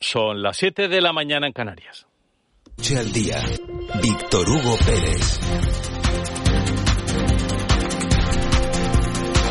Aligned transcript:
Son 0.00 0.42
las 0.42 0.56
7 0.56 0.88
de 0.88 1.00
la 1.00 1.12
mañana 1.12 1.46
en 1.46 1.52
Canarias. 1.52 2.06
Noche 2.76 2.98
al 2.98 3.12
día. 3.12 3.40
Víctor 4.02 4.48
Hugo 4.48 4.76
Pérez. 4.86 5.40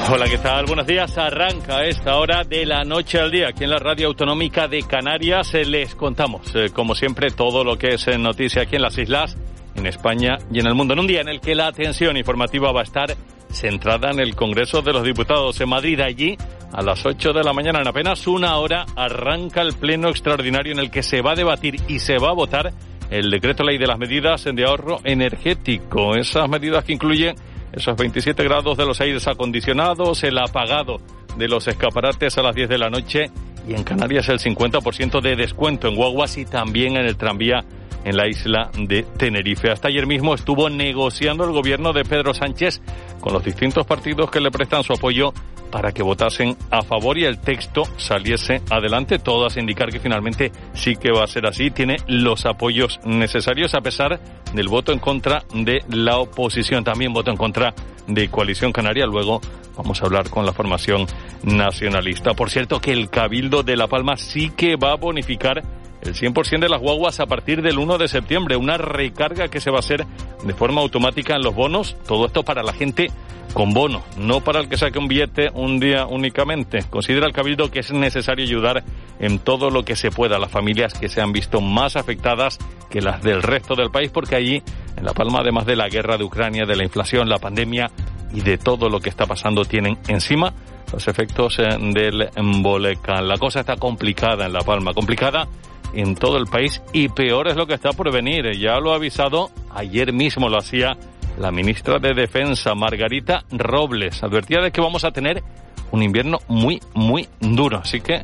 Hola, 0.10 0.26
¿qué 0.30 0.38
tal? 0.38 0.66
Buenos 0.68 0.88
días. 0.88 1.18
Arranca 1.18 1.84
esta 1.84 2.16
hora 2.16 2.46
de 2.46 2.66
la 2.66 2.86
noche 2.86 3.20
al 3.20 3.30
día 3.30 3.50
aquí 3.50 3.66
en 3.66 3.72
la 3.72 3.78
Radio 3.78 4.08
Autonómica 4.08 4.70
de 4.70 4.84
Canarias. 4.84 5.54
Eh, 5.54 5.66
Les 5.66 5.96
contamos, 5.96 6.56
eh, 6.56 6.70
como 6.72 6.96
siempre, 6.96 7.30
todo 7.32 7.66
lo 7.66 7.78
que 7.78 7.96
es 7.96 8.08
en 8.08 8.24
noticia 8.24 8.62
aquí 8.62 8.78
en 8.78 8.84
las 8.84 8.98
islas, 8.98 9.36
en 9.76 9.86
España 9.86 10.38
y 10.50 10.60
en 10.62 10.68
el 10.68 10.76
mundo. 10.76 10.94
En 10.94 11.02
un 11.02 11.08
día 11.08 11.20
en 11.20 11.28
el 11.28 11.42
que 11.42 11.56
la 11.56 11.68
atención 11.68 12.16
informativa 12.16 12.72
va 12.72 12.80
a 12.80 12.84
estar 12.84 13.14
centrada 13.52 14.12
en 14.12 14.20
el 14.20 14.36
Congreso 14.36 14.82
de 14.82 14.94
los 14.94 15.04
Diputados 15.04 15.60
en 15.62 15.70
Madrid. 15.70 16.00
Allí, 16.00 16.38
a 16.72 16.82
las 16.82 17.06
8 17.06 17.34
de 17.34 17.44
la 17.44 17.54
mañana, 17.54 17.80
en 17.82 17.88
apenas 17.88 18.28
una 18.28 18.58
hora, 18.58 18.86
arranca 18.96 19.62
el 19.62 19.74
pleno 19.74 20.10
extraordinario 20.10 20.74
en 20.74 20.80
el 20.80 20.92
que 20.92 21.04
se 21.04 21.22
va 21.22 21.32
a 21.32 21.36
debatir 21.36 21.78
y 21.88 22.00
se 22.00 22.18
va 22.18 22.30
a 22.30 22.34
votar 22.34 22.74
el 23.10 23.30
decreto 23.30 23.64
ley 23.64 23.78
de 23.78 23.88
las 23.88 23.98
medidas 23.98 24.44
de 24.44 24.66
ahorro 24.66 25.00
energético. 25.04 26.16
Esas 26.16 26.50
medidas 26.50 26.84
que 26.84 26.94
incluyen 26.94 27.36
esos 27.72 27.96
27 27.96 28.44
grados 28.44 28.78
de 28.78 28.86
los 28.86 29.00
aires 29.02 29.28
acondicionados, 29.28 30.24
el 30.24 30.38
apagado 30.38 30.98
de 31.38 31.48
los 31.48 31.68
escaparates 31.68 32.38
a 32.38 32.42
las 32.42 32.56
10 32.56 32.70
de 32.70 32.78
la 32.78 32.90
noche 32.90 33.32
y 33.68 33.74
en 33.74 33.84
Canarias 33.84 34.30
el 34.30 34.40
50% 34.40 35.22
de 35.22 35.36
descuento 35.36 35.88
en 35.88 35.96
guaguas 35.96 36.38
y 36.38 36.46
también 36.46 36.98
en 36.98 37.06
el 37.06 37.18
tranvía 37.18 37.64
en 38.08 38.16
la 38.16 38.26
isla 38.26 38.72
de 38.78 39.04
Tenerife. 39.04 39.70
Hasta 39.70 39.90
ayer 39.90 40.08
mismo 40.08 40.34
estuvo 40.34 40.70
negociando 40.70 41.44
el 41.44 41.52
gobierno 41.52 41.92
de 41.92 42.06
Pedro 42.06 42.34
Sánchez 42.34 42.82
con 43.20 43.34
los 43.34 43.44
distintos 43.44 43.86
partidos 43.86 44.32
que 44.32 44.40
le 44.40 44.50
prestan 44.50 44.84
su 44.84 44.94
apoyo 44.94 45.34
para 45.70 45.92
que 45.92 46.04
votasen 46.04 46.56
a 46.72 46.84
favor 46.84 47.18
y 47.18 47.26
el 47.26 47.42
texto 47.42 47.84
saliese 47.98 48.62
adelante. 48.70 49.20
Todas 49.20 49.58
indicar 49.58 49.90
que 49.90 50.00
finalmente 50.00 50.54
sí 50.74 50.96
que 50.96 51.12
va 51.12 51.26
a 51.26 51.28
ser 51.28 51.46
así. 51.46 51.70
Tiene 51.70 51.98
los 52.08 52.46
apoyos 52.46 53.02
necesarios 53.04 53.76
a 53.76 53.82
pesar 53.82 54.22
del 54.54 54.70
voto 54.70 54.94
en 54.94 55.00
contra 55.00 55.44
de 55.54 55.84
la 55.90 56.18
oposición. 56.18 56.86
También 56.86 57.12
voto 57.12 57.32
en 57.32 57.38
contra 57.38 57.74
de 58.08 58.30
Coalición 58.30 58.72
Canaria. 58.72 59.06
Luego 59.06 59.42
vamos 59.76 60.02
a 60.02 60.06
hablar 60.06 60.30
con 60.30 60.46
la 60.46 60.54
formación 60.54 61.06
nacionalista. 61.44 62.34
Por 62.34 62.50
cierto 62.50 62.80
que 62.80 62.94
el 62.94 63.10
Cabildo 63.10 63.64
de 63.64 63.76
La 63.76 63.88
Palma 63.88 64.16
sí 64.16 64.50
que 64.56 64.78
va 64.78 64.94
a 64.94 64.96
bonificar 64.96 65.62
el 66.08 66.16
100% 66.16 66.60
de 66.60 66.70
las 66.70 66.82
guaguas 66.82 67.20
a 67.20 67.26
partir 67.26 67.62
del 67.62 67.78
1 67.78 67.98
de 67.98 68.08
septiembre, 68.08 68.56
una 68.56 68.78
recarga 68.78 69.48
que 69.48 69.60
se 69.60 69.70
va 69.70 69.78
a 69.78 69.80
hacer 69.80 70.06
de 70.44 70.54
forma 70.54 70.82
automática 70.82 71.36
en 71.36 71.44
los 71.44 71.54
bonos, 71.54 71.96
todo 72.08 72.26
esto 72.26 72.44
para 72.44 72.64
la 72.64 72.74
gente 72.74 73.12
con 73.54 73.74
bono, 73.74 74.04
no 74.18 74.42
para 74.42 74.60
el 74.60 74.70
que 74.70 74.78
saque 74.78 75.00
un 75.00 75.08
billete 75.08 75.50
un 75.54 75.80
día 75.80 76.06
únicamente. 76.06 76.84
Considera 76.90 77.26
el 77.26 77.34
Cabildo 77.34 77.72
que 77.72 77.80
es 77.80 77.92
necesario 77.92 78.46
ayudar 78.46 78.84
en 79.20 79.40
todo 79.40 79.70
lo 79.70 79.84
que 79.84 79.96
se 79.96 80.12
pueda 80.12 80.36
a 80.36 80.40
las 80.40 80.52
familias 80.52 80.94
que 80.94 81.10
se 81.10 81.22
han 81.22 81.32
visto 81.32 81.62
más 81.62 81.96
afectadas 81.96 82.60
que 82.90 83.02
las 83.02 83.22
del 83.22 83.42
resto 83.42 83.76
del 83.76 83.90
país, 83.90 84.12
porque 84.12 84.36
allí, 84.36 84.62
en 84.96 85.04
La 85.04 85.14
Palma, 85.14 85.40
además 85.40 85.66
de 85.66 85.76
la 85.76 85.90
guerra 85.90 86.18
de 86.18 86.24
Ucrania, 86.24 86.66
de 86.66 86.76
la 86.76 86.84
inflación, 86.84 87.30
la 87.30 87.40
pandemia 87.40 87.90
y 88.34 88.42
de 88.42 88.58
todo 88.58 88.90
lo 88.90 89.00
que 89.00 89.10
está 89.10 89.26
pasando, 89.26 89.66
tienen 89.66 89.98
encima 90.08 90.54
los 90.92 91.08
efectos 91.08 91.58
del 91.58 92.30
volcán. 92.62 93.28
La 93.28 93.38
cosa 93.38 93.62
está 93.62 93.76
complicada 93.76 94.46
en 94.46 94.54
La 94.54 94.62
Palma, 94.62 94.94
complicada 94.94 95.48
en 95.98 96.14
todo 96.14 96.38
el 96.38 96.46
país 96.46 96.80
y 96.94 97.10
peor 97.10 97.48
es 97.48 97.56
lo 97.56 97.66
que 97.66 97.74
está 97.74 97.92
por 97.92 98.12
venir. 98.12 98.52
Ya 98.60 98.80
lo 98.80 98.94
ha 98.94 98.98
avisado, 98.98 99.50
ayer 99.74 100.14
mismo 100.14 100.48
lo 100.48 100.60
hacía 100.60 100.96
la 101.40 101.52
ministra 101.52 101.98
de 101.98 102.14
Defensa, 102.14 102.76
Margarita 102.76 103.44
Robles. 103.52 104.22
Advertía 104.22 104.62
de 104.62 104.72
que 104.72 104.80
vamos 104.80 105.04
a 105.04 105.12
tener 105.12 105.44
un 105.92 106.04
invierno 106.04 106.38
muy, 106.48 106.80
muy 106.94 107.28
duro. 107.40 107.80
Así 107.80 108.00
que 108.00 108.22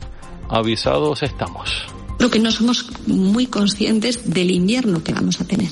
avisados 0.49 1.23
estamos. 1.23 1.87
Creo 2.23 2.31
que 2.31 2.39
no 2.39 2.53
somos 2.53 2.85
muy 3.05 3.47
conscientes 3.47 4.33
del 4.33 4.49
invierno 4.49 5.03
que 5.03 5.11
vamos 5.11 5.41
a 5.41 5.43
tener. 5.43 5.67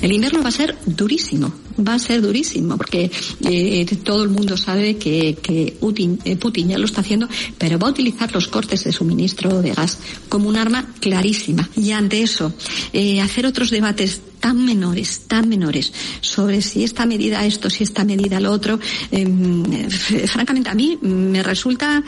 El 0.00 0.12
invierno 0.12 0.42
va 0.42 0.48
a 0.48 0.50
ser 0.50 0.74
durísimo, 0.86 1.52
va 1.86 1.92
a 1.92 1.98
ser 1.98 2.22
durísimo, 2.22 2.78
porque 2.78 3.10
eh, 3.44 3.84
todo 4.02 4.22
el 4.22 4.30
mundo 4.30 4.56
sabe 4.56 4.96
que, 4.96 5.36
eh, 5.46 6.36
Putin, 6.36 6.68
ya 6.70 6.78
lo 6.78 6.86
está 6.86 7.02
haciendo, 7.02 7.28
pero 7.58 7.78
va 7.78 7.88
a 7.88 7.90
utilizar 7.90 8.32
los 8.32 8.48
cortes 8.48 8.84
de 8.84 8.92
suministro 8.92 9.60
de 9.60 9.74
gas 9.74 9.98
como 10.30 10.48
un 10.48 10.56
arma 10.56 10.88
clarísima. 11.00 11.68
Y 11.76 11.90
ante 11.90 12.22
eso, 12.22 12.54
eh, 12.94 13.20
hacer 13.20 13.44
otros 13.44 13.68
debates 13.68 14.22
tan 14.40 14.64
menores, 14.64 15.24
tan 15.28 15.50
menores, 15.50 15.92
sobre 16.22 16.62
si 16.62 16.82
esta 16.82 17.04
medida 17.04 17.44
esto, 17.44 17.68
si 17.68 17.84
esta 17.84 18.06
medida 18.06 18.40
lo 18.40 18.52
otro, 18.52 18.80
eh, 19.12 19.86
francamente 20.26 20.70
a 20.70 20.74
mí 20.74 20.98
me 21.02 21.42
resulta 21.42 22.02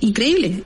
increíble. 0.00 0.64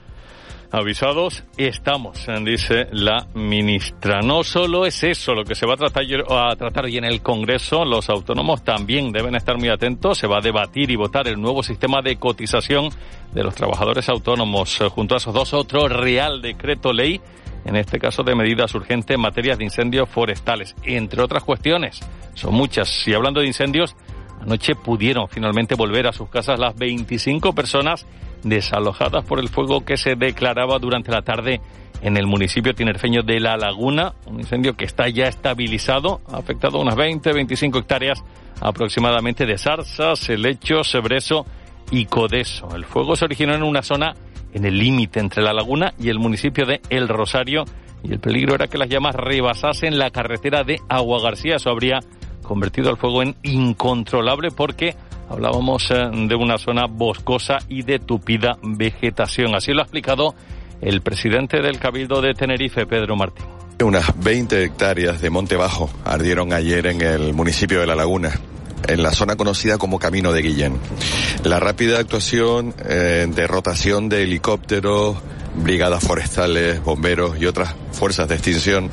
Avisados 0.71 1.43
estamos, 1.57 2.27
dice 2.45 2.89
la 2.91 3.25
ministra. 3.33 4.21
No 4.21 4.43
solo 4.43 4.85
es 4.85 5.03
eso 5.03 5.33
lo 5.33 5.43
que 5.43 5.55
se 5.55 5.65
va 5.65 5.73
a 5.73 5.77
tratar, 5.77 6.05
a 6.29 6.55
tratar 6.55 6.85
hoy 6.85 6.97
en 6.97 7.05
el 7.05 7.23
Congreso, 7.23 7.83
los 7.85 8.07
autónomos 8.07 8.63
también 8.63 9.11
deben 9.11 9.33
estar 9.33 9.57
muy 9.57 9.69
atentos. 9.69 10.19
Se 10.19 10.27
va 10.27 10.37
a 10.37 10.41
debatir 10.41 10.91
y 10.91 10.95
votar 10.95 11.27
el 11.27 11.41
nuevo 11.41 11.63
sistema 11.63 12.03
de 12.03 12.17
cotización 12.17 12.89
de 13.33 13.43
los 13.43 13.55
trabajadores 13.55 14.09
autónomos. 14.09 14.77
Junto 14.89 15.15
a 15.15 15.17
esos 15.17 15.33
dos, 15.33 15.55
otro 15.55 15.87
real 15.87 16.39
decreto 16.39 16.93
ley, 16.93 17.19
en 17.65 17.75
este 17.75 17.97
caso 17.97 18.21
de 18.21 18.35
medidas 18.35 18.75
urgentes 18.75 19.15
en 19.15 19.21
materia 19.21 19.55
de 19.55 19.63
incendios 19.63 20.07
forestales, 20.07 20.75
entre 20.83 21.23
otras 21.23 21.43
cuestiones. 21.43 21.99
Son 22.35 22.53
muchas. 22.53 23.07
Y 23.07 23.15
hablando 23.15 23.39
de 23.39 23.47
incendios, 23.47 23.95
anoche 24.39 24.75
pudieron 24.75 25.27
finalmente 25.29 25.73
volver 25.73 26.05
a 26.05 26.13
sus 26.13 26.29
casas 26.29 26.59
las 26.59 26.75
25 26.75 27.53
personas 27.55 28.05
desalojadas 28.43 29.25
por 29.25 29.39
el 29.39 29.49
fuego 29.49 29.85
que 29.85 29.97
se 29.97 30.15
declaraba 30.15 30.79
durante 30.79 31.11
la 31.11 31.21
tarde 31.21 31.61
en 32.01 32.17
el 32.17 32.27
municipio 32.27 32.73
tinerfeño 32.73 33.23
de 33.23 33.39
La 33.39 33.57
Laguna, 33.57 34.13
un 34.25 34.39
incendio 34.39 34.75
que 34.75 34.85
está 34.85 35.09
ya 35.09 35.27
estabilizado, 35.27 36.21
ha 36.31 36.37
afectado 36.37 36.79
unas 36.79 36.95
20, 36.95 37.33
25 37.33 37.79
hectáreas 37.79 38.23
aproximadamente 38.61 39.45
de 39.45 39.57
zarzas, 39.57 40.29
helecho, 40.29 40.83
sebreso 40.83 41.45
y 41.91 42.05
codeso. 42.05 42.73
El 42.75 42.85
fuego 42.85 43.15
se 43.15 43.25
originó 43.25 43.53
en 43.53 43.63
una 43.63 43.81
zona 43.81 44.13
en 44.53 44.65
el 44.65 44.77
límite 44.77 45.19
entre 45.19 45.43
La 45.43 45.53
Laguna 45.53 45.93
y 45.99 46.09
el 46.09 46.19
municipio 46.19 46.65
de 46.65 46.81
El 46.89 47.07
Rosario 47.07 47.65
y 48.03 48.13
el 48.13 48.19
peligro 48.19 48.55
era 48.55 48.67
que 48.67 48.77
las 48.77 48.89
llamas 48.89 49.15
rebasasen 49.15 49.97
la 49.97 50.09
carretera 50.11 50.63
de 50.63 50.79
Agua 50.87 51.21
García. 51.21 51.57
Eso 51.57 51.69
habría 51.69 51.99
convertido 52.43 52.89
el 52.89 52.97
fuego 52.97 53.21
en 53.21 53.35
incontrolable 53.43 54.51
porque 54.51 54.95
Hablábamos 55.29 55.89
eh, 55.91 56.09
de 56.27 56.35
una 56.35 56.57
zona 56.57 56.85
boscosa 56.87 57.59
y 57.67 57.83
de 57.83 57.99
tupida 57.99 58.57
vegetación. 58.61 59.55
Así 59.55 59.71
lo 59.73 59.81
ha 59.81 59.83
explicado 59.83 60.33
el 60.81 61.01
presidente 61.01 61.61
del 61.61 61.79
Cabildo 61.79 62.21
de 62.21 62.33
Tenerife, 62.33 62.85
Pedro 62.85 63.15
Martín. 63.15 63.45
Unas 63.83 64.11
20 64.21 64.63
hectáreas 64.63 65.21
de 65.21 65.29
monte 65.29 65.55
bajo 65.55 65.89
ardieron 66.03 66.51
ayer 66.51 66.87
en 66.87 67.01
el 67.01 67.33
municipio 67.33 67.79
de 67.79 67.87
La 67.87 67.95
Laguna 67.95 68.31
en 68.87 69.03
la 69.03 69.11
zona 69.11 69.35
conocida 69.35 69.77
como 69.77 69.99
Camino 69.99 70.31
de 70.31 70.41
Guillén. 70.41 70.77
La 71.43 71.59
rápida 71.59 71.99
actuación 71.99 72.73
eh, 72.85 73.27
de 73.29 73.47
rotación 73.47 74.09
de 74.09 74.23
helicópteros, 74.23 75.17
brigadas 75.55 76.03
forestales, 76.03 76.83
bomberos 76.83 77.39
y 77.39 77.45
otras 77.45 77.75
fuerzas 77.91 78.27
de 78.27 78.35
extinción 78.35 78.91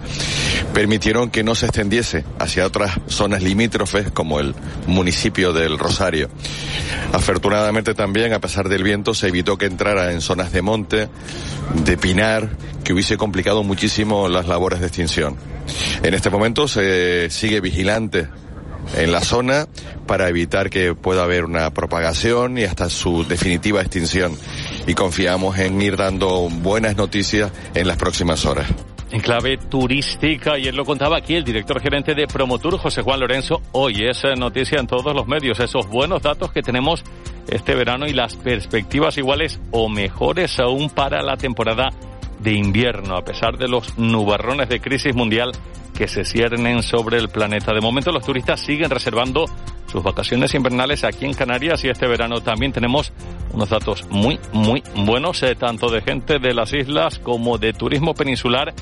permitieron 0.72 1.30
que 1.30 1.42
no 1.42 1.54
se 1.54 1.66
extendiese 1.66 2.24
hacia 2.38 2.66
otras 2.66 3.00
zonas 3.06 3.42
limítrofes 3.42 4.10
como 4.10 4.40
el 4.40 4.54
municipio 4.86 5.52
del 5.52 5.78
Rosario. 5.78 6.28
Afortunadamente 7.12 7.94
también, 7.94 8.32
a 8.32 8.40
pesar 8.40 8.68
del 8.68 8.82
viento, 8.82 9.14
se 9.14 9.28
evitó 9.28 9.56
que 9.58 9.66
entrara 9.66 10.12
en 10.12 10.20
zonas 10.20 10.52
de 10.52 10.62
monte, 10.62 11.08
de 11.84 11.96
pinar, 11.96 12.50
que 12.84 12.92
hubiese 12.92 13.16
complicado 13.16 13.62
muchísimo 13.62 14.28
las 14.28 14.48
labores 14.48 14.80
de 14.80 14.86
extinción. 14.86 15.36
En 16.02 16.14
este 16.14 16.30
momento 16.30 16.68
se 16.68 17.30
sigue 17.30 17.60
vigilante 17.60 18.28
en 18.94 19.12
la 19.12 19.20
zona 19.20 19.66
para 20.06 20.28
evitar 20.28 20.70
que 20.70 20.94
pueda 20.94 21.24
haber 21.24 21.44
una 21.44 21.70
propagación 21.70 22.58
y 22.58 22.64
hasta 22.64 22.88
su 22.88 23.26
definitiva 23.26 23.80
extinción. 23.80 24.36
Y 24.86 24.94
confiamos 24.94 25.58
en 25.58 25.80
ir 25.82 25.96
dando 25.96 26.48
buenas 26.48 26.96
noticias 26.96 27.52
en 27.74 27.88
las 27.88 27.96
próximas 27.96 28.44
horas. 28.46 28.66
En 29.10 29.20
clave 29.20 29.56
turística, 29.56 30.56
él 30.56 30.74
lo 30.74 30.84
contaba 30.84 31.18
aquí 31.18 31.34
el 31.34 31.44
director 31.44 31.80
gerente 31.80 32.14
de 32.14 32.26
Promotur, 32.26 32.76
José 32.76 33.02
Juan 33.02 33.20
Lorenzo, 33.20 33.62
hoy 33.72 34.04
es 34.04 34.22
noticia 34.36 34.80
en 34.80 34.88
todos 34.88 35.14
los 35.14 35.28
medios, 35.28 35.60
esos 35.60 35.88
buenos 35.88 36.22
datos 36.22 36.50
que 36.50 36.60
tenemos 36.60 37.04
este 37.48 37.76
verano 37.76 38.06
y 38.06 38.12
las 38.12 38.34
perspectivas 38.34 39.16
iguales 39.16 39.60
o 39.70 39.88
mejores 39.88 40.58
aún 40.58 40.90
para 40.90 41.22
la 41.22 41.36
temporada 41.36 41.90
de 42.40 42.52
invierno, 42.52 43.16
a 43.16 43.24
pesar 43.24 43.56
de 43.56 43.68
los 43.68 43.98
nubarrones 43.98 44.68
de 44.68 44.80
crisis 44.80 45.14
mundial 45.14 45.52
que 45.96 46.08
se 46.08 46.24
ciernen 46.24 46.82
sobre 46.82 47.18
el 47.18 47.28
planeta. 47.28 47.72
De 47.72 47.80
momento 47.80 48.12
los 48.12 48.24
turistas 48.24 48.60
siguen 48.60 48.90
reservando 48.90 49.46
sus 49.86 50.02
vacaciones 50.02 50.54
invernales 50.54 51.04
aquí 51.04 51.24
en 51.24 51.32
Canarias 51.32 51.82
y 51.84 51.88
este 51.88 52.06
verano 52.06 52.40
también 52.40 52.72
tenemos 52.72 53.12
unos 53.52 53.70
datos 53.70 54.04
muy, 54.10 54.38
muy 54.52 54.82
buenos, 54.94 55.42
eh, 55.42 55.54
tanto 55.54 55.90
de 55.90 56.02
gente 56.02 56.38
de 56.38 56.52
las 56.52 56.72
islas 56.72 57.18
como 57.18 57.56
de 57.56 57.72
turismo 57.72 58.14
peninsular, 58.14 58.74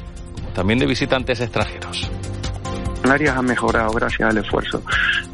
también 0.54 0.78
de 0.78 0.86
visitantes 0.86 1.40
extranjeros. 1.40 2.10
Canarias 3.04 3.36
ha 3.36 3.42
mejorado 3.42 3.90
gracias 3.90 4.30
al 4.30 4.38
esfuerzo 4.38 4.82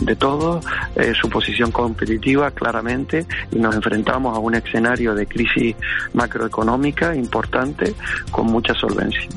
de 0.00 0.16
todos, 0.16 0.66
eh, 0.96 1.12
su 1.14 1.30
posición 1.30 1.70
competitiva 1.70 2.50
claramente 2.50 3.24
y 3.52 3.60
nos 3.60 3.76
enfrentamos 3.76 4.36
a 4.36 4.40
un 4.40 4.56
escenario 4.56 5.14
de 5.14 5.24
crisis 5.24 5.76
macroeconómica 6.12 7.14
importante 7.14 7.94
con 8.32 8.46
mucha 8.46 8.74
solvencia. 8.74 9.28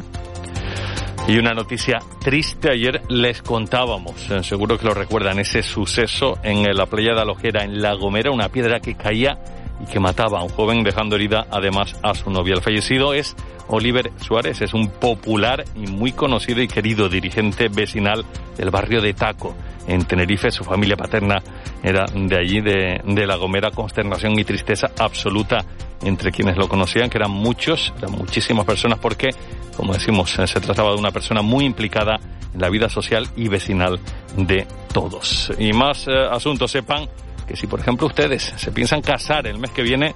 Y 1.27 1.37
una 1.37 1.53
noticia 1.53 1.99
triste, 2.21 2.71
ayer 2.71 3.03
les 3.07 3.43
contábamos, 3.43 4.31
eh, 4.31 4.41
seguro 4.41 4.79
que 4.79 4.87
lo 4.87 4.95
recuerdan, 4.95 5.37
ese 5.37 5.61
suceso 5.61 6.39
en 6.41 6.63
la 6.75 6.87
playa 6.87 7.13
de 7.13 7.21
Alojera, 7.21 7.63
en 7.63 7.83
La 7.83 7.93
Gomera, 7.93 8.31
una 8.31 8.49
piedra 8.49 8.79
que 8.79 8.95
caía 8.95 9.37
y 9.79 9.85
que 9.85 9.99
mataba 9.99 10.39
a 10.39 10.43
un 10.43 10.49
joven 10.49 10.83
dejando 10.83 11.17
herida 11.17 11.45
además 11.51 11.95
a 12.01 12.15
su 12.15 12.31
novia. 12.31 12.55
El 12.55 12.61
fallecido 12.63 13.13
es 13.13 13.35
Oliver 13.67 14.11
Suárez, 14.21 14.61
es 14.61 14.73
un 14.73 14.89
popular 14.89 15.63
y 15.75 15.87
muy 15.87 16.11
conocido 16.11 16.61
y 16.61 16.67
querido 16.67 17.09
dirigente 17.09 17.69
vecinal 17.69 18.25
del 18.57 18.69
barrio 18.69 19.01
de 19.01 19.13
Taco, 19.13 19.55
en 19.87 20.05
Tenerife. 20.05 20.51
Su 20.51 20.63
familia 20.63 20.95
paterna 20.95 21.41
era 21.81 22.05
de 22.05 22.37
allí, 22.37 22.61
de, 22.61 23.25
La 23.25 23.35
Gomera, 23.35 23.71
consternación 23.71 24.37
y 24.39 24.43
tristeza 24.43 24.91
absoluta 24.97 25.65
entre 26.03 26.31
quienes 26.31 26.57
lo 26.57 26.67
conocían, 26.67 27.09
que 27.09 27.17
eran 27.17 27.31
muchos, 27.31 27.93
eran 27.97 28.11
muchísimas 28.11 28.65
personas, 28.65 28.99
porque, 28.99 29.29
como 29.75 29.93
decimos, 29.93 30.37
eh, 30.37 30.47
se 30.47 30.59
trataba 30.59 30.91
de 30.91 30.97
una 30.97 31.11
persona 31.11 31.41
muy 31.41 31.65
implicada 31.65 32.19
en 32.53 32.59
la 32.59 32.69
vida 32.69 32.89
social 32.89 33.27
y 33.37 33.47
vecinal 33.47 33.99
de 34.35 34.67
todos. 34.93 35.51
Y 35.57 35.71
más 35.71 36.07
eh, 36.07 36.11
asuntos, 36.29 36.71
sepan 36.71 37.07
que 37.47 37.55
si 37.55 37.67
por 37.67 37.79
ejemplo 37.79 38.07
ustedes 38.07 38.53
se 38.55 38.71
piensan 38.71 39.01
casar 39.01 39.47
el 39.47 39.59
mes 39.59 39.71
que 39.71 39.81
viene, 39.81 40.15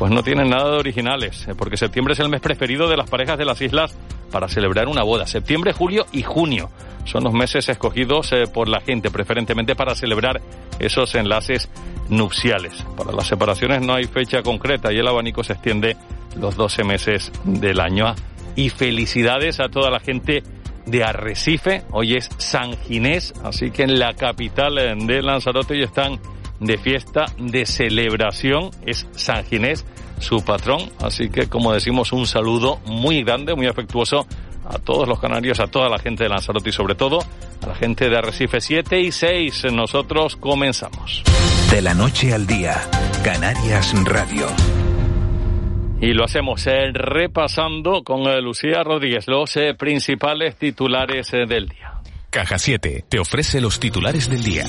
pues 0.00 0.10
no 0.10 0.22
tienen 0.22 0.48
nada 0.48 0.70
de 0.70 0.78
originales, 0.78 1.46
eh, 1.46 1.54
porque 1.54 1.76
septiembre 1.76 2.14
es 2.14 2.20
el 2.20 2.30
mes 2.30 2.40
preferido 2.40 2.88
de 2.88 2.96
las 2.96 3.10
parejas 3.10 3.36
de 3.36 3.44
las 3.44 3.60
islas 3.60 3.94
para 4.30 4.48
celebrar 4.48 4.88
una 4.88 5.02
boda. 5.02 5.26
Septiembre, 5.26 5.74
julio 5.74 6.06
y 6.10 6.22
junio 6.22 6.70
son 7.04 7.22
los 7.22 7.34
meses 7.34 7.68
escogidos 7.68 8.32
eh, 8.32 8.44
por 8.50 8.66
la 8.66 8.80
gente, 8.80 9.10
preferentemente 9.10 9.76
para 9.76 9.94
celebrar 9.94 10.40
esos 10.78 11.14
enlaces 11.16 11.68
nupciales. 12.08 12.82
Para 12.96 13.12
las 13.12 13.26
separaciones 13.26 13.82
no 13.82 13.92
hay 13.92 14.04
fecha 14.04 14.40
concreta 14.42 14.90
y 14.90 14.96
el 14.96 15.06
abanico 15.06 15.44
se 15.44 15.52
extiende 15.52 15.98
los 16.34 16.56
12 16.56 16.82
meses 16.82 17.30
del 17.44 17.78
año. 17.78 18.14
Y 18.56 18.70
felicidades 18.70 19.60
a 19.60 19.68
toda 19.68 19.90
la 19.90 20.00
gente 20.00 20.42
de 20.86 21.04
Arrecife. 21.04 21.82
Hoy 21.90 22.14
es 22.14 22.30
San 22.38 22.74
Ginés, 22.86 23.34
así 23.44 23.70
que 23.70 23.82
en 23.82 23.98
la 23.98 24.14
capital 24.14 24.78
eh, 24.78 24.94
de 24.96 25.20
Lanzarote 25.20 25.78
ya 25.78 25.84
están 25.84 26.18
de 26.60 26.78
fiesta, 26.78 27.26
de 27.38 27.66
celebración, 27.66 28.70
es 28.86 29.06
San 29.12 29.44
Ginés, 29.44 29.84
su 30.18 30.44
patrón. 30.44 30.90
Así 31.00 31.30
que, 31.30 31.48
como 31.48 31.72
decimos, 31.72 32.12
un 32.12 32.26
saludo 32.26 32.78
muy 32.86 33.22
grande, 33.22 33.54
muy 33.54 33.66
afectuoso 33.66 34.26
a 34.68 34.78
todos 34.78 35.08
los 35.08 35.18
canarios, 35.18 35.58
a 35.60 35.66
toda 35.66 35.88
la 35.88 35.98
gente 35.98 36.24
de 36.24 36.30
Lanzarote 36.30 36.68
y 36.68 36.72
sobre 36.72 36.94
todo 36.94 37.18
a 37.62 37.66
la 37.66 37.74
gente 37.74 38.08
de 38.08 38.16
Arrecife 38.16 38.60
7 38.60 39.00
y 39.00 39.10
6. 39.10 39.72
Nosotros 39.72 40.36
comenzamos. 40.36 41.22
De 41.70 41.82
la 41.82 41.94
noche 41.94 42.32
al 42.32 42.46
día, 42.46 42.80
Canarias 43.24 43.92
Radio. 44.04 44.46
Y 46.00 46.14
lo 46.14 46.24
hacemos 46.24 46.66
eh, 46.66 46.92
repasando 46.92 48.02
con 48.02 48.22
eh, 48.22 48.40
Lucía 48.40 48.82
Rodríguez 48.82 49.26
los 49.28 49.54
eh, 49.56 49.74
principales 49.74 50.56
titulares 50.56 51.32
eh, 51.34 51.44
del 51.46 51.68
día. 51.68 52.00
Caja 52.30 52.58
7 52.58 53.04
te 53.08 53.18
ofrece 53.18 53.60
los 53.60 53.78
titulares 53.78 54.30
del 54.30 54.42
día. 54.42 54.66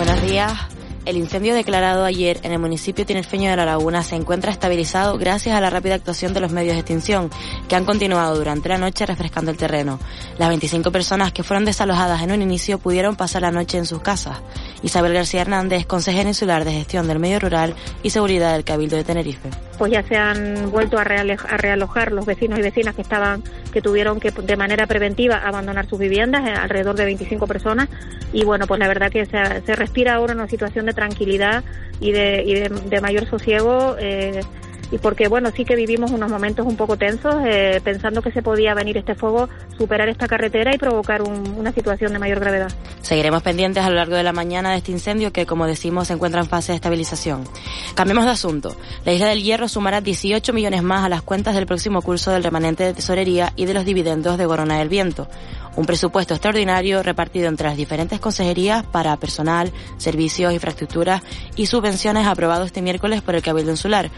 Buenos 0.00 0.22
días. 0.22 0.79
El 1.06 1.16
incendio 1.16 1.54
declarado 1.54 2.04
ayer 2.04 2.40
en 2.42 2.52
el 2.52 2.58
municipio 2.58 3.06
tinerfeño 3.06 3.50
de 3.50 3.56
La 3.56 3.64
Laguna 3.64 4.02
se 4.02 4.16
encuentra 4.16 4.52
estabilizado 4.52 5.16
gracias 5.16 5.56
a 5.56 5.60
la 5.60 5.70
rápida 5.70 5.94
actuación 5.94 6.34
de 6.34 6.40
los 6.40 6.52
medios 6.52 6.74
de 6.74 6.80
extinción, 6.80 7.30
que 7.68 7.74
han 7.74 7.86
continuado 7.86 8.36
durante 8.36 8.68
la 8.68 8.76
noche 8.76 9.06
refrescando 9.06 9.50
el 9.50 9.56
terreno. 9.56 9.98
Las 10.38 10.50
25 10.50 10.92
personas 10.92 11.32
que 11.32 11.42
fueron 11.42 11.64
desalojadas 11.64 12.22
en 12.22 12.32
un 12.32 12.42
inicio 12.42 12.78
pudieron 12.78 13.16
pasar 13.16 13.42
la 13.42 13.50
noche 13.50 13.78
en 13.78 13.86
sus 13.86 14.02
casas. 14.02 14.42
Isabel 14.82 15.14
García 15.14 15.40
Hernández, 15.40 15.86
consejera 15.86 16.28
insular 16.28 16.66
de 16.66 16.72
gestión 16.72 17.08
del 17.08 17.18
medio 17.18 17.40
rural 17.40 17.74
y 18.02 18.10
seguridad 18.10 18.52
del 18.52 18.64
Cabildo 18.64 18.96
de 18.96 19.04
Tenerife. 19.04 19.48
Pues 19.78 19.92
ya 19.92 20.02
se 20.02 20.16
han 20.16 20.70
vuelto 20.70 20.98
a, 20.98 21.02
a 21.02 21.56
realojar 21.56 22.12
los 22.12 22.26
vecinos 22.26 22.58
y 22.58 22.62
vecinas 22.62 22.94
que 22.94 23.00
estaban, 23.00 23.42
que 23.72 23.80
tuvieron 23.80 24.20
que 24.20 24.30
de 24.30 24.56
manera 24.56 24.86
preventiva 24.86 25.36
abandonar 25.38 25.88
sus 25.88 25.98
viviendas, 25.98 26.46
eh, 26.46 26.52
alrededor 26.52 26.94
de 26.96 27.06
25 27.06 27.46
personas. 27.46 27.88
Y 28.32 28.44
bueno, 28.44 28.66
pues 28.66 28.78
la 28.78 28.86
verdad 28.86 29.10
que 29.10 29.24
se, 29.24 29.62
se 29.64 29.74
respira 29.74 30.14
ahora 30.14 30.34
una 30.34 30.46
situación 30.46 30.86
de 30.86 30.89
tranquilidad 30.92 31.64
y 32.00 32.12
de, 32.12 32.42
y 32.44 32.54
de, 32.54 32.68
de 32.68 33.00
mayor 33.00 33.28
sosiego. 33.28 33.96
Eh, 33.98 34.40
y 34.90 34.98
porque 34.98 35.28
bueno 35.28 35.50
sí 35.54 35.64
que 35.64 35.76
vivimos 35.76 36.10
unos 36.10 36.30
momentos 36.30 36.66
un 36.66 36.76
poco 36.76 36.96
tensos 36.96 37.34
eh, 37.44 37.80
pensando 37.82 38.22
que 38.22 38.32
se 38.32 38.42
podía 38.42 38.74
venir 38.74 38.96
este 38.96 39.14
fuego 39.14 39.48
superar 39.76 40.08
esta 40.08 40.26
carretera 40.26 40.74
y 40.74 40.78
provocar 40.78 41.22
un, 41.22 41.54
una 41.56 41.72
situación 41.72 42.12
de 42.12 42.18
mayor 42.18 42.40
gravedad. 42.40 42.70
Seguiremos 43.02 43.42
pendientes 43.42 43.84
a 43.84 43.90
lo 43.90 43.96
largo 43.96 44.16
de 44.16 44.22
la 44.22 44.32
mañana 44.32 44.72
de 44.72 44.78
este 44.78 44.92
incendio 44.92 45.32
que 45.32 45.46
como 45.46 45.66
decimos 45.66 46.08
se 46.08 46.14
encuentra 46.14 46.40
en 46.40 46.48
fase 46.48 46.72
de 46.72 46.76
estabilización. 46.76 47.44
Cambiemos 47.94 48.24
de 48.24 48.30
asunto. 48.30 48.76
La 49.04 49.12
isla 49.12 49.28
del 49.28 49.42
Hierro 49.42 49.68
sumará 49.68 50.00
18 50.00 50.52
millones 50.52 50.82
más 50.82 51.04
a 51.04 51.08
las 51.08 51.22
cuentas 51.22 51.54
del 51.54 51.66
próximo 51.66 52.02
curso 52.02 52.30
del 52.30 52.44
remanente 52.44 52.84
de 52.84 52.94
tesorería 52.94 53.52
y 53.56 53.66
de 53.66 53.74
los 53.74 53.84
dividendos 53.84 54.38
de 54.38 54.46
Gorona 54.46 54.78
del 54.78 54.88
Viento. 54.88 55.28
Un 55.76 55.86
presupuesto 55.86 56.34
extraordinario 56.34 57.02
repartido 57.02 57.48
entre 57.48 57.68
las 57.68 57.76
diferentes 57.76 58.18
consejerías 58.18 58.84
para 58.84 59.16
personal, 59.16 59.72
servicios, 59.98 60.52
infraestructuras 60.52 61.22
y 61.56 61.66
subvenciones 61.66 62.26
aprobado 62.26 62.64
este 62.64 62.82
miércoles 62.82 63.22
por 63.22 63.36
el 63.36 63.42
Cabildo 63.42 63.70
Insular 63.70 64.10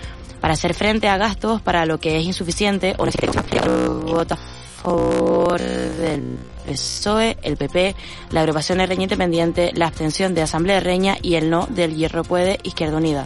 para 0.43 0.55
hacer 0.55 0.75
frente 0.75 1.09
a 1.09 1.17
gastos 1.17 1.63
para 1.63 1.87
lo 1.87 1.99
que 1.99 2.19
es 2.19 2.25
insuficiente 2.25 2.97
o 2.99 3.07
vota 4.05 4.37
por 4.83 5.61
del 5.61 6.37
PSOE, 6.67 7.37
el 7.43 7.57
PP, 7.57 7.95
la 8.31 8.41
agrupación 8.41 8.79
de 8.79 8.87
Reña 8.87 9.05
Independiente, 9.05 9.71
la 9.75 9.87
abstención 9.87 10.35
de 10.35 10.43
Asamblea 10.43 10.77
de 10.77 10.81
Reña 10.81 11.17
y 11.23 11.37
el 11.37 11.49
no 11.49 11.69
del 11.71 11.95
Hierro 11.95 12.25
Puede, 12.25 12.59
Izquierda 12.65 12.97
Unida. 12.97 13.25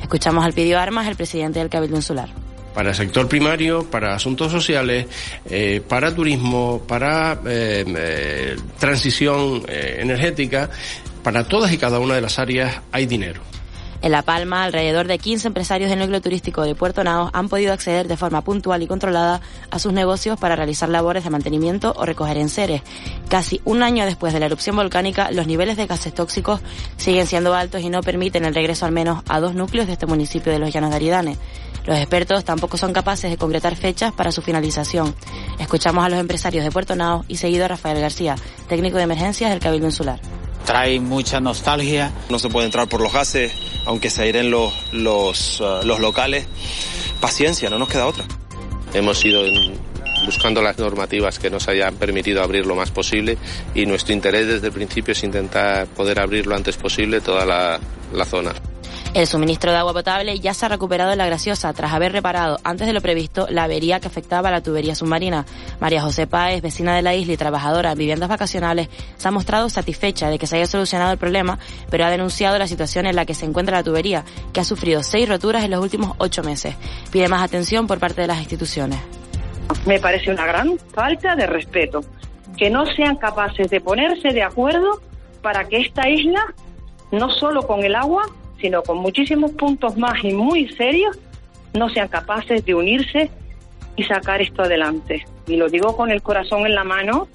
Escuchamos 0.00 0.44
al 0.44 0.52
Pidio 0.52 0.78
Armas, 0.78 1.08
el 1.08 1.16
presidente 1.16 1.58
del 1.58 1.68
Cabildo 1.68 1.96
Insular 1.96 2.28
para 2.72 2.90
el 2.90 2.94
sector 2.94 3.28
primario, 3.28 3.90
para 3.90 4.14
asuntos 4.14 4.50
sociales, 4.50 5.06
eh, 5.44 5.82
para 5.86 6.14
turismo, 6.14 6.82
para 6.88 7.34
eh, 7.44 7.84
eh, 7.86 8.56
transición 8.78 9.62
energética, 9.68 10.70
para 11.22 11.44
todas 11.44 11.70
y 11.70 11.76
cada 11.76 11.98
una 11.98 12.14
de 12.14 12.22
las 12.22 12.38
áreas 12.38 12.80
hay 12.90 13.04
dinero. 13.04 13.42
En 14.02 14.10
La 14.10 14.22
Palma, 14.22 14.64
alrededor 14.64 15.06
de 15.06 15.16
15 15.16 15.46
empresarios 15.46 15.88
del 15.88 16.00
núcleo 16.00 16.20
turístico 16.20 16.62
de 16.62 16.74
Puerto 16.74 17.04
Naos 17.04 17.30
han 17.32 17.48
podido 17.48 17.72
acceder 17.72 18.08
de 18.08 18.16
forma 18.16 18.42
puntual 18.42 18.82
y 18.82 18.88
controlada 18.88 19.40
a 19.70 19.78
sus 19.78 19.92
negocios 19.92 20.40
para 20.40 20.56
realizar 20.56 20.88
labores 20.88 21.22
de 21.22 21.30
mantenimiento 21.30 21.94
o 21.96 22.04
recoger 22.04 22.36
enseres. 22.36 22.82
Casi 23.28 23.60
un 23.64 23.84
año 23.84 24.04
después 24.04 24.32
de 24.32 24.40
la 24.40 24.46
erupción 24.46 24.74
volcánica, 24.74 25.30
los 25.30 25.46
niveles 25.46 25.76
de 25.76 25.86
gases 25.86 26.12
tóxicos 26.12 26.60
siguen 26.96 27.28
siendo 27.28 27.54
altos 27.54 27.82
y 27.82 27.90
no 27.90 28.02
permiten 28.02 28.44
el 28.44 28.56
regreso 28.56 28.86
al 28.86 28.92
menos 28.92 29.22
a 29.28 29.38
dos 29.38 29.54
núcleos 29.54 29.86
de 29.86 29.92
este 29.92 30.06
municipio 30.06 30.52
de 30.52 30.58
los 30.58 30.72
Llanos 30.72 30.90
de 30.90 30.96
Aridane. 30.96 31.36
Los 31.86 31.96
expertos 31.96 32.44
tampoco 32.44 32.76
son 32.76 32.92
capaces 32.92 33.30
de 33.30 33.36
concretar 33.36 33.76
fechas 33.76 34.12
para 34.12 34.32
su 34.32 34.42
finalización. 34.42 35.14
Escuchamos 35.60 36.04
a 36.04 36.08
los 36.08 36.18
empresarios 36.18 36.64
de 36.64 36.72
Puerto 36.72 36.96
Naos 36.96 37.24
y 37.28 37.36
seguido 37.36 37.66
a 37.66 37.68
Rafael 37.68 38.00
García, 38.00 38.34
técnico 38.68 38.96
de 38.96 39.04
emergencias 39.04 39.50
del 39.50 39.60
Cabildo 39.60 39.86
Insular 39.86 40.20
trae 40.64 41.00
mucha 41.00 41.40
nostalgia. 41.40 42.12
No 42.30 42.38
se 42.38 42.48
puede 42.48 42.66
entrar 42.66 42.88
por 42.88 43.00
los 43.00 43.12
gases, 43.12 43.52
aunque 43.84 44.10
se 44.10 44.22
airen 44.22 44.50
los, 44.50 44.72
los, 44.92 45.60
uh, 45.60 45.84
los 45.84 46.00
locales. 46.00 46.46
Paciencia, 47.20 47.70
no 47.70 47.78
nos 47.78 47.88
queda 47.88 48.06
otra. 48.06 48.24
Hemos 48.94 49.24
ido 49.24 49.44
en, 49.44 49.74
buscando 50.24 50.62
las 50.62 50.78
normativas 50.78 51.38
que 51.38 51.50
nos 51.50 51.68
hayan 51.68 51.96
permitido 51.96 52.42
abrir 52.42 52.66
lo 52.66 52.74
más 52.74 52.90
posible 52.90 53.38
y 53.74 53.86
nuestro 53.86 54.14
interés 54.14 54.46
desde 54.46 54.68
el 54.68 54.72
principio 54.72 55.12
es 55.12 55.22
intentar 55.22 55.86
poder 55.88 56.20
abrir 56.20 56.46
lo 56.46 56.54
antes 56.54 56.76
posible 56.76 57.20
toda 57.20 57.44
la, 57.44 57.80
la 58.12 58.24
zona. 58.24 58.52
El 59.14 59.26
suministro 59.26 59.70
de 59.70 59.76
agua 59.76 59.92
potable 59.92 60.40
ya 60.40 60.54
se 60.54 60.64
ha 60.64 60.70
recuperado 60.70 61.12
en 61.12 61.18
la 61.18 61.26
Graciosa 61.26 61.70
tras 61.74 61.92
haber 61.92 62.12
reparado 62.12 62.56
antes 62.64 62.86
de 62.86 62.94
lo 62.94 63.02
previsto 63.02 63.46
la 63.50 63.64
avería 63.64 64.00
que 64.00 64.06
afectaba 64.06 64.48
a 64.48 64.52
la 64.52 64.62
tubería 64.62 64.94
submarina. 64.94 65.44
María 65.80 66.00
José 66.00 66.26
Páez, 66.26 66.62
vecina 66.62 66.96
de 66.96 67.02
la 67.02 67.14
isla 67.14 67.34
y 67.34 67.36
trabajadora 67.36 67.92
en 67.92 67.98
viviendas 67.98 68.30
vacacionales, 68.30 68.88
se 69.18 69.28
ha 69.28 69.30
mostrado 69.30 69.68
satisfecha 69.68 70.30
de 70.30 70.38
que 70.38 70.46
se 70.46 70.56
haya 70.56 70.66
solucionado 70.66 71.12
el 71.12 71.18
problema, 71.18 71.58
pero 71.90 72.06
ha 72.06 72.10
denunciado 72.10 72.58
la 72.58 72.66
situación 72.66 73.04
en 73.04 73.14
la 73.14 73.26
que 73.26 73.34
se 73.34 73.44
encuentra 73.44 73.76
la 73.76 73.84
tubería, 73.84 74.24
que 74.54 74.60
ha 74.60 74.64
sufrido 74.64 75.02
seis 75.02 75.28
roturas 75.28 75.62
en 75.62 75.72
los 75.72 75.82
últimos 75.82 76.16
ocho 76.16 76.42
meses. 76.42 76.74
Pide 77.10 77.28
más 77.28 77.42
atención 77.42 77.86
por 77.86 77.98
parte 77.98 78.22
de 78.22 78.28
las 78.28 78.38
instituciones. 78.38 78.98
Me 79.84 80.00
parece 80.00 80.30
una 80.30 80.46
gran 80.46 80.78
falta 80.94 81.36
de 81.36 81.46
respeto 81.46 82.00
que 82.56 82.70
no 82.70 82.86
sean 82.86 83.16
capaces 83.16 83.68
de 83.68 83.78
ponerse 83.78 84.30
de 84.30 84.42
acuerdo 84.42 85.02
para 85.42 85.68
que 85.68 85.82
esta 85.82 86.08
isla, 86.08 86.54
no 87.10 87.28
solo 87.28 87.66
con 87.66 87.84
el 87.84 87.94
agua, 87.94 88.24
sino 88.62 88.82
con 88.82 88.98
muchísimos 88.98 89.50
puntos 89.50 89.98
más 89.98 90.24
y 90.24 90.32
muy 90.32 90.68
serios, 90.68 91.18
no 91.74 91.90
sean 91.90 92.08
capaces 92.08 92.64
de 92.64 92.74
unirse 92.74 93.30
y 93.96 94.04
sacar 94.04 94.40
esto 94.40 94.62
adelante. 94.62 95.26
Y 95.46 95.56
lo 95.56 95.68
digo 95.68 95.96
con 95.96 96.10
el 96.10 96.22
corazón 96.22 96.64
en 96.64 96.74
la 96.74 96.84
mano, 96.84 97.28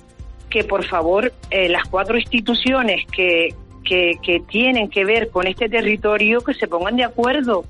que 0.49 0.63
por 0.63 0.85
favor 0.85 1.33
eh, 1.51 1.67
las 1.67 1.83
cuatro 1.89 2.17
instituciones 2.17 3.05
que, 3.11 3.53
que, 3.83 4.13
que 4.23 4.39
tienen 4.39 4.89
que 4.89 5.03
ver 5.03 5.29
con 5.29 5.45
este 5.45 5.67
territorio, 5.67 6.39
que 6.39 6.53
se 6.53 6.67
pongan 6.67 6.95
de 6.95 7.03
acuerdo 7.03 7.65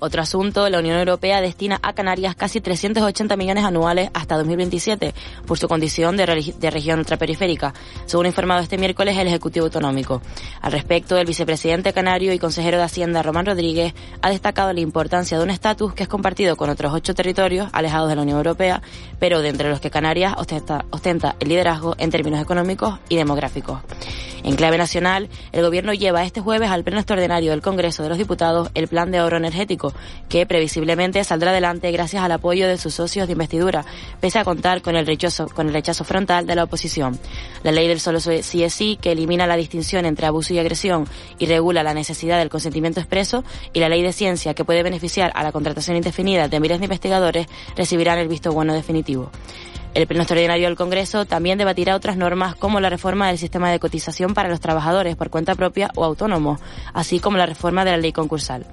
otro 0.00 0.22
asunto, 0.22 0.68
la 0.68 0.78
Unión 0.78 0.98
Europea 0.98 1.40
destina 1.40 1.78
a 1.82 1.92
Canarias 1.92 2.34
casi 2.34 2.60
380 2.60 3.36
millones 3.36 3.64
anuales 3.64 4.10
hasta 4.14 4.36
2027 4.36 5.14
por 5.46 5.58
su 5.58 5.68
condición 5.68 6.16
de, 6.16 6.26
región 6.26 6.98
ultraperiférica, 6.98 7.74
según 8.06 8.26
informado 8.26 8.60
este 8.60 8.78
miércoles 8.78 9.16
el 9.16 9.28
Ejecutivo 9.28 9.66
Autonómico. 9.66 10.22
Al 10.60 10.72
respecto, 10.72 11.16
el 11.18 11.26
vicepresidente 11.26 11.92
canario 11.92 12.32
y 12.32 12.38
consejero 12.38 12.78
de 12.78 12.84
Hacienda, 12.84 13.22
Román 13.22 13.46
Rodríguez, 13.46 13.94
ha 14.22 14.30
destacado 14.30 14.72
la 14.72 14.80
importancia 14.80 15.38
de 15.38 15.44
un 15.44 15.50
estatus 15.50 15.94
que 15.94 16.04
es 16.04 16.08
compartido 16.08 16.56
con 16.56 16.70
otros 16.70 16.92
ocho 16.92 17.14
territorios 17.14 17.68
alejados 17.72 18.08
de 18.08 18.16
la 18.16 18.22
Unión 18.22 18.38
Europea, 18.38 18.82
pero 19.18 19.42
de 19.42 19.50
entre 19.50 19.70
los 19.70 19.80
que 19.80 19.90
Canarias 19.90 20.34
ostenta, 20.38 20.84
ostenta 20.90 21.36
el 21.40 21.48
liderazgo 21.48 21.94
en 21.98 22.10
términos 22.10 22.40
económicos 22.40 22.98
y 23.08 23.16
demográficos. 23.16 23.80
En 24.42 24.56
clave 24.56 24.78
nacional, 24.78 25.28
el 25.52 25.62
Gobierno 25.62 25.92
lleva 25.92 26.24
este 26.24 26.40
jueves 26.40 26.70
al 26.70 26.82
Pleno 26.82 27.00
Extraordinario 27.00 27.50
del 27.50 27.60
Congreso 27.60 28.02
de 28.02 28.08
los 28.08 28.18
Diputados 28.18 28.70
el 28.74 28.88
Plan 28.88 29.10
de 29.10 29.18
Ahorro 29.18 29.36
Energético, 29.36 29.89
que 30.28 30.46
previsiblemente 30.46 31.22
saldrá 31.24 31.50
adelante 31.50 31.90
gracias 31.90 32.22
al 32.22 32.32
apoyo 32.32 32.68
de 32.68 32.78
sus 32.78 32.94
socios 32.94 33.26
de 33.26 33.32
investidura, 33.32 33.84
pese 34.20 34.38
a 34.38 34.44
contar 34.44 34.82
con 34.82 34.96
el 34.96 35.06
rechazo, 35.06 35.48
con 35.48 35.68
el 35.68 35.72
rechazo 35.72 36.04
frontal 36.04 36.46
de 36.46 36.54
la 36.54 36.64
oposición. 36.64 37.18
La 37.62 37.72
ley 37.72 37.88
del 37.88 38.00
solo 38.00 38.20
sí 38.20 38.62
es 38.62 38.74
sí, 38.74 38.98
que 39.00 39.12
elimina 39.12 39.46
la 39.46 39.56
distinción 39.56 40.06
entre 40.06 40.26
abuso 40.26 40.54
y 40.54 40.58
agresión 40.58 41.06
y 41.38 41.46
regula 41.46 41.82
la 41.82 41.94
necesidad 41.94 42.38
del 42.38 42.48
consentimiento 42.48 43.00
expreso, 43.00 43.44
y 43.72 43.80
la 43.80 43.88
ley 43.88 44.02
de 44.02 44.12
ciencia, 44.12 44.54
que 44.54 44.64
puede 44.64 44.82
beneficiar 44.82 45.32
a 45.34 45.42
la 45.42 45.52
contratación 45.52 45.96
indefinida 45.96 46.48
de 46.48 46.60
miles 46.60 46.78
de 46.78 46.84
investigadores, 46.84 47.46
recibirán 47.76 48.18
el 48.18 48.28
visto 48.28 48.52
bueno 48.52 48.74
definitivo. 48.74 49.30
El 49.92 50.06
Pleno 50.06 50.22
Extraordinario 50.22 50.68
del 50.68 50.76
Congreso 50.76 51.24
también 51.24 51.58
debatirá 51.58 51.96
otras 51.96 52.16
normas 52.16 52.54
como 52.54 52.78
la 52.78 52.90
reforma 52.90 53.26
del 53.26 53.38
sistema 53.38 53.72
de 53.72 53.80
cotización 53.80 54.34
para 54.34 54.48
los 54.48 54.60
trabajadores 54.60 55.16
por 55.16 55.30
cuenta 55.30 55.56
propia 55.56 55.90
o 55.96 56.04
autónomos, 56.04 56.60
así 56.94 57.18
como 57.18 57.38
la 57.38 57.46
reforma 57.46 57.84
de 57.84 57.90
la 57.90 57.96
ley 57.96 58.12
concursal. 58.12 58.66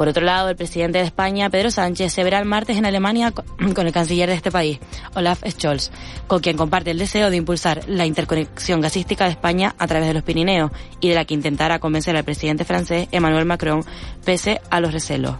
Por 0.00 0.08
otro 0.08 0.24
lado, 0.24 0.48
el 0.48 0.56
presidente 0.56 0.96
de 0.96 1.04
España, 1.04 1.50
Pedro 1.50 1.70
Sánchez, 1.70 2.14
se 2.14 2.24
verá 2.24 2.38
el 2.38 2.46
martes 2.46 2.78
en 2.78 2.86
Alemania 2.86 3.32
con 3.74 3.86
el 3.86 3.92
canciller 3.92 4.30
de 4.30 4.34
este 4.34 4.50
país, 4.50 4.78
Olaf 5.14 5.42
Scholz, 5.46 5.90
con 6.26 6.40
quien 6.40 6.56
comparte 6.56 6.90
el 6.90 6.98
deseo 6.98 7.28
de 7.28 7.36
impulsar 7.36 7.82
la 7.86 8.06
interconexión 8.06 8.80
gasística 8.80 9.26
de 9.26 9.32
España 9.32 9.74
a 9.76 9.86
través 9.86 10.08
de 10.08 10.14
los 10.14 10.22
Pirineos 10.22 10.70
y 11.00 11.10
de 11.10 11.16
la 11.16 11.26
que 11.26 11.34
intentará 11.34 11.80
convencer 11.80 12.16
al 12.16 12.24
presidente 12.24 12.64
francés 12.64 13.08
Emmanuel 13.12 13.44
Macron 13.44 13.84
pese 14.24 14.62
a 14.70 14.80
los 14.80 14.94
recelos. 14.94 15.34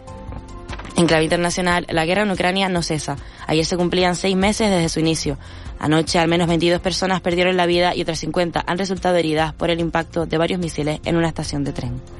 En 0.94 1.06
clave 1.06 1.24
internacional, 1.24 1.86
la 1.88 2.04
guerra 2.04 2.24
en 2.24 2.30
Ucrania 2.30 2.68
no 2.68 2.82
cesa. 2.82 3.16
Ayer 3.46 3.64
se 3.64 3.78
cumplían 3.78 4.14
seis 4.14 4.36
meses 4.36 4.68
desde 4.68 4.90
su 4.90 5.00
inicio. 5.00 5.38
Anoche 5.78 6.18
al 6.18 6.28
menos 6.28 6.48
22 6.48 6.82
personas 6.82 7.22
perdieron 7.22 7.56
la 7.56 7.64
vida 7.64 7.94
y 7.96 8.02
otras 8.02 8.18
50 8.18 8.62
han 8.66 8.76
resultado 8.76 9.16
heridas 9.16 9.54
por 9.54 9.70
el 9.70 9.80
impacto 9.80 10.26
de 10.26 10.36
varios 10.36 10.60
misiles 10.60 11.00
en 11.06 11.16
una 11.16 11.28
estación 11.28 11.64
de 11.64 11.72
tren. 11.72 12.19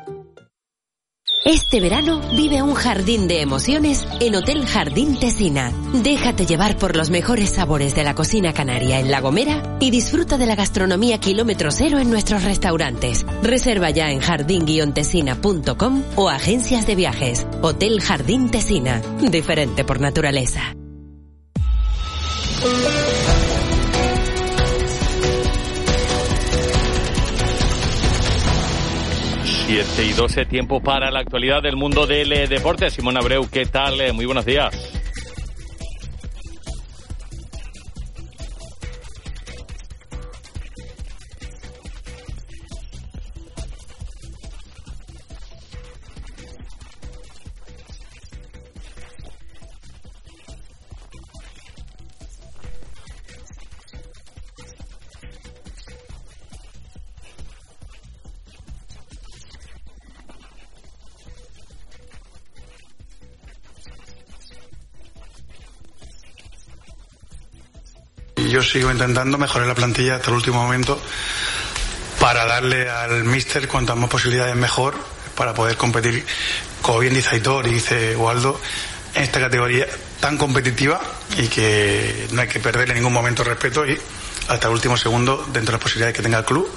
Este 1.43 1.79
verano 1.79 2.21
vive 2.35 2.61
un 2.61 2.75
jardín 2.75 3.27
de 3.27 3.41
emociones 3.41 4.05
en 4.19 4.35
Hotel 4.35 4.63
Jardín 4.63 5.17
Tesina. 5.17 5.73
Déjate 5.91 6.45
llevar 6.45 6.77
por 6.77 6.95
los 6.95 7.09
mejores 7.09 7.49
sabores 7.49 7.95
de 7.95 8.03
la 8.03 8.13
cocina 8.13 8.53
canaria 8.53 8.99
en 8.99 9.09
La 9.09 9.21
Gomera 9.21 9.77
y 9.79 9.89
disfruta 9.89 10.37
de 10.37 10.45
la 10.45 10.55
gastronomía 10.55 11.17
kilómetro 11.17 11.71
cero 11.71 11.97
en 11.97 12.11
nuestros 12.11 12.43
restaurantes. 12.43 13.25
Reserva 13.41 13.89
ya 13.89 14.11
en 14.11 14.19
jardín-tesina.com 14.19 16.03
o 16.15 16.29
agencias 16.29 16.85
de 16.85 16.95
viajes. 16.95 17.47
Hotel 17.63 18.01
Jardín 18.01 18.51
Tesina. 18.51 19.01
Diferente 19.31 19.83
por 19.83 19.99
naturaleza. 19.99 20.75
7 29.73 30.03
y 30.03 30.11
12 30.11 30.45
tiempo 30.47 30.81
para 30.81 31.09
la 31.11 31.21
actualidad 31.21 31.61
del 31.61 31.77
mundo 31.77 32.05
del 32.05 32.33
eh, 32.33 32.45
deporte. 32.45 32.89
Simón 32.89 33.15
Abreu, 33.15 33.49
¿qué 33.49 33.65
tal? 33.65 34.01
Eh, 34.01 34.11
muy 34.11 34.25
buenos 34.25 34.45
días. 34.45 35.00
Yo 68.51 68.61
sigo 68.61 68.91
intentando 68.91 69.37
mejorar 69.37 69.67
la 69.67 69.75
plantilla 69.75 70.15
hasta 70.15 70.29
el 70.29 70.35
último 70.35 70.61
momento 70.61 71.01
para 72.19 72.45
darle 72.45 72.89
al 72.89 73.23
míster 73.23 73.67
cuantas 73.67 73.95
más 73.95 74.09
posibilidades 74.09 74.55
mejor 74.55 74.95
para 75.35 75.53
poder 75.53 75.77
competir, 75.77 76.25
como 76.81 76.99
bien 76.99 77.13
dice 77.13 77.35
Aitor 77.35 77.65
y 77.67 77.71
dice 77.71 78.15
Waldo, 78.15 78.59
en 79.15 79.23
esta 79.23 79.39
categoría 79.39 79.87
tan 80.19 80.37
competitiva 80.37 80.99
y 81.37 81.47
que 81.47 82.27
no 82.31 82.41
hay 82.41 82.47
que 82.47 82.59
perderle 82.59 82.93
en 82.93 82.99
ningún 82.99 83.13
momento 83.13 83.43
respeto 83.43 83.87
y 83.87 83.97
hasta 84.49 84.67
el 84.67 84.73
último 84.73 84.97
segundo 84.97 85.37
dentro 85.47 85.71
de 85.71 85.71
las 85.71 85.81
posibilidades 85.81 86.15
que 86.15 86.21
tenga 86.21 86.39
el 86.39 86.45
club 86.45 86.69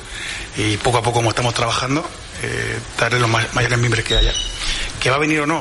y 0.57 0.77
poco 0.77 0.99
a 0.99 1.03
poco 1.03 1.19
como 1.19 1.31
estamos 1.31 1.53
trabajando 1.55 2.09
eh, 2.43 2.79
darle 2.99 3.19
los 3.19 3.29
mayores 3.29 3.79
miembros 3.79 4.05
que 4.05 4.17
haya. 4.17 4.33
Que 5.01 5.11
va 5.11 5.17
a 5.17 5.19
venir 5.19 5.41
o 5.41 5.47
no, 5.47 5.61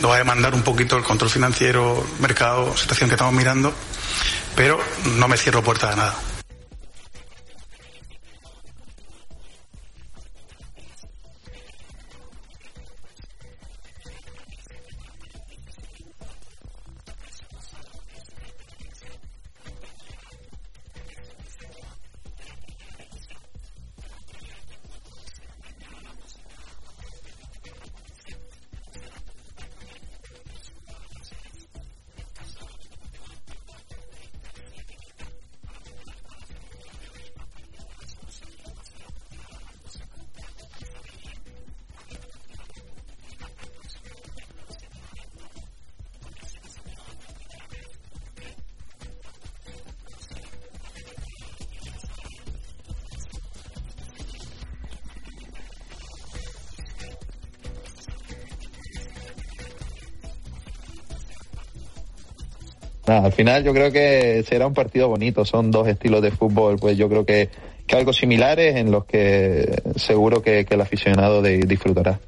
nos 0.00 0.10
va 0.10 0.16
a 0.16 0.18
demandar 0.18 0.52
un 0.52 0.62
poquito 0.62 0.96
el 0.96 1.04
control 1.04 1.30
financiero, 1.30 2.04
mercado, 2.18 2.76
situación 2.76 3.08
que 3.08 3.14
estamos 3.14 3.32
mirando 3.32 3.72
pero 4.54 4.78
no 5.16 5.28
me 5.28 5.36
cierro 5.36 5.62
puerta 5.62 5.92
a 5.92 5.96
nada. 5.96 6.33
Al 63.06 63.32
final 63.32 63.64
yo 63.64 63.72
creo 63.72 63.92
que 63.92 64.42
será 64.46 64.66
un 64.66 64.74
partido 64.74 65.08
bonito, 65.08 65.44
son 65.44 65.70
dos 65.70 65.86
estilos 65.88 66.22
de 66.22 66.30
fútbol, 66.30 66.76
pues 66.78 66.96
yo 66.96 67.08
creo 67.08 67.24
que, 67.24 67.48
que 67.86 67.96
algo 67.96 68.12
similares 68.12 68.76
en 68.76 68.90
los 68.90 69.04
que 69.04 69.82
seguro 69.96 70.42
que, 70.42 70.66
el 70.68 70.80
aficionado 70.80 71.42
disfrutará. 71.42 72.18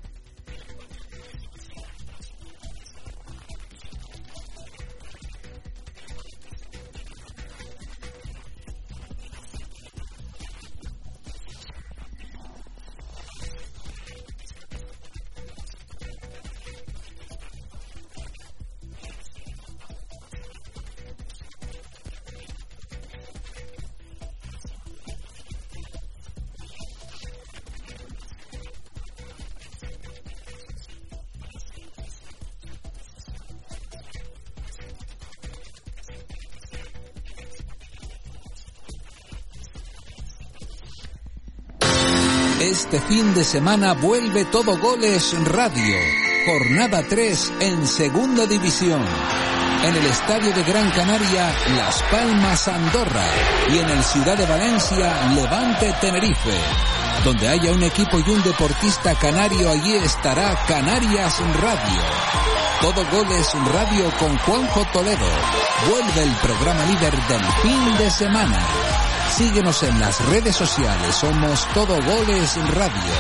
Este 42.71 43.01
fin 43.01 43.33
de 43.33 43.45
semana 43.45 43.93
vuelve 43.93 44.45
Todo 44.47 44.77
Goles 44.77 45.37
Radio. 45.45 45.97
Jornada 46.47 47.05
3 47.09 47.53
en 47.61 47.87
Segunda 47.87 48.45
División. 48.45 49.01
En 49.85 49.95
el 49.95 50.05
Estadio 50.07 50.53
de 50.53 50.65
Gran 50.65 50.91
Canaria, 50.91 51.55
Las 51.77 52.03
Palmas 52.11 52.67
Andorra. 52.67 53.25
Y 53.73 53.79
en 53.79 53.89
el 53.89 54.03
Ciudad 54.03 54.37
de 54.37 54.47
Valencia, 54.47 55.15
Levante 55.37 55.95
Tenerife. 56.01 56.59
Donde 57.25 57.49
haya 57.49 57.71
un 57.71 57.85
equipo 57.85 58.19
y 58.19 58.31
un 58.31 58.43
deportista 58.43 59.15
canario, 59.15 59.71
allí 59.71 59.95
estará 59.95 60.59
Canarias 60.67 61.39
Radio. 61.61 62.03
Todo 62.81 63.07
Goles 63.13 63.49
Radio 63.73 64.11
con 64.19 64.37
Juanjo 64.39 64.85
Toledo. 64.93 65.29
Vuelve 65.89 66.23
el 66.25 66.35
programa 66.43 66.85
líder 66.87 67.13
del 67.29 67.45
fin 67.63 67.99
de 67.99 68.11
semana. 68.11 68.86
Síguenos 69.37 69.83
en 69.83 70.01
las 70.01 70.27
redes 70.31 70.57
sociales. 70.57 71.15
Somos 71.15 71.67
Todo 71.75 71.95
Goles 71.95 72.57
Radio. 72.75 73.13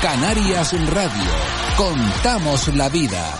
Canarias 0.00 0.72
Radio. 0.92 1.30
Contamos 1.76 2.68
la 2.76 2.88
vida. 2.88 3.34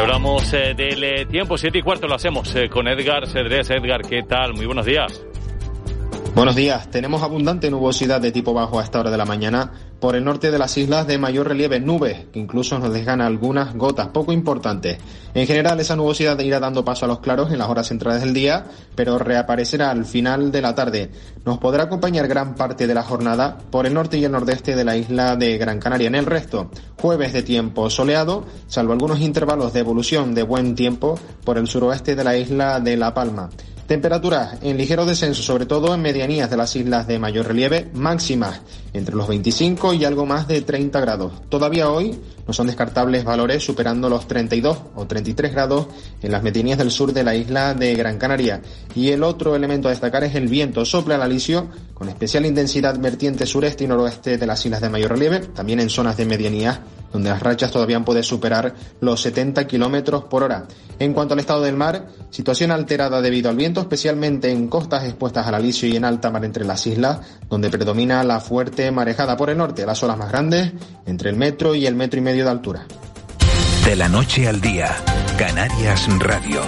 Hablamos 0.00 0.52
eh, 0.54 0.74
del 0.74 1.02
eh, 1.02 1.26
tiempo, 1.26 1.58
siete 1.58 1.78
y 1.78 1.82
cuarto 1.82 2.06
lo 2.06 2.14
hacemos 2.14 2.54
eh, 2.54 2.68
con 2.68 2.86
Edgar 2.86 3.26
Cedrés. 3.26 3.68
Edgar, 3.70 4.02
¿qué 4.02 4.22
tal? 4.22 4.54
Muy 4.54 4.64
buenos 4.64 4.86
días. 4.86 5.26
Buenos 6.32 6.54
días. 6.54 6.88
Tenemos 6.90 7.22
abundante 7.22 7.70
nubosidad 7.70 8.20
de 8.20 8.30
tipo 8.30 8.54
bajo 8.54 8.78
a 8.78 8.84
esta 8.84 9.00
hora 9.00 9.10
de 9.10 9.16
la 9.16 9.24
mañana 9.24 9.72
por 9.98 10.14
el 10.14 10.24
norte 10.24 10.52
de 10.52 10.58
las 10.60 10.78
islas 10.78 11.08
de 11.08 11.18
mayor 11.18 11.48
relieve, 11.48 11.80
nubes, 11.80 12.26
que 12.32 12.38
incluso 12.38 12.78
nos 12.78 12.92
dejan 12.92 13.20
algunas 13.20 13.74
gotas 13.74 14.08
poco 14.08 14.32
importantes. 14.32 14.98
En 15.34 15.46
general, 15.48 15.80
esa 15.80 15.96
nubosidad 15.96 16.38
irá 16.38 16.60
dando 16.60 16.84
paso 16.84 17.04
a 17.04 17.08
los 17.08 17.18
claros 17.18 17.50
en 17.50 17.58
las 17.58 17.68
horas 17.68 17.88
centrales 17.88 18.22
del 18.22 18.32
día, 18.32 18.66
pero 18.94 19.18
reaparecerá 19.18 19.90
al 19.90 20.04
final 20.04 20.52
de 20.52 20.62
la 20.62 20.74
tarde. 20.74 21.10
Nos 21.44 21.58
podrá 21.58 21.82
acompañar 21.84 22.28
gran 22.28 22.54
parte 22.54 22.86
de 22.86 22.94
la 22.94 23.02
jornada 23.02 23.58
por 23.70 23.84
el 23.86 23.92
norte 23.92 24.16
y 24.16 24.24
el 24.24 24.32
nordeste 24.32 24.76
de 24.76 24.84
la 24.84 24.96
isla 24.96 25.34
de 25.34 25.58
Gran 25.58 25.80
Canaria. 25.80 26.06
En 26.06 26.14
el 26.14 26.26
resto, 26.26 26.70
jueves 27.00 27.32
de 27.32 27.42
tiempo 27.42 27.90
soleado, 27.90 28.46
salvo 28.68 28.92
algunos 28.92 29.20
intervalos 29.20 29.72
de 29.72 29.80
evolución 29.80 30.34
de 30.34 30.44
buen 30.44 30.76
tiempo 30.76 31.18
por 31.44 31.58
el 31.58 31.66
suroeste 31.66 32.14
de 32.14 32.24
la 32.24 32.36
isla 32.36 32.78
de 32.78 32.96
La 32.96 33.12
Palma. 33.12 33.50
Temperaturas 33.90 34.56
en 34.62 34.76
ligero 34.76 35.04
descenso, 35.04 35.42
sobre 35.42 35.66
todo 35.66 35.92
en 35.92 36.00
medianías 36.00 36.48
de 36.48 36.56
las 36.56 36.76
islas 36.76 37.08
de 37.08 37.18
mayor 37.18 37.48
relieve, 37.48 37.90
máximas 37.92 38.60
entre 38.92 39.16
los 39.16 39.26
25 39.26 39.94
y 39.94 40.04
algo 40.04 40.26
más 40.26 40.46
de 40.46 40.62
30 40.62 41.00
grados. 41.00 41.32
Todavía 41.48 41.90
hoy 41.90 42.16
no 42.46 42.52
son 42.52 42.68
descartables 42.68 43.24
valores 43.24 43.64
superando 43.64 44.08
los 44.08 44.28
32 44.28 44.78
o 44.94 45.06
33 45.08 45.50
grados 45.50 45.88
en 46.22 46.30
las 46.30 46.44
medianías 46.44 46.78
del 46.78 46.92
sur 46.92 47.12
de 47.12 47.24
la 47.24 47.34
isla 47.34 47.74
de 47.74 47.96
Gran 47.96 48.16
Canaria. 48.16 48.62
Y 48.94 49.08
el 49.08 49.24
otro 49.24 49.56
elemento 49.56 49.88
a 49.88 49.90
destacar 49.90 50.22
es 50.22 50.36
el 50.36 50.46
viento. 50.46 50.84
Sopla 50.84 51.16
al 51.16 51.22
alisio 51.22 51.66
con 51.92 52.08
especial 52.08 52.46
intensidad 52.46 52.96
vertiente 52.96 53.44
sureste 53.44 53.82
y 53.82 53.88
noroeste 53.88 54.38
de 54.38 54.46
las 54.46 54.64
islas 54.64 54.82
de 54.82 54.88
mayor 54.88 55.10
relieve, 55.10 55.40
también 55.40 55.80
en 55.80 55.90
zonas 55.90 56.16
de 56.16 56.26
medianías 56.26 56.78
donde 57.12 57.30
las 57.30 57.42
rachas 57.42 57.70
todavía 57.70 58.00
pueden 58.00 58.22
superar 58.22 58.74
los 59.00 59.20
70 59.20 59.66
kilómetros 59.66 60.24
por 60.24 60.42
hora. 60.42 60.66
En 60.98 61.14
cuanto 61.14 61.34
al 61.34 61.40
estado 61.40 61.62
del 61.62 61.76
mar, 61.76 62.08
situación 62.30 62.70
alterada 62.70 63.22
debido 63.22 63.50
al 63.50 63.56
viento, 63.56 63.80
especialmente 63.80 64.50
en 64.50 64.68
costas 64.68 65.04
expuestas 65.04 65.46
al 65.46 65.54
alisio 65.54 65.88
y 65.88 65.96
en 65.96 66.04
alta 66.04 66.30
mar 66.30 66.44
entre 66.44 66.64
las 66.64 66.86
islas, 66.86 67.20
donde 67.48 67.70
predomina 67.70 68.22
la 68.22 68.40
fuerte 68.40 68.90
marejada 68.90 69.36
por 69.36 69.50
el 69.50 69.58
norte, 69.58 69.86
las 69.86 70.02
olas 70.02 70.18
más 70.18 70.30
grandes, 70.30 70.72
entre 71.06 71.30
el 71.30 71.36
metro 71.36 71.74
y 71.74 71.86
el 71.86 71.94
metro 71.94 72.18
y 72.18 72.22
medio 72.22 72.44
de 72.44 72.50
altura. 72.50 72.86
De 73.84 73.96
la 73.96 74.08
noche 74.08 74.46
al 74.46 74.60
día, 74.60 74.94
Canarias 75.38 76.06
Radio. 76.18 76.60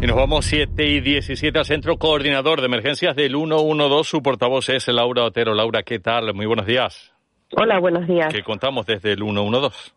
Y 0.00 0.06
nos 0.06 0.16
vamos 0.16 0.46
7 0.46 0.86
y 0.86 1.00
17 1.00 1.58
al 1.58 1.64
Centro 1.64 1.98
Coordinador 1.98 2.60
de 2.60 2.66
Emergencias 2.66 3.16
del 3.16 3.32
112. 3.32 4.08
Su 4.08 4.22
portavoz 4.22 4.68
es 4.68 4.86
Laura 4.86 5.24
Otero. 5.24 5.54
Laura, 5.54 5.82
¿qué 5.82 5.98
tal? 5.98 6.32
Muy 6.34 6.46
buenos 6.46 6.66
días. 6.66 7.17
Hola, 7.56 7.78
buenos 7.78 8.06
días. 8.06 8.32
¿Qué 8.32 8.42
contamos 8.42 8.84
desde 8.86 9.12
el 9.12 9.20
112? 9.20 9.92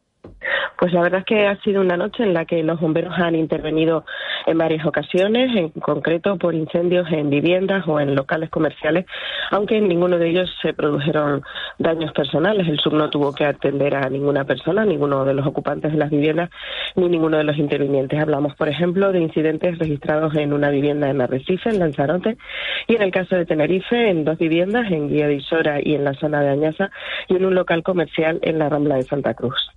Pues 0.81 0.93
la 0.93 1.01
verdad 1.01 1.19
es 1.19 1.25
que 1.25 1.45
ha 1.45 1.61
sido 1.61 1.79
una 1.79 1.95
noche 1.95 2.23
en 2.23 2.33
la 2.33 2.45
que 2.45 2.63
los 2.63 2.79
bomberos 2.79 3.13
han 3.15 3.35
intervenido 3.35 4.03
en 4.47 4.57
varias 4.57 4.83
ocasiones, 4.83 5.55
en 5.55 5.69
concreto 5.69 6.39
por 6.39 6.55
incendios 6.55 7.07
en 7.11 7.29
viviendas 7.29 7.87
o 7.87 7.99
en 7.99 8.15
locales 8.15 8.49
comerciales, 8.49 9.05
aunque 9.51 9.77
en 9.77 9.87
ninguno 9.87 10.17
de 10.17 10.29
ellos 10.29 10.49
se 10.59 10.73
produjeron 10.73 11.43
daños 11.77 12.11
personales. 12.13 12.67
El 12.67 12.79
SUB 12.79 12.93
no 12.93 13.11
tuvo 13.11 13.31
que 13.31 13.45
atender 13.45 13.93
a 13.93 14.09
ninguna 14.09 14.43
persona, 14.45 14.83
ninguno 14.83 15.23
de 15.23 15.35
los 15.35 15.45
ocupantes 15.45 15.91
de 15.91 15.99
las 15.99 16.09
viviendas, 16.09 16.49
ni 16.95 17.09
ninguno 17.09 17.37
de 17.37 17.43
los 17.43 17.57
intervinientes. 17.57 18.19
Hablamos, 18.19 18.55
por 18.55 18.67
ejemplo, 18.67 19.11
de 19.11 19.19
incidentes 19.19 19.77
registrados 19.77 20.33
en 20.33 20.51
una 20.51 20.71
vivienda 20.71 21.11
en 21.11 21.21
Arrecife, 21.21 21.69
en 21.69 21.77
Lanzarote, 21.77 22.37
y 22.87 22.95
en 22.95 23.03
el 23.03 23.11
caso 23.11 23.35
de 23.35 23.45
Tenerife, 23.45 24.09
en 24.09 24.25
dos 24.25 24.39
viviendas, 24.39 24.91
en 24.91 25.09
Guía 25.09 25.27
de 25.27 25.35
Isora 25.35 25.79
y 25.79 25.93
en 25.93 26.05
la 26.05 26.15
zona 26.15 26.41
de 26.41 26.49
Añaza, 26.49 26.89
y 27.27 27.35
en 27.35 27.45
un 27.45 27.53
local 27.53 27.83
comercial 27.83 28.39
en 28.41 28.57
la 28.57 28.67
Rambla 28.67 28.95
de 28.95 29.03
Santa 29.03 29.35
Cruz. 29.35 29.71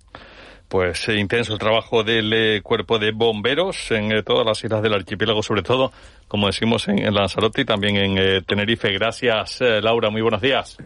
Pues 0.67 1.07
eh, 1.09 1.15
intenso 1.15 1.53
el 1.53 1.59
trabajo 1.59 2.03
del 2.03 2.33
eh, 2.33 2.61
cuerpo 2.61 2.97
de 2.99 3.11
bomberos 3.11 3.91
en 3.91 4.11
eh, 4.11 4.23
todas 4.23 4.45
las 4.45 4.63
islas 4.63 4.81
del 4.81 4.93
archipiélago, 4.93 5.43
sobre 5.43 5.61
todo, 5.61 5.91
como 6.27 6.47
decimos, 6.47 6.87
en, 6.87 6.99
en 6.99 7.13
Lanzarote 7.13 7.61
y 7.61 7.65
también 7.65 7.97
en 7.97 8.17
eh, 8.17 8.41
Tenerife. 8.41 8.91
Gracias, 8.91 9.61
eh, 9.61 9.81
Laura. 9.81 10.09
Muy 10.09 10.21
buenos 10.21 10.41
días. 10.41 10.77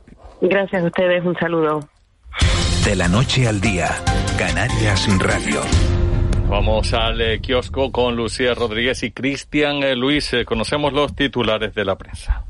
Gracias 0.41 0.83
a 0.83 0.85
ustedes. 0.85 1.25
Un 1.25 1.35
saludo. 1.35 1.79
De 2.85 2.95
la 2.95 3.07
noche 3.07 3.47
al 3.47 3.59
día, 3.59 3.89
Canarias 4.37 5.07
Radio. 5.19 5.61
Vamos 6.49 6.93
al 6.95 7.21
eh, 7.21 7.39
kiosco 7.41 7.91
con 7.91 8.15
Lucía 8.15 8.55
Rodríguez 8.55 9.03
y 9.03 9.11
Cristian 9.11 9.83
eh, 9.83 9.95
Luis. 9.95 10.33
Eh, 10.33 10.45
conocemos 10.45 10.91
los 10.93 11.15
titulares 11.15 11.75
de 11.75 11.85
la 11.85 11.95
prensa. 11.95 12.43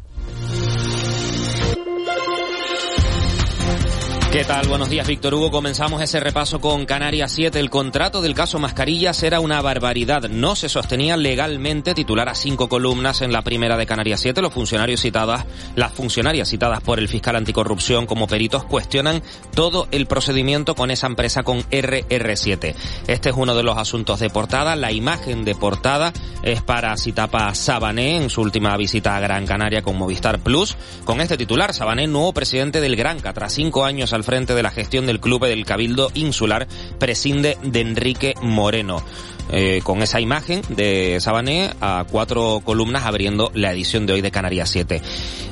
¿Qué 4.32 4.46
tal? 4.46 4.68
Buenos 4.68 4.92
días, 4.92 5.08
Víctor 5.08 5.34
Hugo. 5.34 5.50
Comenzamos 5.50 6.04
ese 6.04 6.20
repaso 6.20 6.62
con 6.62 6.86
Canarias 6.86 7.32
7. 7.32 7.60
El 7.60 7.72
contrato 7.72 8.22
del 8.22 8.36
caso 8.36 8.60
Mascarillas 8.60 9.24
era 9.24 9.40
una 9.40 9.60
barbaridad. 9.60 10.30
No 10.30 10.56
se 10.56 10.70
sostenía 10.70 11.18
legalmente 11.18 11.96
titular 11.96 12.30
a 12.30 12.36
cinco 12.36 12.70
columnas 12.70 13.24
en 13.24 13.32
la 13.32 13.42
primera 13.42 13.76
de 13.76 13.88
Canarias 13.88 14.20
7. 14.20 14.40
Los 14.44 14.54
funcionarios 14.54 15.02
citadas, 15.02 15.48
las 15.76 15.94
funcionarias 15.94 16.48
citadas 16.48 16.82
por 16.82 17.00
el 17.00 17.08
fiscal 17.08 17.38
anticorrupción 17.38 18.06
como 18.06 18.28
peritos 18.28 18.66
cuestionan 18.66 19.24
todo 19.56 19.88
el 19.90 20.06
procedimiento 20.06 20.76
con 20.76 20.92
esa 20.92 21.08
empresa 21.08 21.42
con 21.42 21.64
RR7. 21.64 22.76
Este 23.08 23.30
es 23.30 23.36
uno 23.36 23.56
de 23.56 23.64
los 23.64 23.80
asuntos 23.80 24.20
de 24.20 24.30
portada. 24.30 24.76
La 24.76 24.92
imagen 24.92 25.44
de 25.44 25.56
portada 25.56 26.14
es 26.44 26.62
para 26.62 26.96
Citapa 26.98 27.56
Sabané 27.56 28.18
en 28.18 28.30
su 28.30 28.42
última 28.42 28.78
visita 28.78 29.18
a 29.18 29.20
Gran 29.20 29.48
Canaria 29.48 29.82
con 29.82 29.98
Movistar 29.98 30.38
Plus. 30.38 30.78
Con 31.04 31.20
este 31.20 31.36
titular, 31.36 31.74
Sabané, 31.74 32.06
nuevo 32.06 32.32
presidente 32.32 32.80
del 32.80 32.96
Granca, 32.96 33.34
tras 33.34 33.54
cinco 33.54 33.84
años 33.84 34.14
al 34.14 34.19
frente 34.24 34.56
de 34.56 34.64
la 34.64 34.72
gestión 34.72 35.06
del 35.06 35.20
club 35.20 35.46
del 35.46 35.66
Cabildo 35.66 36.10
Insular, 36.14 36.68
prescinde 36.98 37.58
de 37.64 37.82
Enrique 37.82 38.34
Moreno. 38.42 39.04
Eh, 39.52 39.82
con 39.84 40.04
esa 40.04 40.20
imagen 40.20 40.62
de 40.70 41.18
Sabané 41.20 41.72
a 41.82 42.06
cuatro 42.10 42.62
columnas 42.64 43.06
abriendo 43.06 43.52
la 43.56 43.72
edición 43.72 44.06
de 44.06 44.14
hoy 44.14 44.22
de 44.22 44.30
Canarias 44.30 44.70
7. 44.70 45.02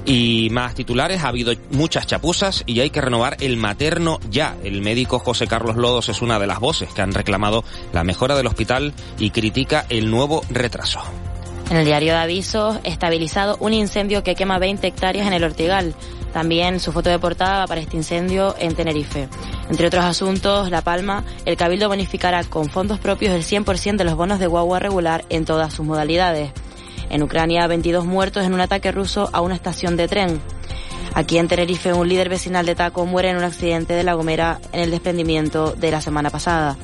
Y 0.05 0.49
más 0.51 0.75
titulares, 0.75 1.23
ha 1.23 1.29
habido 1.29 1.51
muchas 1.71 2.05
chapuzas 2.05 2.63
y 2.67 2.79
hay 2.79 2.91
que 2.91 3.01
renovar 3.01 3.37
el 3.39 3.57
materno 3.57 4.19
ya. 4.29 4.55
El 4.63 4.81
médico 4.81 5.17
José 5.17 5.47
Carlos 5.47 5.77
Lodos 5.77 6.09
es 6.09 6.21
una 6.21 6.37
de 6.37 6.45
las 6.45 6.59
voces 6.59 6.93
que 6.93 7.01
han 7.01 7.13
reclamado 7.13 7.63
la 7.91 8.03
mejora 8.03 8.35
del 8.35 8.47
hospital 8.47 8.93
y 9.17 9.31
critica 9.31 9.85
el 9.89 10.11
nuevo 10.11 10.43
retraso. 10.49 11.01
En 11.69 11.75
el 11.75 11.85
diario 11.85 12.13
de 12.13 12.19
avisos, 12.19 12.79
estabilizado 12.83 13.57
un 13.59 13.73
incendio 13.73 14.23
que 14.23 14.35
quema 14.35 14.59
20 14.59 14.87
hectáreas 14.87 15.27
en 15.27 15.33
el 15.33 15.43
Ortigal. 15.43 15.95
También 16.37 16.79
su 16.79 16.91
foto 16.91 17.09
de 17.09 17.17
portada 17.17 17.65
para 17.65 17.81
este 17.81 17.97
incendio 17.97 18.53
en 18.59 18.75
Tenerife. 18.75 19.27
Entre 19.71 19.87
otros 19.87 20.05
asuntos, 20.05 20.69
La 20.69 20.83
Palma, 20.83 21.23
el 21.45 21.57
Cabildo 21.57 21.87
bonificará 21.87 22.43
con 22.43 22.69
fondos 22.69 22.99
propios 22.99 23.33
el 23.33 23.41
100% 23.41 23.97
de 23.97 24.03
los 24.03 24.13
bonos 24.13 24.37
de 24.37 24.45
guagua 24.45 24.77
regular 24.77 25.25
en 25.29 25.45
todas 25.45 25.73
sus 25.73 25.83
modalidades. 25.83 26.51
En 27.09 27.23
Ucrania, 27.23 27.65
22 27.65 28.05
muertos 28.05 28.45
en 28.45 28.53
un 28.53 28.61
ataque 28.61 28.91
ruso 28.91 29.31
a 29.33 29.41
una 29.41 29.55
estación 29.55 29.97
de 29.97 30.07
tren. 30.07 30.39
Aquí 31.15 31.39
en 31.39 31.47
Tenerife, 31.47 31.91
un 31.93 32.07
líder 32.07 32.29
vecinal 32.29 32.67
de 32.67 32.75
Taco 32.75 33.07
muere 33.07 33.31
en 33.31 33.37
un 33.37 33.43
accidente 33.43 33.95
de 33.95 34.03
La 34.03 34.13
Gomera 34.13 34.59
en 34.73 34.81
el 34.81 34.91
desprendimiento 34.91 35.71
de 35.71 35.89
la 35.89 36.01
semana 36.01 36.29
pasada. 36.29 36.77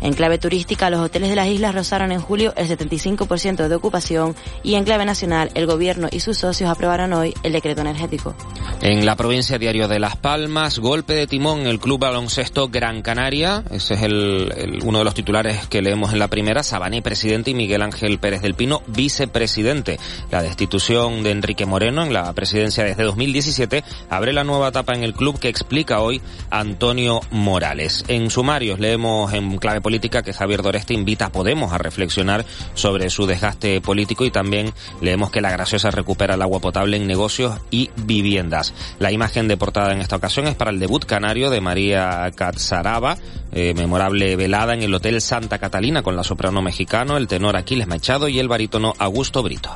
En 0.00 0.12
clave 0.12 0.38
turística, 0.38 0.90
los 0.90 1.00
hoteles 1.00 1.30
de 1.30 1.36
las 1.36 1.48
islas 1.48 1.74
rozaron 1.74 2.12
en 2.12 2.20
julio 2.20 2.52
el 2.56 2.68
75% 2.68 3.68
de 3.68 3.74
ocupación 3.74 4.34
y 4.62 4.74
en 4.74 4.84
clave 4.84 5.04
nacional, 5.04 5.50
el 5.54 5.66
gobierno 5.66 6.08
y 6.10 6.20
sus 6.20 6.38
socios 6.38 6.70
aprobaron 6.70 7.12
hoy 7.12 7.34
el 7.42 7.52
decreto 7.52 7.80
energético. 7.80 8.34
En 8.82 9.06
la 9.06 9.16
provincia 9.16 9.58
Diario 9.58 9.88
de 9.88 9.98
Las 9.98 10.16
Palmas, 10.16 10.78
golpe 10.78 11.14
de 11.14 11.26
timón 11.26 11.66
el 11.66 11.80
Club 11.80 12.00
Baloncesto 12.00 12.68
Gran 12.68 13.02
Canaria. 13.02 13.64
Ese 13.70 13.94
es 13.94 14.02
el, 14.02 14.80
uno 14.84 14.98
de 14.98 15.04
los 15.04 15.14
titulares 15.14 15.66
que 15.66 15.82
leemos 15.82 16.12
en 16.12 16.18
la 16.18 16.28
primera. 16.28 16.62
Sabaní, 16.62 17.00
presidente, 17.00 17.50
y 17.50 17.54
Miguel 17.54 17.82
Ángel 17.82 18.18
Pérez 18.18 18.42
del 18.42 18.54
Pino, 18.54 18.82
vicepresidente. 18.86 19.98
La 20.30 20.42
destitución 20.42 21.22
de 21.22 21.30
Enrique 21.30 21.66
Moreno 21.66 22.02
en 22.02 22.12
la 22.12 22.32
presidencia 22.32 22.84
desde 22.84 23.02
2017 23.02 23.82
abre 24.10 24.32
la 24.32 24.44
nueva 24.44 24.68
etapa 24.68 24.94
en 24.94 25.02
el 25.02 25.14
club 25.14 25.38
que 25.38 25.48
explica 25.48 26.00
hoy 26.00 26.20
Antonio 26.50 27.20
Morales. 27.30 28.04
En 28.08 28.30
sumarios 28.30 28.78
leemos 28.78 29.32
en 29.32 29.58
clave 29.58 29.80
política 29.86 30.24
que 30.24 30.32
Javier 30.32 30.62
Doreste 30.62 30.94
invita 30.94 31.26
a 31.26 31.30
Podemos 31.30 31.72
a 31.72 31.78
reflexionar 31.78 32.44
sobre 32.74 33.08
su 33.08 33.24
desgaste 33.24 33.80
político 33.80 34.24
y 34.24 34.32
también 34.32 34.72
leemos 35.00 35.30
que 35.30 35.40
la 35.40 35.52
graciosa 35.52 35.92
recupera 35.92 36.34
el 36.34 36.42
agua 36.42 36.58
potable 36.58 36.96
en 36.96 37.06
negocios 37.06 37.60
y 37.70 37.90
viviendas. 37.94 38.74
La 38.98 39.12
imagen 39.12 39.46
de 39.46 39.56
portada 39.56 39.92
en 39.92 40.00
esta 40.00 40.16
ocasión 40.16 40.48
es 40.48 40.56
para 40.56 40.72
el 40.72 40.80
debut 40.80 41.04
canario 41.04 41.50
de 41.50 41.60
María 41.60 42.28
Catzaraba, 42.34 43.16
eh, 43.52 43.74
memorable 43.74 44.34
velada 44.34 44.74
en 44.74 44.82
el 44.82 44.92
Hotel 44.92 45.20
Santa 45.20 45.58
Catalina 45.58 46.02
con 46.02 46.16
la 46.16 46.24
soprano 46.24 46.62
mexicano, 46.62 47.16
el 47.16 47.28
tenor 47.28 47.56
Aquiles 47.56 47.86
Machado 47.86 48.26
y 48.26 48.40
el 48.40 48.48
barítono 48.48 48.92
Augusto 48.98 49.40
Brito. 49.44 49.70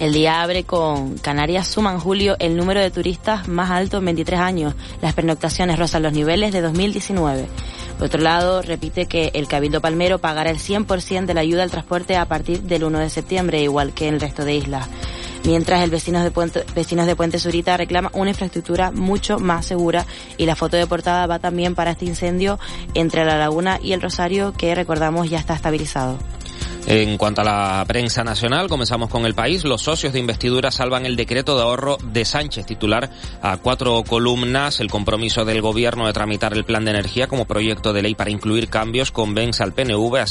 El 0.00 0.14
día 0.14 0.40
abre 0.40 0.64
con 0.64 1.18
Canarias 1.18 1.68
suma 1.68 1.92
en 1.92 2.00
julio 2.00 2.34
el 2.38 2.56
número 2.56 2.80
de 2.80 2.90
turistas 2.90 3.46
más 3.48 3.70
alto 3.70 3.98
en 3.98 4.06
23 4.06 4.40
años. 4.40 4.74
Las 5.02 5.12
pernoctaciones 5.12 5.78
rozan 5.78 6.02
los 6.02 6.14
niveles 6.14 6.54
de 6.54 6.62
2019. 6.62 7.46
Por 8.00 8.06
otro 8.06 8.22
lado, 8.22 8.62
repite 8.62 9.04
que 9.04 9.30
el 9.34 9.46
Cabildo 9.46 9.82
Palmero 9.82 10.18
pagará 10.18 10.48
el 10.48 10.56
100% 10.56 11.26
de 11.26 11.34
la 11.34 11.42
ayuda 11.42 11.64
al 11.64 11.70
transporte 11.70 12.16
a 12.16 12.24
partir 12.24 12.62
del 12.62 12.84
1 12.84 12.98
de 12.98 13.10
septiembre, 13.10 13.60
igual 13.60 13.92
que 13.92 14.08
en 14.08 14.14
el 14.14 14.20
resto 14.22 14.46
de 14.46 14.54
islas. 14.54 14.88
Mientras 15.44 15.82
el 15.84 15.90
vecinos 15.90 16.24
de 16.24 16.64
vecinos 16.74 17.04
de 17.04 17.14
Puente 17.14 17.38
Surita 17.38 17.76
reclama 17.76 18.10
una 18.14 18.30
infraestructura 18.30 18.90
mucho 18.90 19.38
más 19.38 19.66
segura 19.66 20.06
y 20.38 20.46
la 20.46 20.56
foto 20.56 20.78
de 20.78 20.86
portada 20.86 21.26
va 21.26 21.40
también 21.40 21.74
para 21.74 21.90
este 21.90 22.06
incendio 22.06 22.58
entre 22.94 23.26
la 23.26 23.36
laguna 23.36 23.78
y 23.82 23.92
el 23.92 24.00
Rosario 24.00 24.54
que 24.54 24.74
recordamos 24.74 25.28
ya 25.28 25.38
está 25.38 25.52
estabilizado. 25.52 26.16
En 26.86 27.18
cuanto 27.18 27.42
a 27.42 27.44
la 27.44 27.84
prensa 27.86 28.24
nacional, 28.24 28.68
comenzamos 28.68 29.10
con 29.10 29.24
el 29.26 29.34
país. 29.34 29.64
Los 29.64 29.82
socios 29.82 30.12
de 30.12 30.18
investidura 30.18 30.70
salvan 30.70 31.06
el 31.06 31.14
decreto 31.14 31.56
de 31.56 31.62
ahorro 31.62 31.98
de 32.02 32.24
Sánchez, 32.24 32.66
titular 32.66 33.10
a 33.42 33.58
cuatro 33.58 34.02
columnas. 34.02 34.80
El 34.80 34.90
compromiso 34.90 35.44
del 35.44 35.60
gobierno 35.60 36.06
de 36.06 36.12
tramitar 36.12 36.52
el 36.52 36.64
plan 36.64 36.84
de 36.84 36.90
energía 36.92 37.28
como 37.28 37.44
proyecto 37.44 37.92
de 37.92 38.02
ley 38.02 38.14
para 38.14 38.30
incluir 38.30 38.68
cambios 38.68 39.10
convence 39.10 39.62
al 39.62 39.72
PNV, 39.72 40.16
a 40.16 40.26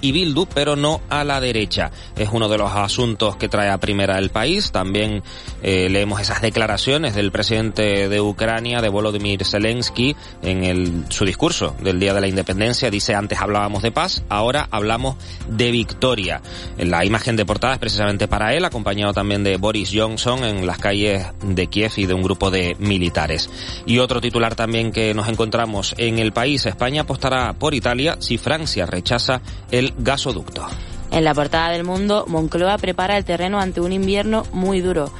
y 0.00 0.12
Bildu, 0.12 0.46
pero 0.46 0.76
no 0.76 1.00
a 1.08 1.24
la 1.24 1.40
derecha. 1.40 1.90
Es 2.16 2.28
uno 2.32 2.48
de 2.48 2.58
los 2.58 2.70
asuntos 2.72 3.36
que 3.36 3.48
trae 3.48 3.70
a 3.70 3.78
primera 3.78 4.18
el 4.18 4.30
país. 4.30 4.70
También 4.72 5.22
eh, 5.62 5.88
leemos 5.88 6.20
esas 6.20 6.42
declaraciones 6.42 7.14
del 7.14 7.32
presidente 7.32 8.08
de 8.08 8.20
Ucrania, 8.20 8.80
de 8.80 8.88
Volodymyr 8.88 9.44
Zelensky, 9.44 10.14
en 10.42 10.64
el, 10.64 11.04
su 11.08 11.24
discurso 11.24 11.74
del 11.80 11.98
Día 11.98 12.14
de 12.14 12.20
la 12.20 12.28
Independencia. 12.28 12.90
Dice, 12.90 13.14
antes 13.14 13.40
hablábamos 13.40 13.82
de 13.82 13.92
paz, 13.92 14.22
ahora 14.28 14.68
hablamos 14.70 15.16
de 15.48 15.69
victoria. 15.70 16.40
La 16.78 17.04
imagen 17.04 17.36
de 17.36 17.46
portada 17.46 17.74
es 17.74 17.78
precisamente 17.78 18.28
para 18.28 18.54
él, 18.54 18.64
acompañado 18.64 19.12
también 19.12 19.44
de 19.44 19.56
Boris 19.56 19.90
Johnson 19.92 20.44
en 20.44 20.66
las 20.66 20.78
calles 20.78 21.26
de 21.42 21.66
Kiev 21.66 21.92
y 21.96 22.06
de 22.06 22.14
un 22.14 22.22
grupo 22.22 22.50
de 22.50 22.76
militares. 22.78 23.50
Y 23.86 23.98
otro 23.98 24.20
titular 24.20 24.54
también 24.54 24.92
que 24.92 25.14
nos 25.14 25.28
encontramos 25.28 25.94
en 25.98 26.18
el 26.18 26.32
país, 26.32 26.66
España 26.66 27.02
apostará 27.02 27.52
por 27.52 27.74
Italia 27.74 28.16
si 28.20 28.38
Francia 28.38 28.86
rechaza 28.86 29.40
el 29.70 29.94
gasoducto. 29.98 30.66
En 31.10 31.24
la 31.24 31.34
portada 31.34 31.70
del 31.70 31.84
mundo, 31.84 32.24
Moncloa 32.28 32.78
prepara 32.78 33.16
el 33.16 33.24
terreno 33.24 33.58
ante 33.58 33.80
un 33.80 33.92
invierno 33.92 34.44
muy 34.52 34.80
duro. 34.80 35.12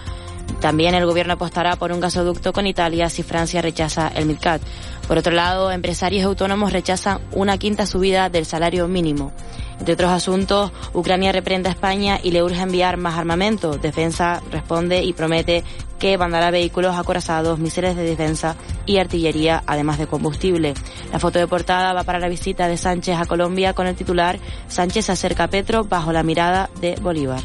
También 0.60 0.94
el 0.94 1.06
gobierno 1.06 1.34
apostará 1.34 1.76
por 1.76 1.92
un 1.92 2.00
gasoducto 2.00 2.52
con 2.52 2.66
Italia 2.66 3.08
si 3.08 3.22
Francia 3.22 3.62
rechaza 3.62 4.08
el 4.08 4.26
MidCat. 4.26 4.62
Por 5.06 5.18
otro 5.18 5.32
lado, 5.32 5.70
empresarios 5.70 6.24
autónomos 6.24 6.72
rechazan 6.72 7.20
una 7.32 7.58
quinta 7.58 7.86
subida 7.86 8.28
del 8.28 8.46
salario 8.46 8.86
mínimo. 8.88 9.32
Entre 9.78 9.94
otros 9.94 10.10
asuntos, 10.10 10.72
Ucrania 10.92 11.32
reprende 11.32 11.70
a 11.70 11.72
España 11.72 12.20
y 12.22 12.32
le 12.32 12.42
urge 12.42 12.60
enviar 12.60 12.98
más 12.98 13.18
armamento. 13.18 13.78
Defensa 13.78 14.42
responde 14.50 15.02
y 15.02 15.14
promete 15.14 15.64
que 15.98 16.18
mandará 16.18 16.50
vehículos 16.50 16.96
acorazados, 16.96 17.58
misiles 17.58 17.96
de 17.96 18.02
defensa 18.02 18.56
y 18.86 18.98
artillería, 18.98 19.62
además 19.66 19.98
de 19.98 20.06
combustible. 20.06 20.74
La 21.12 21.18
foto 21.18 21.38
de 21.38 21.46
portada 21.46 21.92
va 21.92 22.04
para 22.04 22.18
la 22.18 22.28
visita 22.28 22.68
de 22.68 22.76
Sánchez 22.76 23.18
a 23.18 23.26
Colombia 23.26 23.72
con 23.72 23.86
el 23.86 23.96
titular 23.96 24.38
Sánchez 24.68 25.10
acerca 25.10 25.44
a 25.44 25.48
Petro 25.48 25.84
bajo 25.84 26.12
la 26.12 26.22
mirada 26.22 26.68
de 26.80 26.96
Bolívar. 26.96 27.42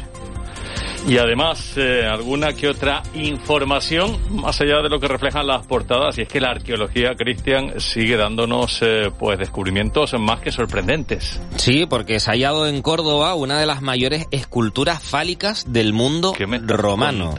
Y 1.06 1.18
además, 1.18 1.74
eh, 1.76 2.04
alguna 2.04 2.52
que 2.54 2.68
otra 2.68 3.02
información, 3.14 4.18
más 4.30 4.60
allá 4.60 4.82
de 4.82 4.88
lo 4.88 4.98
que 4.98 5.06
reflejan 5.06 5.46
las 5.46 5.64
portadas, 5.64 6.18
y 6.18 6.22
es 6.22 6.28
que 6.28 6.40
la 6.40 6.50
arqueología, 6.50 7.14
Cristian, 7.14 7.80
sigue 7.80 8.16
dándonos 8.16 8.80
eh, 8.82 9.12
pues 9.16 9.38
descubrimientos 9.38 10.14
más 10.18 10.40
que 10.40 10.50
sorprendentes. 10.50 11.40
Sí, 11.56 11.86
porque 11.86 12.18
se 12.18 12.30
ha 12.30 12.32
hallado 12.32 12.66
en 12.66 12.82
Córdoba 12.82 13.36
una 13.36 13.60
de 13.60 13.66
las 13.66 13.82
mayores 13.82 14.26
esculturas 14.32 15.00
fálicas 15.00 15.72
del 15.72 15.92
mundo 15.92 16.34
romano. 16.66 17.34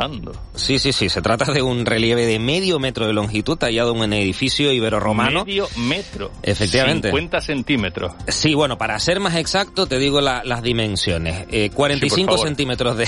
Sí, 0.55 0.79
sí, 0.79 0.93
sí, 0.93 1.09
se 1.09 1.21
trata 1.21 1.51
de 1.51 1.61
un 1.61 1.85
relieve 1.85 2.25
de 2.25 2.39
medio 2.39 2.79
metro 2.79 3.05
de 3.05 3.11
longitud 3.11 3.57
tallado 3.57 3.91
en 3.91 4.01
un 4.01 4.13
edificio 4.13 4.71
ibero-romano. 4.71 5.43
Medio 5.43 5.67
metro. 5.75 6.31
Efectivamente. 6.41 7.09
50 7.09 7.41
centímetros. 7.41 8.13
Sí, 8.29 8.53
bueno, 8.53 8.77
para 8.77 8.97
ser 8.99 9.19
más 9.19 9.35
exacto, 9.35 9.87
te 9.87 9.99
digo 9.99 10.21
las 10.21 10.63
dimensiones. 10.63 11.45
Eh, 11.51 11.69
45 11.73 12.37
centímetros 12.37 12.95
de 12.95 13.07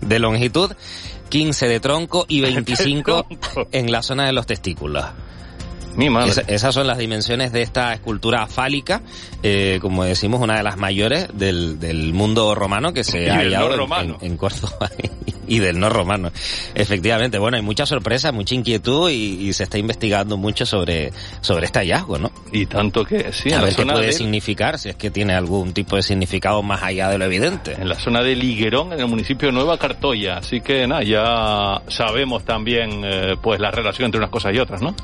de 0.00 0.18
longitud, 0.18 0.72
15 1.28 1.68
de 1.68 1.80
tronco 1.80 2.26
y 2.28 2.40
25 2.42 3.26
en 3.72 3.92
la 3.92 4.02
zona 4.02 4.26
de 4.26 4.32
los 4.32 4.46
testículos. 4.46 5.04
Mi 5.96 6.08
madre. 6.08 6.44
esas 6.46 6.72
son 6.72 6.86
las 6.86 6.98
dimensiones 6.98 7.52
de 7.52 7.62
esta 7.62 7.92
escultura 7.92 8.46
fálica, 8.46 9.02
eh, 9.42 9.78
como 9.82 10.04
decimos, 10.04 10.40
una 10.40 10.56
de 10.56 10.62
las 10.62 10.76
mayores 10.76 11.28
del, 11.34 11.80
del 11.80 12.12
mundo 12.12 12.54
romano 12.54 12.92
que 12.92 13.02
se 13.02 13.28
ha 13.28 13.38
hallado 13.38 13.74
en, 13.74 14.16
en, 14.20 14.36
Córdoba 14.36 14.88
y 15.50 15.58
del 15.58 15.80
no 15.80 15.90
romano. 15.90 16.30
Efectivamente, 16.76 17.38
bueno, 17.38 17.56
hay 17.56 17.62
mucha 17.62 17.84
sorpresa, 17.84 18.30
mucha 18.30 18.54
inquietud 18.54 19.10
y, 19.10 19.52
se 19.52 19.64
está 19.64 19.78
investigando 19.78 20.36
mucho 20.36 20.64
sobre, 20.64 21.12
sobre 21.40 21.66
este 21.66 21.80
hallazgo, 21.80 22.18
¿no? 22.18 22.30
Y 22.52 22.66
tanto 22.66 23.04
que 23.04 23.32
sí. 23.32 23.52
A 23.52 23.60
ver 23.60 23.74
qué 23.74 23.84
puede 23.84 24.12
significar, 24.12 24.78
si 24.78 24.90
es 24.90 24.96
que 24.96 25.10
tiene 25.10 25.34
algún 25.34 25.72
tipo 25.72 25.96
de 25.96 26.02
significado 26.02 26.62
más 26.62 26.84
allá 26.84 27.08
de 27.08 27.18
lo 27.18 27.24
evidente. 27.24 27.72
En 27.72 27.88
la 27.88 27.96
zona 27.96 28.22
de 28.22 28.36
Liguerón, 28.36 28.92
en 28.92 29.00
el 29.00 29.08
municipio 29.08 29.48
de 29.48 29.52
Nueva 29.52 29.76
Cartoya. 29.76 30.38
Así 30.38 30.60
que 30.60 30.86
nada, 30.86 31.02
ya 31.02 31.82
sabemos 31.88 32.44
también 32.44 33.02
eh, 33.04 33.34
pues 33.42 33.58
la 33.58 33.72
relación 33.72 34.06
entre 34.06 34.20
unas 34.20 34.30
cosas 34.30 34.54
y 34.54 34.60
otras, 34.60 34.80
¿no? 34.80 34.94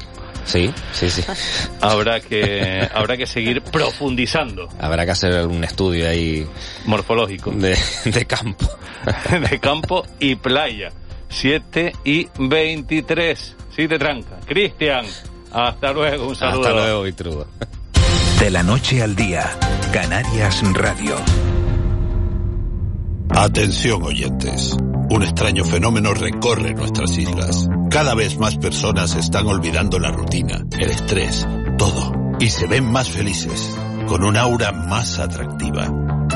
Sí, 0.47 0.73
sí, 0.93 1.11
sí. 1.11 1.23
Habrá 1.81 2.21
que, 2.21 2.89
habrá 2.95 3.17
que 3.17 3.27
seguir 3.27 3.63
profundizando. 3.63 4.69
Habrá 4.81 5.05
que 5.05 5.11
hacer 5.11 5.47
un 5.47 5.65
estudio 5.65 6.09
ahí. 6.09 6.47
Morfológico. 6.87 7.51
De, 7.51 7.77
de 8.05 8.25
campo. 8.27 8.67
de 9.51 9.61
campo 9.61 10.07
y 10.21 10.37
playa. 10.37 10.91
7 11.29 11.93
y 12.05 12.29
23. 12.39 13.57
Sí, 13.75 13.89
te 13.89 13.99
tranca. 13.99 14.39
Cristian, 14.47 15.05
hasta 15.53 15.93
luego. 15.93 16.29
Un 16.29 16.37
saludo. 16.37 16.61
Hasta 16.61 16.73
luego, 16.73 17.03
Vitrudo. 17.03 17.47
De 18.39 18.51
la 18.51 18.63
noche 18.63 19.03
al 19.03 19.17
día, 19.17 19.51
Canarias 19.93 20.63
Radio. 20.73 21.17
Atención 23.31 24.03
oyentes. 24.03 24.77
Un 25.09 25.23
extraño 25.23 25.64
fenómeno 25.64 26.14
recorre 26.14 26.75
nuestras 26.75 27.16
islas. 27.16 27.69
Cada 27.90 28.14
vez 28.16 28.38
más 28.38 28.57
personas 28.57 29.14
están 29.14 29.47
olvidando 29.47 30.01
la 30.01 30.11
rutina, 30.11 30.66
el 30.79 30.90
estrés, 30.90 31.47
todo. 31.79 32.12
Y 32.40 32.51
se 32.51 32.66
ven 32.66 32.90
más 32.90 33.09
felices, 33.09 33.77
con 34.09 34.25
un 34.25 34.37
aura 34.37 34.73
más 34.73 35.21
atractiva. 35.21 35.92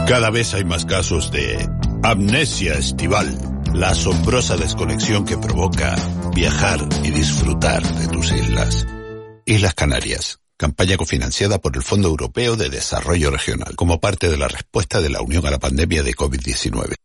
Cada 0.06 0.30
vez 0.30 0.54
hay 0.54 0.64
más 0.64 0.86
casos 0.86 1.32
de 1.32 1.68
amnesia 2.04 2.74
estival, 2.74 3.36
la 3.74 3.90
asombrosa 3.90 4.56
desconexión 4.56 5.24
que 5.24 5.36
provoca 5.36 5.96
viajar 6.32 6.80
y 7.02 7.10
disfrutar 7.10 7.82
de 7.82 8.06
tus 8.06 8.30
islas. 8.32 8.86
Islas 9.46 9.74
Canarias. 9.74 10.38
Campaña 10.56 10.96
cofinanciada 10.96 11.58
por 11.58 11.74
el 11.74 11.82
Fondo 11.82 12.08
Europeo 12.08 12.54
de 12.54 12.68
Desarrollo 12.68 13.30
Regional, 13.30 13.74
como 13.76 13.98
parte 13.98 14.28
de 14.28 14.36
la 14.36 14.46
respuesta 14.46 15.00
de 15.00 15.08
la 15.08 15.22
Unión 15.22 15.44
a 15.46 15.50
la 15.50 15.58
pandemia 15.58 16.02
de 16.02 16.14
COVID-19. 16.14 16.99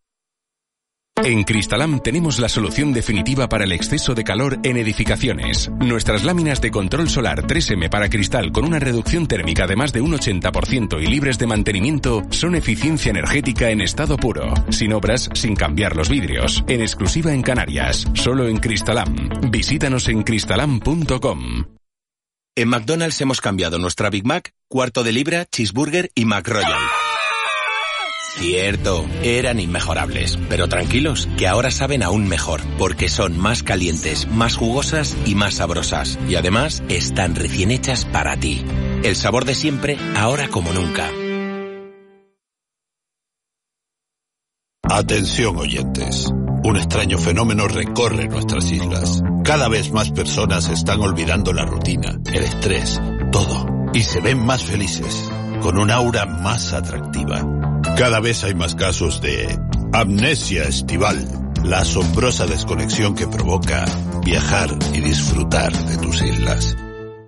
En 1.24 1.46
Cristalam 1.46 2.02
tenemos 2.02 2.40
la 2.40 2.50
solución 2.50 2.92
definitiva 2.92 3.48
para 3.48 3.64
el 3.64 3.72
exceso 3.72 4.14
de 4.14 4.26
calor 4.26 4.60
en 4.64 4.76
edificaciones. 4.76 5.72
Nuestras 5.80 6.26
láminas 6.26 6.60
de 6.60 6.72
control 6.72 7.10
solar 7.10 7.44
3M 7.44 7.90
para 7.90 8.10
cristal 8.10 8.52
con 8.52 8.66
una 8.66 8.80
reducción 8.80 9.26
térmica 9.26 9.66
de 9.66 9.78
más 9.78 9.94
de 9.94 10.02
un 10.02 10.12
80% 10.12 11.02
y 11.02 11.08
libres 11.08 11.38
de 11.38 11.48
mantenimiento 11.48 12.24
son 12.32 12.56
eficiencia 12.56 13.12
energética 13.12 13.70
en 13.70 13.80
estado 13.80 14.18
puro, 14.18 14.54
sin 14.70 14.92
obras, 14.92 15.30
sin 15.34 15.56
cambiar 15.56 15.96
los 15.96 16.10
vidrios, 16.10 16.66
en 16.68 16.82
exclusiva 16.82 17.34
en 17.34 17.44
Canarias, 17.44 18.06
solo 18.14 18.50
en 18.50 18.58
Cristalam. 18.58 19.30
Visítanos 19.50 20.10
en 20.10 20.22
cristalam.com. 20.24 21.64
En 22.58 22.68
McDonald's 22.68 23.22
hemos 23.22 23.40
cambiado 23.40 23.80
nuestra 23.80 24.10
Big 24.10 24.26
Mac, 24.26 24.52
cuarto 24.68 25.04
de 25.04 25.14
libra, 25.14 25.46
cheeseburger 25.46 26.12
y 26.14 26.26
McRoyal. 26.26 27.05
Cierto, 28.38 29.06
eran 29.24 29.62
inmejorables, 29.62 30.38
pero 30.50 30.68
tranquilos, 30.68 31.30
que 31.38 31.48
ahora 31.48 31.72
saben 31.72 32.04
aún 32.04 32.28
mejor, 32.28 32.60
porque 32.78 33.08
son 33.08 33.40
más 33.40 33.64
calientes, 33.64 34.28
más 34.28 34.58
jugosas 34.58 35.16
y 35.26 35.36
más 35.36 35.56
sabrosas. 35.56 36.20
Y 36.28 36.36
además, 36.36 36.84
están 36.90 37.36
recién 37.36 37.72
hechas 37.72 38.04
para 38.04 38.36
ti. 38.36 38.62
El 39.04 39.16
sabor 39.16 39.46
de 39.46 39.56
siempre, 39.56 39.98
ahora 40.18 40.50
como 40.50 40.74
nunca. 40.74 41.10
Atención 44.84 45.58
oyentes. 45.58 46.30
Un 46.64 46.76
extraño 46.76 47.18
fenómeno 47.18 47.70
recorre 47.70 48.28
nuestras 48.28 48.70
islas. 48.70 49.24
Cada 49.46 49.70
vez 49.70 49.92
más 49.92 50.12
personas 50.12 50.68
están 50.68 51.00
olvidando 51.00 51.54
la 51.54 51.64
rutina, 51.64 52.20
el 52.34 52.44
estrés, 52.44 53.02
todo. 53.32 53.66
Y 53.94 54.02
se 54.04 54.20
ven 54.20 54.46
más 54.46 54.64
felices, 54.64 55.32
con 55.62 55.78
un 55.78 55.90
aura 55.90 56.26
más 56.26 56.74
atractiva. 56.74 57.44
Cada 57.98 58.20
vez 58.20 58.44
hay 58.44 58.54
más 58.54 58.76
casos 58.76 59.22
de 59.22 59.58
amnesia 59.94 60.64
estival, 60.64 61.26
la 61.64 61.80
asombrosa 61.80 62.46
desconexión 62.46 63.16
que 63.16 63.26
provoca 63.26 63.86
viajar 64.22 64.70
y 64.94 65.00
disfrutar 65.00 65.72
de 65.72 65.98
tus 65.98 66.22
islas. 66.22 66.76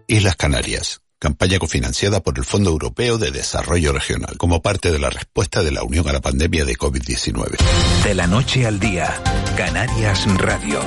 Islas 0.08 0.36
Canarias. 0.36 1.02
Campaña 1.20 1.58
cofinanciada 1.58 2.20
por 2.20 2.38
el 2.38 2.44
Fondo 2.44 2.70
Europeo 2.70 3.18
de 3.18 3.32
Desarrollo 3.32 3.94
Regional, 3.94 4.38
como 4.38 4.62
parte 4.62 4.92
de 4.92 5.00
la 5.00 5.10
respuesta 5.10 5.64
de 5.64 5.72
la 5.72 5.84
Unión 5.84 6.08
a 6.10 6.14
la 6.14 6.22
pandemia 6.22 6.66
de 6.66 6.76
COVID-19. 6.76 7.58
De 8.04 8.14
la 8.14 8.28
noche 8.28 8.68
al 8.68 8.80
día, 8.80 9.16
Canarias 9.56 10.28
Radio. 10.38 10.80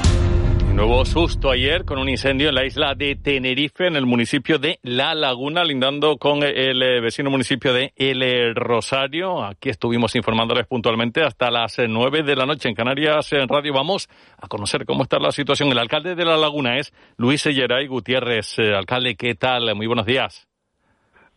Nuevo 0.80 1.04
susto 1.04 1.50
ayer 1.50 1.84
con 1.84 1.98
un 1.98 2.08
incendio 2.08 2.48
en 2.48 2.54
la 2.54 2.64
isla 2.64 2.94
de 2.94 3.14
Tenerife, 3.14 3.86
en 3.86 3.96
el 3.96 4.06
municipio 4.06 4.58
de 4.58 4.78
La 4.82 5.14
Laguna, 5.14 5.62
lindando 5.62 6.16
con 6.16 6.42
el 6.42 6.82
eh, 6.82 7.02
vecino 7.02 7.28
municipio 7.28 7.74
de 7.74 7.92
El 7.96 8.54
Rosario. 8.54 9.44
Aquí 9.44 9.68
estuvimos 9.68 10.16
informándoles 10.16 10.66
puntualmente 10.66 11.22
hasta 11.22 11.50
las 11.50 11.78
eh, 11.78 11.86
nueve 11.86 12.22
de 12.22 12.34
la 12.34 12.46
noche 12.46 12.70
en 12.70 12.74
Canarias 12.74 13.30
en 13.34 13.46
Radio. 13.46 13.74
Vamos 13.74 14.08
a 14.38 14.48
conocer 14.48 14.86
cómo 14.86 15.02
está 15.02 15.18
la 15.18 15.32
situación. 15.32 15.70
El 15.70 15.78
alcalde 15.78 16.14
de 16.14 16.24
La 16.24 16.38
Laguna 16.38 16.78
es 16.78 16.94
Luis 17.18 17.42
Selleray 17.42 17.86
Gutiérrez. 17.86 18.58
Eh, 18.58 18.74
alcalde, 18.74 19.16
¿qué 19.16 19.34
tal? 19.34 19.74
Muy 19.74 19.86
buenos 19.86 20.06
días. 20.06 20.48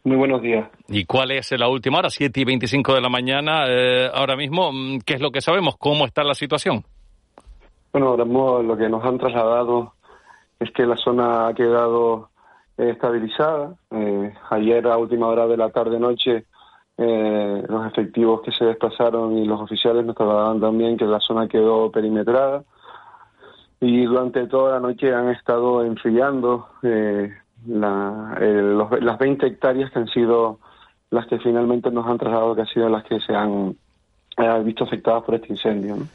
Muy 0.05 0.15
buenos 0.15 0.41
días. 0.41 0.69
¿Y 0.87 1.03
cuál 1.03 1.31
es 1.31 1.51
la 1.51 1.67
última 1.67 1.97
hora? 1.97 2.09
Siete 2.09 2.39
y 2.39 2.45
veinticinco 2.45 2.95
de 2.95 3.01
la 3.01 3.09
mañana. 3.09 3.65
ahora 4.13 4.37
mismo, 4.37 4.71
mm, 4.71 4.99
¿qué 5.05 5.15
es 5.15 5.21
lo 5.21 5.31
que 5.31 5.41
sabemos? 5.41 5.75
¿Cómo 5.77 6.05
está 6.05 6.23
la 6.23 6.33
situación? 6.33 6.85
Bueno, 7.93 8.07
ahora 8.07 8.25
mismo 8.25 8.63
lo 8.63 8.75
que 8.75 8.89
nos 8.89 9.05
han 9.05 9.19
trasladado 9.19 9.93
es 10.59 10.71
que 10.71 10.83
la 10.83 10.97
zona 10.97 11.45
ha 11.45 11.53
quedado 11.53 12.29
eh, 12.75 12.89
estabilizada. 12.89 13.75
Eh, 13.91 14.33
ayer 14.49 14.87
a 14.87 14.97
última 14.97 15.27
hora 15.27 15.45
de 15.45 15.57
la 15.57 15.69
tarde-noche 15.69 16.45
eh, 16.97 17.63
los 17.69 17.85
efectivos 17.85 18.41
que 18.41 18.51
se 18.51 18.65
desplazaron 18.65 19.37
y 19.37 19.45
los 19.45 19.61
oficiales 19.61 20.03
nos 20.03 20.15
trasladaban 20.15 20.59
también 20.59 20.97
que 20.97 21.05
la 21.05 21.19
zona 21.19 21.47
quedó 21.47 21.91
perimetrada 21.91 22.63
y 23.79 24.05
durante 24.05 24.47
toda 24.47 24.73
la 24.73 24.79
noche 24.79 25.13
han 25.13 25.29
estado 25.29 25.85
enfriando 25.85 26.69
la, 27.67 28.39
las 28.39 29.19
20 29.19 29.45
hectáreas 29.45 29.91
que 29.91 29.99
han 29.99 30.07
sido 30.07 30.57
las 31.11 31.27
que 31.27 31.37
finalmente 31.37 31.91
nos 31.91 32.07
han 32.07 32.17
trasladado, 32.17 32.55
que 32.55 32.61
han 32.61 32.67
sido 32.67 32.89
las 32.89 33.03
que 33.03 33.19
se 33.19 33.35
han 33.35 33.75
visto 34.63 34.83
afectadas 34.83 35.23
por 35.23 35.35
este 35.35 35.53
incendio. 35.53 35.95
¿no? 35.95 36.07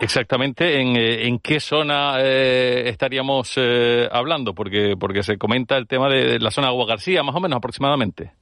Exactamente, 0.00 0.80
¿en, 0.80 0.96
eh, 0.96 1.26
en 1.26 1.38
qué 1.38 1.58
zona 1.60 2.16
eh, 2.18 2.88
estaríamos 2.88 3.54
eh, 3.56 4.08
hablando? 4.10 4.54
Porque, 4.54 4.94
porque 4.98 5.22
se 5.22 5.38
comenta 5.38 5.76
el 5.76 5.86
tema 5.86 6.08
de 6.08 6.38
la 6.38 6.50
zona 6.50 6.66
de 6.66 6.72
Agua 6.72 6.86
García, 6.86 7.22
más 7.22 7.34
o 7.34 7.40
menos 7.40 7.56
aproximadamente. 7.56 8.32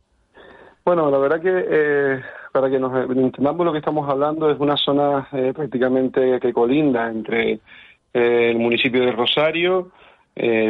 Bueno, 0.85 1.11
la 1.11 1.19
verdad 1.19 1.41
que 1.41 2.21
para 2.53 2.69
que 2.69 2.79
nos 2.79 2.93
entendamos 3.11 3.65
lo 3.65 3.73
que 3.73 3.79
estamos 3.79 4.09
hablando 4.09 4.51
es 4.51 4.61
una 4.61 4.77
zona 4.77 5.27
prácticamente 5.55 6.39
que 6.41 6.53
colinda 6.53 7.09
entre 7.09 7.61
el 8.13 8.59
municipio 8.59 9.03
de 9.03 9.13
Rosario, 9.13 9.93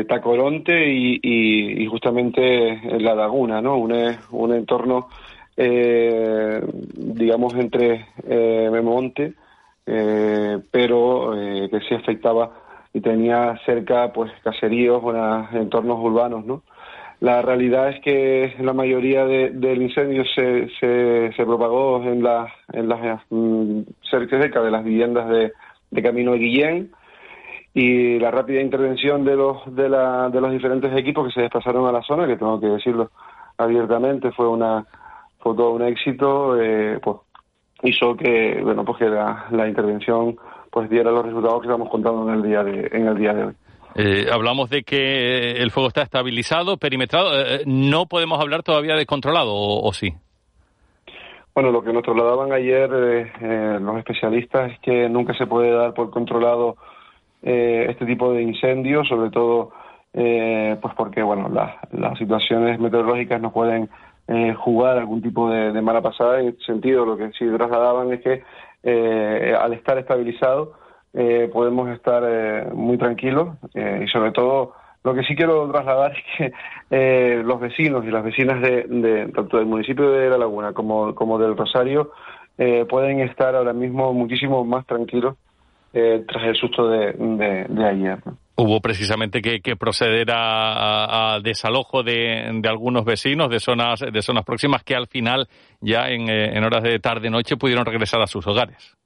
Tacoronte 0.08 0.88
y, 0.88 1.18
y, 1.20 1.86
justamente 1.86 2.80
la 3.00 3.16
laguna, 3.16 3.60
¿no? 3.60 3.76
Un, 3.76 3.92
un 4.30 4.54
entorno, 4.54 5.08
digamos, 5.56 7.54
entre 7.54 8.06
Memonte 8.70 9.34
eh, 9.86 10.58
pero 10.70 11.36
eh, 11.36 11.68
que 11.70 11.80
sí 11.80 11.94
afectaba 11.94 12.50
y 12.92 13.00
tenía 13.00 13.58
cerca 13.66 14.12
pues 14.12 14.30
caseríos 14.42 15.02
o 15.02 15.56
entornos 15.56 15.98
urbanos, 16.00 16.44
¿no? 16.44 16.62
La 17.20 17.42
realidad 17.42 17.88
es 17.88 18.00
que 18.02 18.54
la 18.60 18.72
mayoría 18.72 19.24
del 19.24 19.82
incendio 19.82 20.24
se, 20.34 20.68
se, 20.78 21.44
propagó 21.44 22.02
en 22.02 22.22
las 22.22 22.52
en 22.72 22.88
las 22.88 23.20
mm, 23.30 23.80
cerca 24.10 24.60
de 24.60 24.70
las 24.70 24.84
viviendas 24.84 25.28
de, 25.28 25.52
de 25.90 26.02
Camino 26.02 26.32
de 26.32 26.38
Guillén 26.38 26.90
y 27.72 28.18
la 28.18 28.30
rápida 28.30 28.60
intervención 28.60 29.24
de 29.24 29.36
los 29.36 29.74
de, 29.74 29.88
la, 29.88 30.28
de 30.28 30.40
los 30.40 30.52
diferentes 30.52 30.94
equipos 30.96 31.26
que 31.26 31.34
se 31.34 31.40
desplazaron 31.42 31.86
a 31.86 31.92
la 31.92 32.02
zona, 32.02 32.26
que 32.26 32.36
tengo 32.36 32.60
que 32.60 32.66
decirlo 32.66 33.10
abiertamente, 33.58 34.30
fue 34.32 34.48
una 34.48 34.84
fue 35.38 35.54
todo 35.54 35.72
un 35.72 35.82
éxito, 35.82 36.60
eh, 36.60 36.98
pues 37.02 37.18
hizo 37.84 38.16
que 38.16 38.60
bueno 38.62 38.84
pues 38.84 38.98
que 38.98 39.08
la, 39.08 39.68
intervención 39.68 40.36
pues 40.70 40.90
diera 40.90 41.10
los 41.10 41.24
resultados 41.24 41.60
que 41.60 41.68
estamos 41.68 41.88
contando 41.88 42.28
en 42.28 42.36
el 42.36 42.42
día 42.42 42.64
de 42.64 42.88
en 42.92 43.06
el 43.06 43.16
día 43.16 43.32
de 43.34 43.44
hoy. 43.44 43.54
Eh, 43.96 44.26
hablamos 44.32 44.70
de 44.70 44.82
que 44.82 45.52
el 45.52 45.70
fuego 45.70 45.88
está 45.88 46.02
estabilizado, 46.02 46.78
perimetrado. 46.78 47.40
Eh, 47.40 47.62
¿No 47.64 48.06
podemos 48.06 48.40
hablar 48.40 48.64
todavía 48.64 48.96
de 48.96 49.06
controlado 49.06 49.54
o, 49.54 49.92
sí? 49.92 50.12
Bueno, 51.54 51.70
lo 51.70 51.84
que 51.84 51.92
nos 51.92 52.02
trasladaban 52.02 52.50
ayer 52.52 52.90
eh, 52.92 53.78
los 53.80 53.96
especialistas 53.98 54.72
es 54.72 54.80
que 54.80 55.08
nunca 55.08 55.32
se 55.34 55.46
puede 55.46 55.70
dar 55.70 55.94
por 55.94 56.10
controlado 56.10 56.76
este 57.40 58.06
tipo 58.06 58.32
de 58.32 58.42
incendios, 58.42 59.06
sobre 59.06 59.30
todo 59.30 59.70
pues 60.12 60.94
porque 60.96 61.22
bueno 61.22 61.50
las 61.50 62.18
situaciones 62.18 62.80
meteorológicas 62.80 63.38
no 63.42 63.52
pueden 63.52 63.90
eh, 64.26 64.54
jugar 64.54 64.96
algún 64.96 65.20
tipo 65.20 65.50
de, 65.50 65.80
mala 65.82 66.00
pasada. 66.00 66.40
En 66.40 66.48
este 66.48 66.64
sentido, 66.64 67.04
lo 67.04 67.16
que 67.16 67.30
sí 67.32 67.46
trasladaban 67.56 68.12
es 68.12 68.20
que 68.22 68.42
eh, 68.82 69.54
al 69.58 69.72
estar 69.74 69.98
estabilizado 69.98 70.72
eh, 71.12 71.50
podemos 71.52 71.90
estar 71.90 72.74
muy 72.74 72.98
tranquilos 72.98 73.56
y 73.74 74.06
sobre 74.08 74.32
todo 74.32 74.74
lo 75.04 75.14
que 75.14 75.22
sí 75.22 75.36
quiero 75.36 75.70
trasladar 75.70 76.12
es 76.12 76.52
que 76.90 77.42
los 77.44 77.60
vecinos 77.60 78.04
y 78.04 78.10
las 78.10 78.24
vecinas 78.24 78.60
de, 78.60 79.30
tanto 79.34 79.58
del 79.58 79.66
municipio 79.66 80.10
de 80.10 80.30
La 80.30 80.38
Laguna 80.38 80.72
como, 80.72 81.14
como 81.14 81.38
del 81.38 81.56
Rosario 81.56 82.10
pueden 82.88 83.20
estar 83.20 83.54
ahora 83.54 83.72
mismo 83.72 84.12
muchísimo 84.12 84.64
más 84.64 84.86
tranquilos 84.86 85.36
tras 85.92 86.44
el 86.44 86.56
susto 86.56 86.88
de, 86.88 87.12
de 87.68 87.84
ayer. 87.84 88.18
Hubo 88.56 88.80
precisamente 88.80 89.42
que, 89.42 89.76
proceder 89.76 90.28
a, 90.30 91.40
desalojo 91.42 92.04
de, 92.04 92.62
algunos 92.68 93.04
vecinos 93.04 93.48
de 93.50 93.58
zonas, 93.58 94.00
de 94.00 94.22
zonas 94.22 94.44
próximas 94.44 94.84
que 94.84 94.94
al 94.94 95.08
final, 95.08 95.48
ya 95.80 96.08
en, 96.08 96.28
eh, 96.28 96.64
horas 96.64 96.84
de 96.84 97.00
tarde-noche, 97.00 97.56
pudieron 97.56 97.84
regresar 97.84 98.22
a 98.22 98.28
sus 98.28 98.46
hogares. 98.46 98.96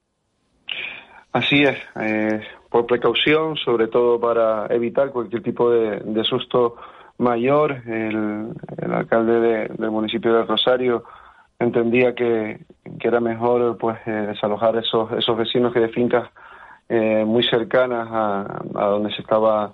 Así 1.33 1.63
es, 1.63 1.77
eh, 1.99 2.41
por 2.69 2.85
precaución, 2.85 3.55
sobre 3.57 3.87
todo 3.87 4.19
para 4.19 4.67
evitar 4.67 5.09
cualquier 5.09 5.41
tipo 5.41 5.71
de, 5.71 6.23
susto 6.25 6.75
mayor. 7.17 7.81
El, 7.87 8.53
alcalde 8.93 9.67
del 9.79 9.91
municipio 9.91 10.31
de 10.31 10.43
Rosario 10.43 11.05
entendía 11.57 12.13
que, 12.13 12.59
era 12.99 13.19
mejor 13.19 13.77
pues 13.79 13.97
eh, 14.05 14.11
desalojar 14.11 14.77
esos, 14.77 15.11
esos 15.13 15.35
vecinos 15.35 15.73
que 15.73 15.79
de 15.79 15.89
fincas 15.89 16.29
eh, 16.89 17.23
muy 17.23 17.43
cercanas 17.43 18.07
a, 18.11 18.63
donde 18.73 19.11
se 19.11 19.21
estaba 19.21 19.73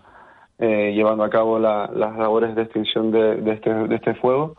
eh, 0.59 0.91
llevando 0.93 1.23
a 1.23 1.29
cabo 1.29 1.57
las 1.57 1.89
labores 1.95 2.55
de 2.55 2.63
extinción 2.63 3.09
de, 3.11 3.53
este, 3.53 3.73
de 3.73 3.95
este 3.95 4.15
fuego. 4.15 4.55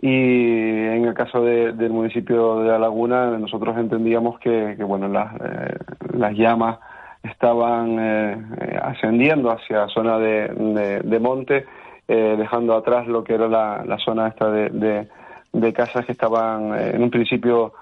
Y 0.00 0.08
en 0.08 1.04
el 1.04 1.14
caso 1.14 1.42
del 1.42 1.90
municipio 1.90 2.60
de 2.60 2.68
La 2.68 2.78
Laguna, 2.78 3.36
nosotros 3.38 3.76
entendíamos 3.76 4.38
que, 4.38 4.76
bueno, 4.76 5.08
las, 5.08 5.34
eh, 5.34 5.76
las 6.14 6.32
llamas 6.34 6.78
estaban 7.22 7.98
ascendiendo 8.80 9.50
hacia 9.50 9.88
zona 9.88 10.16
de, 10.16 11.02
de, 11.04 11.18
monte, 11.18 11.66
dejando 12.08 12.74
atrás 12.74 13.06
lo 13.06 13.22
que 13.24 13.34
era 13.34 13.46
la, 13.46 13.84
la 13.84 13.98
zona 13.98 14.28
esta 14.28 14.50
de, 14.50 15.06
de, 15.52 15.72
casas 15.74 16.06
que 16.06 16.12
estaban 16.12 16.72
en 16.72 17.02
un 17.02 17.10
principio 17.10 17.74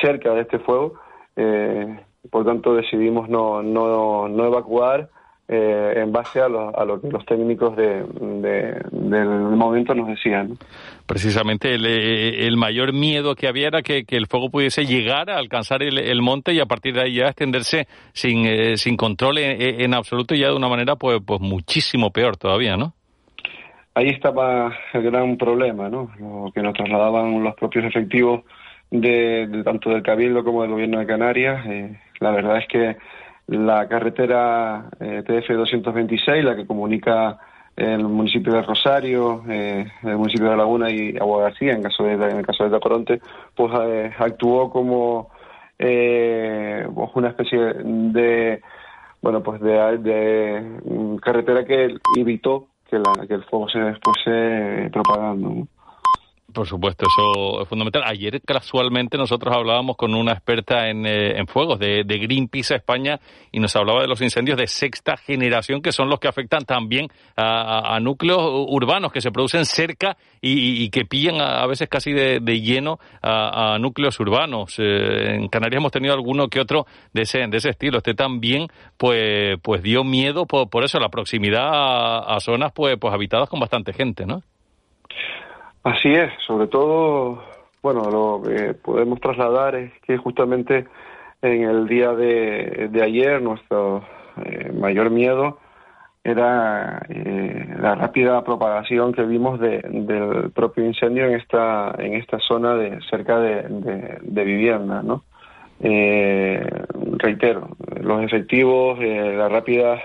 cerca 0.00 0.32
de 0.32 0.40
este 0.40 0.58
fuego. 0.60 0.94
Eh, 1.36 1.98
por 2.30 2.44
tanto 2.44 2.74
decidimos 2.74 3.28
no, 3.28 3.62
no, 3.62 4.28
no 4.28 4.46
evacuar 4.46 5.08
eh, 5.48 5.94
en 5.96 6.12
base 6.12 6.40
a 6.40 6.48
lo, 6.48 6.76
a 6.78 6.84
lo, 6.84 7.00
que 7.00 7.08
los 7.08 7.26
técnicos 7.26 7.76
de, 7.76 8.04
del 8.90 9.28
momento 9.28 9.94
nos 9.94 10.08
decían. 10.08 10.56
Precisamente 11.04 11.74
el, 11.74 11.84
eh, 11.84 12.46
el, 12.46 12.56
mayor 12.56 12.92
miedo 12.92 13.34
que 13.34 13.48
había 13.48 13.66
era 13.66 13.82
que, 13.82 14.04
que, 14.04 14.16
el 14.16 14.28
fuego 14.28 14.50
pudiese 14.50 14.86
llegar 14.86 15.30
a 15.30 15.36
alcanzar 15.36 15.82
el, 15.82 15.98
el, 15.98 16.22
monte 16.22 16.54
y 16.54 16.60
a 16.60 16.66
partir 16.66 16.94
de 16.94 17.02
ahí 17.02 17.14
ya 17.16 17.26
extenderse 17.26 17.86
sin, 18.12 18.46
eh, 18.46 18.76
sin 18.76 18.96
control 18.96 19.38
en, 19.38 19.80
en, 19.80 19.94
absoluto 19.94 20.34
y 20.34 20.38
ya 20.38 20.48
de 20.48 20.56
una 20.56 20.68
manera 20.68 20.96
pues, 20.96 21.20
pues 21.26 21.40
muchísimo 21.40 22.10
peor 22.12 22.36
todavía, 22.36 22.76
¿no? 22.76 22.94
ahí 23.94 24.08
estaba 24.08 24.74
el 24.92 25.02
gran 25.02 25.36
problema, 25.36 25.88
¿no? 25.88 26.10
Lo 26.18 26.52
que 26.52 26.62
nos 26.62 26.74
trasladaban 26.74 27.42
los 27.42 27.54
propios 27.54 27.84
efectivos 27.84 28.42
de, 28.90 29.62
tanto 29.64 29.90
del 29.90 30.02
Cabildo 30.02 30.44
como 30.44 30.62
del 30.62 30.72
Gobierno 30.72 30.98
de 30.98 31.06
Canarias. 31.06 31.66
Eh, 31.66 31.98
la 32.22 32.30
verdad 32.30 32.58
es 32.58 32.68
que 32.68 32.96
la 33.48 33.88
carretera 33.88 34.88
eh, 35.00 35.22
TF 35.26 35.48
226, 35.56 36.44
la 36.44 36.56
que 36.56 36.66
comunica 36.66 37.38
el 37.76 38.04
municipio 38.04 38.52
de 38.52 38.62
Rosario, 38.62 39.42
eh, 39.48 39.86
el 40.02 40.16
municipio 40.16 40.50
de 40.50 40.56
Laguna 40.56 40.90
y 40.90 41.16
Agua 41.16 41.44
García, 41.44 41.72
en, 41.72 41.82
caso 41.82 42.04
de, 42.04 42.12
en 42.12 42.38
el 42.38 42.46
caso 42.46 42.64
de 42.64 42.70
Tacoronte, 42.70 43.20
pues 43.54 43.72
eh, 43.80 44.12
actuó 44.18 44.70
como 44.70 45.30
eh, 45.78 46.86
pues 46.94 47.10
una 47.14 47.28
especie 47.28 47.58
de 47.58 48.60
bueno 49.20 49.42
pues 49.42 49.60
de, 49.60 49.98
de 49.98 51.18
carretera 51.20 51.64
que 51.64 51.96
evitó 52.18 52.68
que, 52.88 52.98
la, 52.98 53.26
que 53.26 53.34
el 53.34 53.44
fuego 53.44 53.68
se 53.68 53.94
fuese 54.02 54.90
propagando. 54.90 55.66
Por 56.52 56.66
supuesto, 56.66 57.06
eso 57.06 57.62
es 57.62 57.68
fundamental. 57.68 58.02
Ayer 58.04 58.40
casualmente 58.42 59.16
nosotros 59.16 59.54
hablábamos 59.54 59.96
con 59.96 60.14
una 60.14 60.32
experta 60.32 60.88
en, 60.88 61.06
eh, 61.06 61.38
en 61.38 61.46
fuegos 61.46 61.78
de, 61.78 62.04
de, 62.04 62.18
Greenpeace 62.18 62.76
España 62.76 63.20
y 63.50 63.58
nos 63.58 63.74
hablaba 63.74 64.02
de 64.02 64.08
los 64.08 64.20
incendios 64.20 64.58
de 64.58 64.66
sexta 64.66 65.16
generación 65.16 65.80
que 65.80 65.92
son 65.92 66.08
los 66.08 66.20
que 66.20 66.28
afectan 66.28 66.64
también 66.64 67.08
a, 67.36 67.98
núcleos 68.00 68.40
urbanos 68.68 69.12
que 69.12 69.20
se 69.20 69.30
producen 69.30 69.64
cerca 69.64 70.16
y, 70.40 70.82
y 70.82 70.90
que 70.90 71.04
pillan 71.04 71.40
a, 71.40 71.66
veces 71.66 71.88
casi 71.88 72.12
de, 72.12 72.40
de 72.40 72.60
lleno 72.60 72.98
a, 73.22 73.78
núcleos 73.78 74.18
urbanos. 74.20 74.78
Eh, 74.78 75.36
en 75.36 75.48
Canarias 75.48 75.78
hemos 75.78 75.92
tenido 75.92 76.14
alguno 76.14 76.48
que 76.48 76.60
otro 76.60 76.86
de 77.12 77.22
ese, 77.22 77.46
de 77.46 77.56
ese 77.56 77.70
estilo. 77.70 77.98
Este 77.98 78.14
también 78.14 78.68
pues, 78.96 79.58
pues 79.62 79.82
dio 79.82 80.04
miedo 80.04 80.46
por, 80.46 80.68
por 80.68 80.84
eso, 80.84 80.98
la 80.98 81.08
proximidad 81.08 82.34
a, 82.34 82.40
zonas 82.40 82.72
pues, 82.72 82.96
pues 83.00 83.14
habitadas 83.14 83.48
con 83.48 83.60
bastante 83.60 83.92
gente, 83.92 84.26
¿no? 84.26 84.42
Así 85.84 86.12
es, 86.12 86.30
sobre 86.46 86.68
todo, 86.68 87.42
bueno, 87.82 88.08
lo 88.10 88.42
que 88.42 88.74
podemos 88.74 89.20
trasladar 89.20 89.74
es 89.74 89.92
que 90.02 90.16
justamente 90.16 90.86
en 91.42 91.64
el 91.64 91.88
día 91.88 92.12
de, 92.12 92.88
de 92.90 93.02
ayer 93.02 93.42
nuestro 93.42 94.04
eh, 94.44 94.70
mayor 94.72 95.10
miedo 95.10 95.58
era 96.24 97.04
eh, 97.08 97.74
la 97.80 97.96
rápida 97.96 98.44
propagación 98.44 99.12
que 99.12 99.24
vimos 99.24 99.58
de, 99.58 99.80
del 99.80 100.52
propio 100.52 100.84
incendio 100.84 101.26
en 101.26 101.34
esta 101.34 101.94
en 101.98 102.14
esta 102.14 102.38
zona 102.38 102.74
de 102.76 103.00
cerca 103.10 103.40
de, 103.40 104.18
de, 104.22 104.44
vivienda, 104.44 105.02
¿no? 105.02 105.24
Eh, 105.80 106.64
reitero, 107.18 107.70
los 108.00 108.22
efectivos, 108.22 108.98
eh, 109.00 109.34
la 109.36 109.48
rápida 109.48 109.98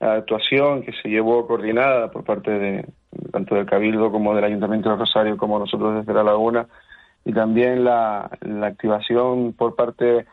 actuación 0.00 0.82
que 0.82 0.92
se 0.92 1.08
llevó 1.08 1.46
coordinada 1.46 2.10
por 2.10 2.24
parte 2.24 2.50
de, 2.50 2.84
tanto 3.32 3.54
del 3.54 3.66
Cabildo 3.66 4.10
como 4.10 4.34
del 4.34 4.44
Ayuntamiento 4.44 4.90
de 4.90 4.96
Rosario 4.96 5.36
como 5.36 5.58
nosotros 5.58 5.96
desde 5.96 6.14
La 6.14 6.22
Laguna, 6.22 6.66
y 7.24 7.32
también 7.32 7.84
la, 7.84 8.30
la 8.42 8.66
activación 8.66 9.54
por 9.54 9.74
parte 9.74 10.26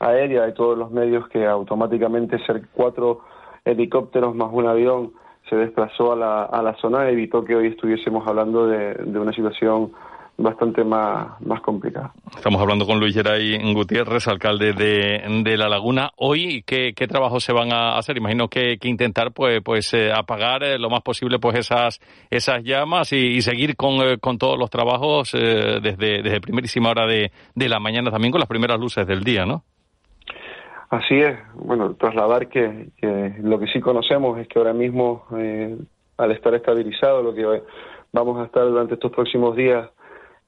aérea 0.00 0.44
de 0.44 0.52
todos 0.52 0.78
los 0.78 0.90
medios 0.90 1.28
que 1.28 1.46
automáticamente 1.46 2.38
ser 2.46 2.62
cuatro 2.72 3.20
helicópteros 3.64 4.34
más 4.34 4.48
un 4.52 4.66
avión 4.66 5.12
se 5.48 5.56
desplazó 5.56 6.12
a 6.12 6.16
la, 6.16 6.42
a 6.44 6.62
la 6.62 6.74
zona 6.74 7.08
evitó 7.08 7.44
que 7.44 7.56
hoy 7.56 7.68
estuviésemos 7.68 8.26
hablando 8.26 8.66
de, 8.66 8.94
de 8.94 9.18
una 9.18 9.32
situación 9.32 9.92
bastante 10.38 10.84
más, 10.84 11.40
más 11.40 11.60
complicada. 11.60 12.12
Estamos 12.34 12.62
hablando 12.62 12.86
con 12.86 13.00
Luis 13.00 13.12
Geray 13.12 13.58
Gutiérrez, 13.74 14.28
alcalde 14.28 14.72
de, 14.72 15.20
de 15.42 15.56
La 15.56 15.68
Laguna. 15.68 16.10
Hoy, 16.16 16.62
¿qué, 16.64 16.92
¿qué 16.94 17.08
trabajos 17.08 17.42
se 17.42 17.52
van 17.52 17.72
a 17.72 17.98
hacer? 17.98 18.16
Imagino 18.16 18.48
que, 18.48 18.78
que 18.78 18.88
intentar 18.88 19.32
pues, 19.32 19.60
pues 19.64 19.92
eh, 19.94 20.12
apagar 20.12 20.62
eh, 20.62 20.78
lo 20.78 20.90
más 20.90 21.02
posible 21.02 21.40
pues 21.40 21.58
esas, 21.58 22.00
esas 22.30 22.62
llamas 22.62 23.12
y, 23.12 23.16
y 23.16 23.42
seguir 23.42 23.74
con, 23.74 23.94
eh, 23.96 24.18
con, 24.18 24.38
todos 24.38 24.56
los 24.56 24.70
trabajos 24.70 25.34
eh, 25.34 25.80
desde, 25.82 26.22
desde 26.22 26.40
primerísima 26.40 26.90
hora 26.90 27.06
de, 27.06 27.32
de 27.56 27.68
la 27.68 27.80
mañana 27.80 28.12
también 28.12 28.30
con 28.30 28.38
las 28.38 28.48
primeras 28.48 28.78
luces 28.78 29.06
del 29.08 29.24
día, 29.24 29.44
¿no? 29.44 29.64
Así 30.88 31.16
es. 31.16 31.36
Bueno, 31.54 31.94
trasladar 31.94 32.48
que, 32.48 32.90
que 32.96 33.34
lo 33.42 33.58
que 33.58 33.66
sí 33.66 33.80
conocemos 33.80 34.38
es 34.38 34.46
que 34.46 34.58
ahora 34.58 34.72
mismo, 34.72 35.26
eh, 35.36 35.76
al 36.16 36.30
estar 36.30 36.54
estabilizado, 36.54 37.22
lo 37.22 37.34
que 37.34 37.44
vamos 38.12 38.40
a 38.40 38.44
estar 38.44 38.64
durante 38.64 38.94
estos 38.94 39.10
próximos 39.12 39.56
días 39.56 39.90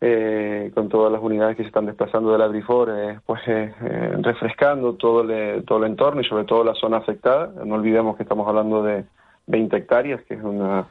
eh, 0.01 0.71
con 0.75 0.89
todas 0.89 1.13
las 1.13 1.21
unidades 1.21 1.57
que 1.57 1.63
se 1.63 1.69
están 1.69 1.87
desplazando 1.87 2.33
de 2.33 2.39
la 2.39 2.47
eh, 2.47 3.19
pues 3.27 3.43
eh, 3.47 3.75
eh, 3.83 4.17
refrescando 4.21 4.95
todo 4.95 5.23
el, 5.23 5.65
todo 5.65 5.79
el 5.79 5.91
entorno 5.91 6.23
y 6.23 6.25
sobre 6.25 6.45
todo 6.45 6.65
la 6.65 6.75
zona 6.75 6.99
afectada. 6.99 7.53
No 7.65 7.75
olvidemos 7.75 8.17
que 8.17 8.23
estamos 8.23 8.49
hablando 8.49 8.83
de 8.83 9.05
20 9.47 9.77
hectáreas, 9.77 10.23
que 10.23 10.35
es 10.35 10.43
una 10.43 10.87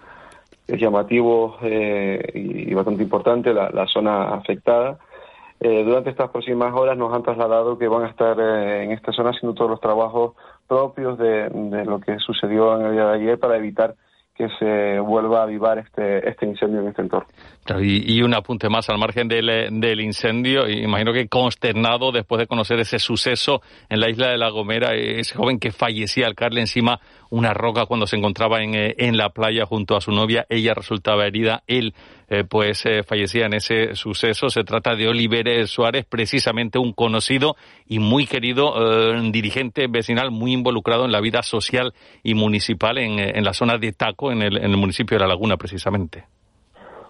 llamativo 0.67 1.57
eh, 1.63 2.21
y, 2.35 2.71
y, 2.71 2.73
bastante 2.75 3.01
importante 3.01 3.53
la, 3.53 3.87
zona 3.87 4.35
afectada. 4.35 4.99
Eh, 5.59 5.83
durante 5.83 6.11
estas 6.11 6.29
próximas 6.29 6.73
horas 6.73 6.95
nos 6.95 7.13
han 7.13 7.23
trasladado 7.23 7.77
que 7.77 7.87
van 7.87 8.03
a 8.03 8.09
estar 8.09 8.39
en 8.39 8.91
esta 8.91 9.11
zona 9.11 9.31
haciendo 9.31 9.55
todos 9.55 9.71
los 9.71 9.81
trabajos 9.81 10.33
propios 10.67 11.17
de, 11.17 11.49
de, 11.49 11.85
lo 11.85 11.99
que 11.99 12.17
sucedió 12.19 12.79
en 12.79 12.85
el 12.85 12.93
día 12.93 13.07
de 13.07 13.15
ayer 13.15 13.39
para 13.39 13.57
evitar 13.57 13.95
que 14.39 14.47
se 14.57 14.99
vuelva 15.01 15.41
a 15.41 15.43
avivar 15.43 15.79
este, 15.79 16.29
este 16.29 16.45
incendio 16.45 16.79
en 16.79 16.87
este 16.87 17.01
entorno. 17.01 17.27
Y, 17.81 18.21
un 18.21 18.33
apunte 18.33 18.69
más 18.69 18.89
al 18.89 18.97
margen 18.97 19.27
del, 19.27 19.47
del, 19.81 19.99
incendio, 19.99 20.65
imagino 20.65 21.11
que 21.11 21.27
consternado 21.27 22.13
después 22.13 22.39
de 22.39 22.47
conocer 22.47 22.79
ese 22.79 22.99
suceso 22.99 23.61
en 23.89 23.99
la 23.99 24.09
isla 24.09 24.29
de 24.29 24.37
La 24.37 24.49
Gomera, 24.49 24.95
ese 24.95 25.35
joven 25.35 25.59
que 25.59 25.71
fallecía 25.71 26.25
al 26.25 26.35
caerle 26.35 26.61
encima 26.61 27.01
una 27.29 27.53
roca 27.53 27.85
cuando 27.85 28.07
se 28.07 28.17
encontraba 28.17 28.61
en, 28.61 28.75
eh, 28.75 28.95
en 28.97 29.17
la 29.17 29.29
playa 29.29 29.65
junto 29.65 29.95
a 29.95 30.01
su 30.01 30.11
novia, 30.11 30.45
ella 30.49 30.73
resultaba 30.73 31.25
herida, 31.25 31.63
él 31.67 31.93
eh, 32.27 32.43
pues 32.43 32.85
eh, 32.85 33.03
fallecía 33.03 33.45
en 33.45 33.53
ese 33.53 33.95
suceso. 33.95 34.49
Se 34.49 34.63
trata 34.63 34.95
de 34.95 35.07
Oliver 35.07 35.67
Suárez, 35.67 36.05
precisamente 36.05 36.79
un 36.79 36.93
conocido 36.93 37.55
y 37.87 37.99
muy 37.99 38.25
querido 38.25 38.73
dirigente 39.31 39.87
vecinal, 39.87 40.31
muy 40.31 40.53
involucrado 40.53 41.05
en 41.05 41.11
la 41.11 41.21
vida 41.21 41.41
social 41.43 41.93
y 42.23 42.33
municipal 42.33 42.97
en, 42.97 43.19
en 43.19 43.43
la 43.43 43.53
zona 43.53 43.77
de 43.77 43.91
Taco, 43.91 44.31
en 44.31 44.41
el, 44.41 44.57
en 44.57 44.71
el 44.71 44.77
municipio 44.77 45.17
de 45.17 45.21
La 45.21 45.27
Laguna, 45.27 45.57
precisamente. 45.57 46.25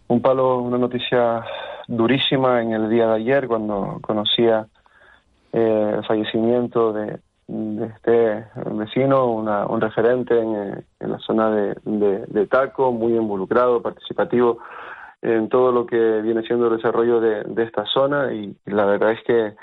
Un 0.07 0.21
palo, 0.21 0.59
una 0.59 0.77
noticia 0.77 1.43
durísima 1.87 2.61
en 2.61 2.73
el 2.73 2.89
día 2.89 3.07
de 3.07 3.15
ayer 3.15 3.47
cuando 3.47 3.99
conocía 4.01 4.67
el 5.51 6.03
fallecimiento 6.05 6.93
de, 6.93 7.19
de 7.49 7.85
este 7.87 8.45
vecino, 8.75 9.25
una, 9.25 9.65
un 9.65 9.81
referente 9.81 10.39
en, 10.39 10.85
en, 10.99 11.11
la 11.11 11.17
zona 11.19 11.49
de, 11.49 11.75
de, 11.83 12.25
de, 12.27 12.47
Taco, 12.47 12.91
muy 12.91 13.15
involucrado, 13.15 13.81
participativo 13.81 14.59
en 15.21 15.49
todo 15.49 15.71
lo 15.71 15.85
que 15.85 16.21
viene 16.21 16.43
siendo 16.43 16.67
el 16.67 16.77
desarrollo 16.77 17.19
de, 17.19 17.43
de 17.43 17.63
esta 17.63 17.85
zona 17.85 18.31
y, 18.31 18.55
la 18.65 18.85
verdad 18.85 19.11
es 19.13 19.23
que 19.23 19.55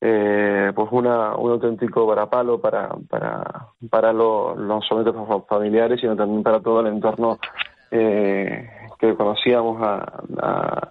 eh, 0.00 0.72
pues 0.74 0.88
una, 0.92 1.34
un 1.36 1.52
auténtico 1.52 2.06
varapalo 2.06 2.60
para, 2.60 2.90
para, 3.08 3.68
para 3.90 4.12
lo, 4.12 4.54
los 4.54 4.84
familiares, 5.48 6.00
sino 6.00 6.14
también 6.14 6.42
para 6.42 6.60
todo 6.60 6.80
el 6.80 6.88
entorno 6.88 7.38
eh, 7.90 8.68
que 8.98 9.14
conocíamos 9.14 9.80
a, 9.82 10.90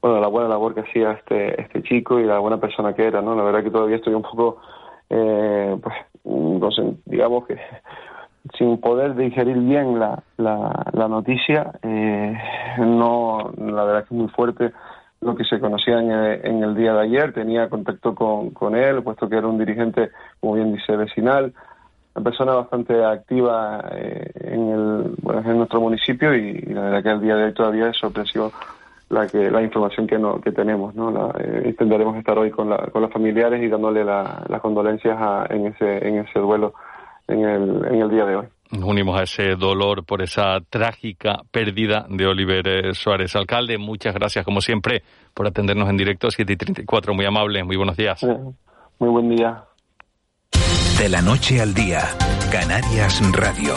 bueno, 0.00 0.20
la 0.20 0.28
buena 0.28 0.48
labor 0.48 0.74
que 0.74 0.80
hacía 0.80 1.12
este, 1.12 1.60
este 1.60 1.82
chico 1.82 2.18
y 2.18 2.24
la 2.24 2.38
buena 2.38 2.58
persona 2.58 2.94
que 2.94 3.06
era, 3.06 3.20
¿no? 3.20 3.34
La 3.34 3.42
verdad 3.42 3.62
que 3.62 3.70
todavía 3.70 3.96
estoy 3.96 4.14
un 4.14 4.22
poco, 4.22 4.60
eh, 5.10 5.76
pues, 5.82 5.96
digamos 7.06 7.46
que 7.46 7.58
sin 8.56 8.78
poder 8.78 9.14
digerir 9.14 9.58
bien 9.58 9.98
la, 9.98 10.22
la, 10.36 10.86
la 10.92 11.08
noticia, 11.08 11.72
eh, 11.82 12.36
no, 12.78 13.52
la 13.58 13.84
verdad 13.84 14.00
que 14.04 14.14
es 14.14 14.20
muy 14.20 14.28
fuerte 14.28 14.72
lo 15.20 15.34
que 15.34 15.44
se 15.44 15.58
conocía 15.58 15.98
en 15.98 16.10
el, 16.10 16.46
en 16.46 16.62
el 16.62 16.74
día 16.74 16.92
de 16.94 17.00
ayer, 17.00 17.32
tenía 17.32 17.68
contacto 17.68 18.14
con, 18.14 18.50
con 18.50 18.76
él, 18.76 19.02
puesto 19.02 19.28
que 19.28 19.36
era 19.36 19.48
un 19.48 19.58
dirigente, 19.58 20.10
como 20.40 20.54
bien 20.54 20.72
dice, 20.72 20.96
vecinal, 20.96 21.52
una 22.14 22.24
persona 22.24 22.54
bastante 22.54 23.04
activa 23.04 23.84
eh, 23.92 24.30
en, 24.34 24.68
el, 24.68 25.14
bueno, 25.20 25.42
en 25.50 25.58
nuestro 25.58 25.80
municipio 25.80 26.34
y, 26.34 26.64
y, 26.66 26.72
la 26.72 26.82
verdad 26.82 27.02
que 27.02 27.10
el 27.10 27.20
día 27.20 27.36
de 27.36 27.44
hoy 27.44 27.52
todavía 27.52 27.88
es 27.88 27.96
sorpresivo 27.96 28.52
la 29.10 29.26
que 29.26 29.50
la 29.50 29.62
información 29.62 30.06
que 30.06 30.18
no 30.18 30.40
que 30.40 30.52
tenemos 30.52 30.94
no 30.94 31.10
la, 31.10 31.34
eh, 31.38 31.68
intentaremos 31.68 32.16
estar 32.16 32.38
hoy 32.38 32.50
con, 32.50 32.68
la, 32.68 32.76
con 32.92 33.02
los 33.02 33.12
familiares 33.12 33.62
y 33.62 33.68
dándole 33.68 34.04
la, 34.04 34.44
las 34.48 34.60
condolencias 34.60 35.16
a, 35.18 35.46
en 35.50 35.66
ese 35.66 36.06
en 36.06 36.18
ese 36.18 36.38
duelo 36.38 36.74
en 37.26 37.44
el, 37.44 37.84
en 37.86 38.02
el 38.02 38.10
día 38.10 38.24
de 38.24 38.36
hoy. 38.36 38.46
Nos 38.70 38.84
unimos 38.84 39.18
a 39.18 39.22
ese 39.22 39.54
dolor 39.56 40.04
por 40.04 40.20
esa 40.20 40.58
trágica 40.68 41.40
pérdida 41.50 42.06
de 42.08 42.26
Oliver 42.26 42.94
Suárez. 42.94 43.34
Alcalde, 43.34 43.78
muchas 43.78 44.14
gracias, 44.14 44.44
como 44.44 44.60
siempre, 44.60 45.02
por 45.32 45.46
atendernos 45.46 45.88
en 45.88 45.96
directo 45.96 46.30
7 46.30 46.52
y 46.52 46.56
34. 46.56 47.14
Muy 47.14 47.24
amable, 47.24 47.64
muy 47.64 47.76
buenos 47.76 47.96
días. 47.96 48.22
Muy 48.98 49.08
buen 49.08 49.30
día. 49.30 49.64
De 50.98 51.08
la 51.08 51.22
noche 51.22 51.62
al 51.62 51.72
día, 51.72 52.00
Canarias 52.50 53.22
Radio. 53.32 53.74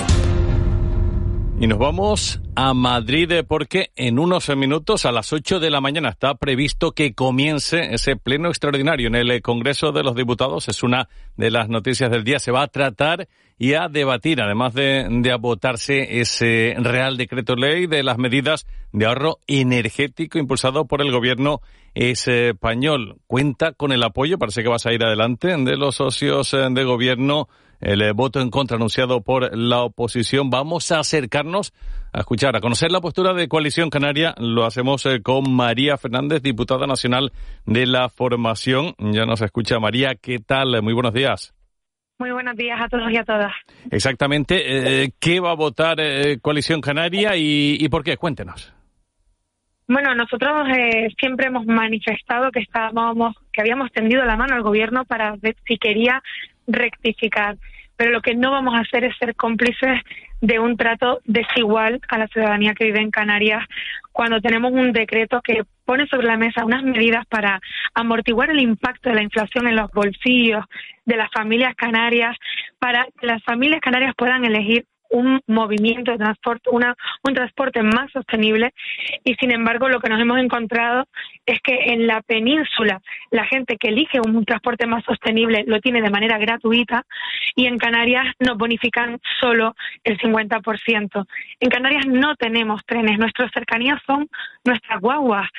Y 1.61 1.67
nos 1.67 1.77
vamos 1.77 2.41
a 2.55 2.73
Madrid 2.73 3.31
eh, 3.31 3.43
porque 3.43 3.91
en 3.95 4.17
unos 4.17 4.49
minutos 4.57 5.05
a 5.05 5.11
las 5.11 5.31
8 5.31 5.59
de 5.59 5.69
la 5.69 5.79
mañana 5.79 6.09
está 6.09 6.33
previsto 6.33 6.93
que 6.93 7.13
comience 7.13 7.93
ese 7.93 8.15
pleno 8.15 8.49
extraordinario 8.49 9.09
en 9.09 9.13
el 9.13 9.43
Congreso 9.43 9.91
de 9.91 10.01
los 10.01 10.15
Diputados. 10.15 10.67
Es 10.69 10.81
una 10.81 11.07
de 11.37 11.51
las 11.51 11.69
noticias 11.69 12.09
del 12.09 12.23
día. 12.23 12.39
Se 12.39 12.49
va 12.51 12.63
a 12.63 12.67
tratar 12.67 13.27
y 13.59 13.75
a 13.75 13.89
debatir, 13.89 14.41
además 14.41 14.73
de, 14.73 15.05
de 15.07 15.35
votarse 15.35 16.19
ese 16.19 16.73
Real 16.79 17.15
Decreto 17.15 17.55
Ley 17.55 17.85
de 17.85 18.01
las 18.01 18.17
medidas 18.17 18.65
de 18.91 19.05
ahorro 19.05 19.37
energético 19.45 20.39
impulsado 20.39 20.85
por 20.85 21.03
el 21.03 21.11
Gobierno 21.11 21.61
español. 21.93 23.17
Cuenta 23.27 23.73
con 23.73 23.91
el 23.91 24.01
apoyo, 24.01 24.39
parece 24.39 24.63
que 24.63 24.69
vas 24.69 24.87
a 24.87 24.93
ir 24.93 25.03
adelante, 25.03 25.55
de 25.55 25.77
los 25.77 25.97
socios 25.97 26.55
eh, 26.55 26.69
de 26.71 26.83
Gobierno 26.83 27.49
el 27.81 28.01
eh, 28.03 28.11
voto 28.13 28.39
en 28.39 28.51
contra 28.51 28.77
anunciado 28.77 29.21
por 29.21 29.57
la 29.57 29.81
oposición. 29.81 30.49
Vamos 30.49 30.91
a 30.91 30.99
acercarnos 30.99 31.73
a 32.13 32.19
escuchar, 32.19 32.55
a 32.55 32.61
conocer 32.61 32.91
la 32.91 33.01
postura 33.01 33.33
de 33.33 33.47
Coalición 33.47 33.89
Canaria. 33.89 34.35
Lo 34.37 34.65
hacemos 34.65 35.05
eh, 35.07 35.21
con 35.21 35.51
María 35.51 35.97
Fernández, 35.97 36.43
diputada 36.43 36.85
nacional 36.85 37.31
de 37.65 37.87
la 37.87 38.09
formación. 38.09 38.93
Ya 38.99 39.25
nos 39.25 39.41
escucha 39.41 39.79
María. 39.79 40.15
¿Qué 40.21 40.37
tal? 40.39 40.81
Muy 40.83 40.93
buenos 40.93 41.13
días. 41.13 41.53
Muy 42.19 42.31
buenos 42.31 42.55
días 42.55 42.79
a 42.79 42.87
todos 42.87 43.11
y 43.11 43.17
a 43.17 43.23
todas. 43.23 43.51
Exactamente. 43.89 45.03
Eh, 45.03 45.11
¿Qué 45.19 45.39
va 45.39 45.51
a 45.51 45.55
votar 45.55 45.97
Coalición 46.39 46.79
Canaria 46.79 47.31
y, 47.35 47.89
por 47.89 48.03
qué? 48.03 48.15
Cuéntenos. 48.15 48.71
Bueno, 49.87 50.13
nosotros 50.13 50.67
siempre 51.19 51.47
hemos 51.47 51.65
manifestado 51.65 52.51
que 52.51 52.59
estábamos, 52.59 53.35
que 53.51 53.61
habíamos 53.61 53.91
tendido 53.91 54.23
la 54.23 54.37
mano 54.37 54.53
al 54.53 54.61
gobierno 54.61 55.03
para 55.03 55.35
ver 55.37 55.55
si 55.65 55.79
quería 55.79 56.21
rectificar. 56.67 57.57
Pero 58.01 58.13
lo 58.13 58.21
que 58.23 58.33
no 58.33 58.49
vamos 58.49 58.73
a 58.73 58.79
hacer 58.79 59.03
es 59.03 59.15
ser 59.17 59.35
cómplices 59.35 60.01
de 60.41 60.57
un 60.57 60.75
trato 60.75 61.21
desigual 61.23 62.01
a 62.07 62.17
la 62.17 62.27
ciudadanía 62.29 62.73
que 62.73 62.85
vive 62.85 62.99
en 62.99 63.11
Canarias 63.11 63.63
cuando 64.11 64.41
tenemos 64.41 64.71
un 64.71 64.91
decreto 64.91 65.39
que 65.43 65.65
pone 65.85 66.07
sobre 66.07 66.25
la 66.25 66.35
mesa 66.35 66.65
unas 66.65 66.81
medidas 66.81 67.27
para 67.27 67.61
amortiguar 67.93 68.49
el 68.49 68.59
impacto 68.59 69.09
de 69.09 69.15
la 69.17 69.21
inflación 69.21 69.67
en 69.67 69.75
los 69.75 69.91
bolsillos 69.91 70.65
de 71.05 71.15
las 71.15 71.29
familias 71.31 71.75
canarias, 71.75 72.35
para 72.79 73.05
que 73.19 73.27
las 73.27 73.43
familias 73.43 73.81
canarias 73.81 74.15
puedan 74.17 74.45
elegir 74.45 74.85
un 75.11 75.41
movimiento 75.47 76.11
de 76.11 76.17
transporte, 76.17 76.69
una, 76.71 76.95
un 77.23 77.33
transporte 77.33 77.83
más 77.83 78.11
sostenible 78.11 78.73
y 79.23 79.35
sin 79.35 79.51
embargo 79.51 79.89
lo 79.89 79.99
que 79.99 80.09
nos 80.09 80.21
hemos 80.21 80.39
encontrado 80.39 81.05
es 81.45 81.59
que 81.61 81.93
en 81.93 82.07
la 82.07 82.21
península 82.21 83.01
la 83.29 83.45
gente 83.45 83.77
que 83.77 83.89
elige 83.89 84.19
un 84.19 84.45
transporte 84.45 84.87
más 84.87 85.03
sostenible 85.03 85.63
lo 85.67 85.79
tiene 85.79 86.01
de 86.01 86.09
manera 86.09 86.37
gratuita 86.37 87.05
y 87.55 87.65
en 87.65 87.77
Canarias 87.77 88.25
nos 88.39 88.57
bonifican 88.57 89.19
solo 89.39 89.75
el 90.03 90.17
50%. 90.17 91.25
En 91.59 91.69
Canarias 91.69 92.05
no 92.07 92.35
tenemos 92.35 92.81
trenes, 92.85 93.19
nuestras 93.19 93.51
cercanías 93.51 93.99
son 94.05 94.29
nuestras 94.63 94.99
guaguas 94.99 95.49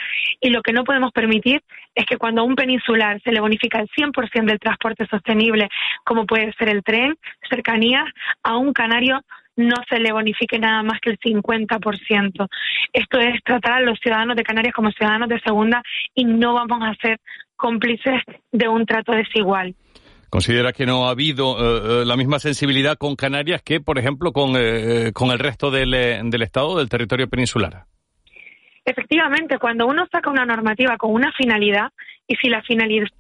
y 0.41 0.51
lo 0.51 0.63
que 0.63 0.73
no 0.73 0.85
podemos 0.85 1.13
permitir 1.13 1.63
es 1.95 2.07
que 2.07 2.17
cuando 2.17 2.43
a 2.43 2.45
un 2.45 2.55
peninsular 2.55 3.21
se 3.23 3.33
le 3.33 3.41
bonifica 3.41 3.81
el 3.81 3.89
100% 3.89 4.45
del 4.47 4.59
transporte 4.59 5.07
sostenible, 5.07 5.69
como 6.05 6.27
puede 6.27 6.53
ser 6.55 6.69
el 6.69 6.83
tren, 6.83 7.17
cercanías, 7.49 8.05
a 8.43 8.57
un 8.57 8.73
canario 8.73 9.21
no 9.57 9.77
se 9.89 9.99
le 9.99 10.13
bonifique 10.13 10.59
nada 10.59 10.83
más 10.83 11.01
que 11.01 11.11
el 11.11 11.19
50%. 11.19 12.49
Esto 12.93 13.19
es 13.19 13.43
tratar 13.45 13.73
a 13.75 13.81
los 13.81 13.99
ciudadanos 14.01 14.37
de 14.37 14.43
Canarias 14.43 14.75
como 14.75 14.91
ciudadanos 14.91 15.29
de 15.29 15.41
segunda 15.41 15.83
y 16.15 16.25
no 16.25 16.55
vamos 16.55 16.81
a 16.83 16.95
ser 17.01 17.19
cómplices 17.57 18.23
de 18.51 18.69
un 18.69 18.87
trato 18.87 19.13
desigual. 19.13 19.75
¿Considera 20.29 20.73
que 20.73 20.87
no 20.87 21.07
ha 21.07 21.11
habido 21.11 21.57
eh, 21.59 22.03
eh, 22.03 22.05
la 22.07 22.17
misma 22.17 22.39
sensibilidad 22.39 22.97
con 22.97 23.17
Canarias 23.17 23.61
que, 23.63 23.81
por 23.81 23.99
ejemplo, 23.99 24.33
con, 24.33 24.55
eh, 24.57 25.13
con 25.13 25.31
el 25.31 25.39
resto 25.39 25.71
del, 25.71 25.91
del 25.91 26.43
Estado, 26.43 26.79
del 26.79 26.89
territorio 26.89 27.29
peninsular? 27.29 27.85
Efectivamente, 28.85 29.59
cuando 29.59 29.87
uno 29.87 30.07
saca 30.11 30.31
una 30.31 30.47
normativa 30.47 30.97
con 30.97 31.13
una 31.13 31.31
finalidad, 31.33 31.91
y 32.27 32.37
si 32.37 32.49
la, 32.49 32.63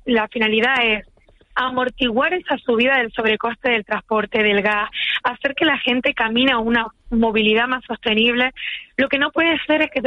la 0.06 0.26
finalidad 0.28 0.74
es 0.82 1.06
amortiguar 1.54 2.34
esa 2.34 2.56
subida 2.58 2.98
del 2.98 3.12
sobrecoste 3.12 3.70
del 3.70 3.84
transporte, 3.84 4.42
del 4.42 4.62
gas, 4.62 4.90
hacer 5.22 5.54
que 5.54 5.64
la 5.64 5.78
gente 5.78 6.14
camine 6.14 6.52
a 6.52 6.58
una 6.58 6.86
movilidad 7.10 7.68
más 7.68 7.84
sostenible. 7.84 8.52
Lo 8.96 9.08
que 9.08 9.18
no 9.18 9.30
puede 9.30 9.58
ser 9.66 9.82
es 9.82 9.90
que 9.90 10.00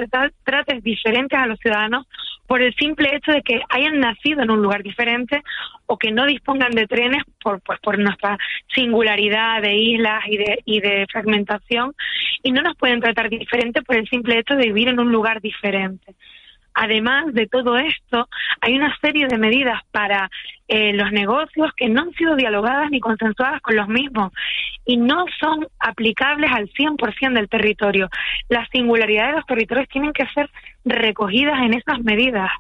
trates 0.43 0.84
diferentes 0.84 1.38
a 1.38 1.48
los 1.48 1.60
ciudadanos 1.60 2.08
por 2.48 2.62
el 2.62 2.74
simple 2.76 3.16
hecho 3.16 3.32
de 3.32 3.41
que 3.41 3.62
hayan 3.70 4.00
nacido 4.00 4.43
en 4.43 4.52
un 4.52 4.62
lugar 4.62 4.84
diferente 4.84 5.41
o 5.88 5.98
que 5.98 6.12
no 6.12 6.26
dispongan 6.26 6.72
de 6.72 6.88
trenes 6.88 7.24
por, 7.41 7.62
pues, 7.62 7.80
por 7.80 7.98
nuestra 7.98 8.38
singularidad 8.74 9.62
de 9.62 9.76
islas 9.76 10.24
y 10.28 10.38
de, 10.38 10.62
y 10.66 10.80
de 10.80 11.08
fragmentación 11.12 11.93
y 12.43 12.52
no 12.52 12.62
nos 12.62 12.76
pueden 12.78 13.00
tratar 13.00 13.30
diferente 13.30 13.82
por 13.82 13.98
el 13.98 14.08
simple 14.08 14.39
hecho 14.39 14.56
de 14.56 14.68
vivir 14.68 14.89
en 14.89 15.00
un 15.00 15.12
lugar 15.12 15.41
diferente. 15.41 16.16
Además 16.76 17.34
de 17.34 17.47
todo 17.47 17.78
esto, 17.78 18.28
hay 18.59 18.76
una 18.76 18.95
serie 18.99 19.28
de 19.28 19.38
medidas 19.38 19.82
para 19.91 20.30
eh, 20.67 20.91
los 20.93 21.11
negocios 21.11 21.71
que 21.78 21.88
no 21.88 22.01
han 22.01 22.11
sido 22.13 22.36
dialogadas 22.36 22.91
ni 22.91 22.99
consensuadas 22.99 23.61
con 23.61 23.78
los 23.78 23.88
mismos 23.88 24.34
y 24.86 24.97
no 24.97 25.26
son 25.39 25.67
aplicables 25.80 26.51
al 26.51 26.69
100% 26.69 27.34
del 27.34 27.47
territorio. 27.47 28.09
Las 28.49 28.67
singularidades 28.69 29.32
de 29.32 29.38
los 29.38 29.45
territorios 29.45 29.88
tienen 29.88 30.11
que 30.11 30.28
ser 30.28 30.49
recogidas 30.84 31.59
en 31.63 31.73
esas 31.76 32.01
medidas. 32.01 32.51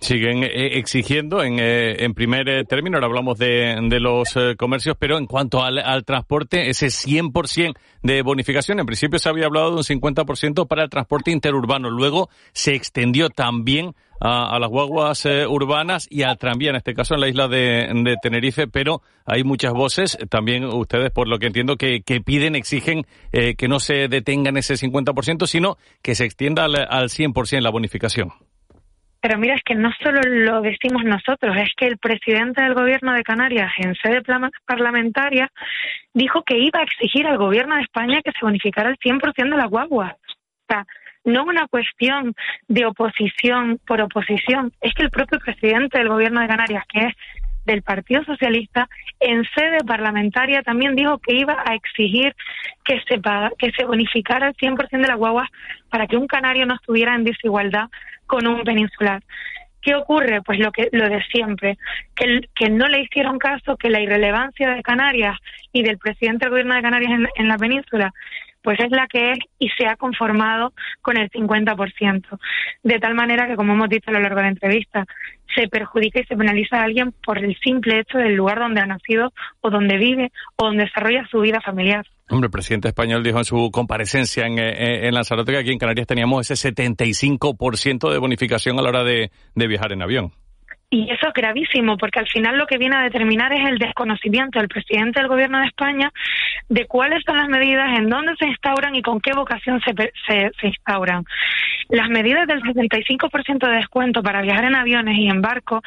Siguen 0.00 0.44
eh, 0.44 0.78
exigiendo 0.78 1.42
en, 1.42 1.58
eh, 1.58 2.04
en 2.04 2.14
primer 2.14 2.48
eh, 2.48 2.64
término, 2.64 2.96
ahora 2.96 3.06
hablamos 3.06 3.38
de, 3.38 3.76
de 3.82 4.00
los 4.00 4.34
comercios, 4.56 4.96
pero 4.98 5.18
en 5.18 5.26
cuanto 5.26 5.62
al, 5.62 5.78
al 5.78 6.06
transporte, 6.06 6.70
ese 6.70 6.86
100% 6.86 7.74
de 8.02 8.22
bonificación, 8.22 8.80
en 8.80 8.86
principio 8.86 9.18
se 9.18 9.28
había 9.28 9.44
hablado 9.44 9.72
de 9.72 9.76
un 9.76 9.82
50% 9.82 10.66
para 10.66 10.84
el 10.84 10.88
transporte 10.88 11.30
interurbano, 11.30 11.90
luego 11.90 12.30
se 12.52 12.74
extendió 12.74 13.28
también 13.28 13.94
a, 14.22 14.58
las 14.58 14.70
guaguas 14.70 15.26
urbanas 15.48 16.06
y 16.10 16.22
al 16.22 16.38
tranvía, 16.38 16.70
en 16.70 16.76
este 16.76 16.94
caso 16.94 17.14
en 17.14 17.20
la 17.20 17.28
isla 17.28 17.48
de, 17.48 17.90
de, 17.92 18.16
Tenerife, 18.22 18.68
pero 18.68 19.02
hay 19.26 19.44
muchas 19.44 19.74
voces, 19.74 20.16
también 20.30 20.64
ustedes, 20.64 21.10
por 21.10 21.28
lo 21.28 21.38
que 21.38 21.46
entiendo, 21.46 21.76
que, 21.76 22.00
que 22.00 22.22
piden, 22.22 22.54
exigen 22.54 23.06
que 23.32 23.68
no 23.68 23.80
se 23.80 24.08
detenga 24.08 24.48
en 24.48 24.56
ese 24.56 24.74
50%, 24.74 25.46
sino 25.46 25.76
que 26.00 26.14
se 26.14 26.24
extienda 26.24 26.64
al, 26.64 26.76
al 26.76 27.08
100% 27.10 27.60
la 27.60 27.70
bonificación. 27.70 28.32
Pero 29.20 29.38
mira, 29.38 29.54
es 29.54 29.62
que 29.62 29.74
no 29.74 29.90
solo 30.02 30.20
lo 30.22 30.62
decimos 30.62 31.04
nosotros, 31.04 31.54
es 31.56 31.70
que 31.76 31.86
el 31.86 31.98
presidente 31.98 32.62
del 32.62 32.74
gobierno 32.74 33.12
de 33.12 33.22
Canarias, 33.22 33.70
en 33.78 33.94
sede 33.96 34.22
parlamentaria, 34.66 35.50
dijo 36.14 36.42
que 36.42 36.58
iba 36.58 36.80
a 36.80 36.84
exigir 36.84 37.26
al 37.26 37.36
gobierno 37.36 37.76
de 37.76 37.82
España 37.82 38.22
que 38.24 38.32
se 38.32 38.44
bonificara 38.44 38.88
el 38.88 38.96
100% 38.96 39.50
de 39.50 39.56
la 39.56 39.66
guagua. 39.66 40.16
O 40.26 40.72
sea, 40.72 40.86
no 41.24 41.44
una 41.44 41.66
cuestión 41.68 42.34
de 42.68 42.86
oposición 42.86 43.78
por 43.86 44.00
oposición, 44.00 44.72
es 44.80 44.94
que 44.94 45.02
el 45.02 45.10
propio 45.10 45.38
presidente 45.38 45.98
del 45.98 46.08
gobierno 46.08 46.40
de 46.40 46.48
Canarias, 46.48 46.84
que 46.88 47.00
es 47.00 47.14
del 47.70 47.82
Partido 47.82 48.24
Socialista, 48.24 48.88
en 49.20 49.44
sede 49.54 49.78
parlamentaria 49.86 50.62
también 50.62 50.96
dijo 50.96 51.18
que 51.18 51.34
iba 51.34 51.62
a 51.64 51.74
exigir 51.74 52.34
que 52.84 53.00
se, 53.08 53.20
que 53.58 53.70
se 53.72 53.84
bonificara 53.84 54.48
el 54.48 54.56
100% 54.56 54.90
de 54.90 55.06
la 55.06 55.14
guagua 55.14 55.48
para 55.88 56.06
que 56.06 56.16
un 56.16 56.26
canario 56.26 56.66
no 56.66 56.74
estuviera 56.74 57.14
en 57.14 57.24
desigualdad 57.24 57.88
con 58.26 58.46
un 58.46 58.62
peninsular. 58.64 59.22
¿Qué 59.82 59.94
ocurre? 59.94 60.42
Pues 60.42 60.58
lo 60.58 60.72
que 60.72 60.88
lo 60.92 61.08
de 61.08 61.22
siempre, 61.32 61.78
que, 62.14 62.40
que 62.54 62.68
no 62.68 62.86
le 62.88 63.00
hicieron 63.02 63.38
caso, 63.38 63.76
que 63.76 63.88
la 63.88 64.00
irrelevancia 64.00 64.70
de 64.70 64.82
Canarias 64.82 65.38
y 65.72 65.82
del 65.82 65.96
presidente 65.98 66.44
del 66.44 66.50
gobierno 66.50 66.74
de 66.74 66.82
Canarias 66.82 67.12
en 67.36 67.48
la 67.48 67.56
península 67.56 68.12
pues 68.62 68.78
es 68.80 68.90
la 68.90 69.06
que 69.06 69.32
es 69.32 69.38
y 69.58 69.68
se 69.70 69.86
ha 69.86 69.96
conformado 69.96 70.72
con 71.02 71.16
el 71.16 71.30
50%. 71.30 72.38
De 72.82 72.98
tal 72.98 73.14
manera 73.14 73.46
que, 73.46 73.56
como 73.56 73.74
hemos 73.74 73.88
dicho 73.88 74.10
a 74.10 74.12
lo 74.12 74.20
largo 74.20 74.36
de 74.36 74.42
la 74.42 74.48
entrevista, 74.48 75.06
se 75.54 75.68
perjudica 75.68 76.20
y 76.20 76.24
se 76.24 76.36
penaliza 76.36 76.78
a 76.78 76.84
alguien 76.84 77.12
por 77.24 77.38
el 77.38 77.56
simple 77.58 78.00
hecho 78.00 78.18
del 78.18 78.34
lugar 78.34 78.58
donde 78.58 78.80
ha 78.80 78.86
nacido 78.86 79.32
o 79.60 79.70
donde 79.70 79.96
vive 79.96 80.30
o 80.56 80.66
donde 80.66 80.84
desarrolla 80.84 81.26
su 81.30 81.40
vida 81.40 81.60
familiar. 81.60 82.06
Hombre, 82.28 82.46
el 82.46 82.52
presidente 82.52 82.88
español 82.88 83.24
dijo 83.24 83.38
en 83.38 83.44
su 83.44 83.70
comparecencia 83.72 84.46
en, 84.46 84.58
eh, 84.58 85.08
en 85.08 85.14
Lanzarote 85.14 85.52
que 85.52 85.58
aquí 85.58 85.72
en 85.72 85.78
Canarias 85.78 86.06
teníamos 86.06 86.48
ese 86.48 86.72
75% 86.72 88.12
de 88.12 88.18
bonificación 88.18 88.78
a 88.78 88.82
la 88.82 88.90
hora 88.90 89.04
de 89.04 89.30
viajar 89.54 89.92
en 89.92 90.02
avión. 90.02 90.32
Y 90.92 91.08
eso 91.08 91.28
es 91.28 91.32
gravísimo, 91.32 91.96
porque 91.96 92.18
al 92.18 92.28
final 92.28 92.58
lo 92.58 92.66
que 92.66 92.76
viene 92.76 92.96
a 92.96 93.02
determinar 93.02 93.52
es 93.52 93.64
el 93.64 93.78
desconocimiento 93.78 94.58
del 94.58 94.66
presidente 94.66 95.20
del 95.20 95.28
Gobierno 95.28 95.60
de 95.60 95.66
España 95.66 96.12
de 96.68 96.86
cuáles 96.86 97.22
son 97.24 97.36
las 97.36 97.48
medidas, 97.48 97.96
en 97.96 98.08
dónde 98.08 98.34
se 98.36 98.46
instauran 98.46 98.96
y 98.96 99.02
con 99.02 99.20
qué 99.20 99.32
vocación 99.32 99.80
se, 99.82 99.94
se, 100.26 100.50
se 100.60 100.66
instauran. 100.66 101.24
Las 101.90 102.08
medidas 102.08 102.48
del 102.48 102.60
75% 102.62 103.68
de 103.68 103.76
descuento 103.76 104.20
para 104.20 104.42
viajar 104.42 104.64
en 104.64 104.74
aviones 104.74 105.16
y 105.16 105.28
en 105.28 105.40
barcos 105.40 105.80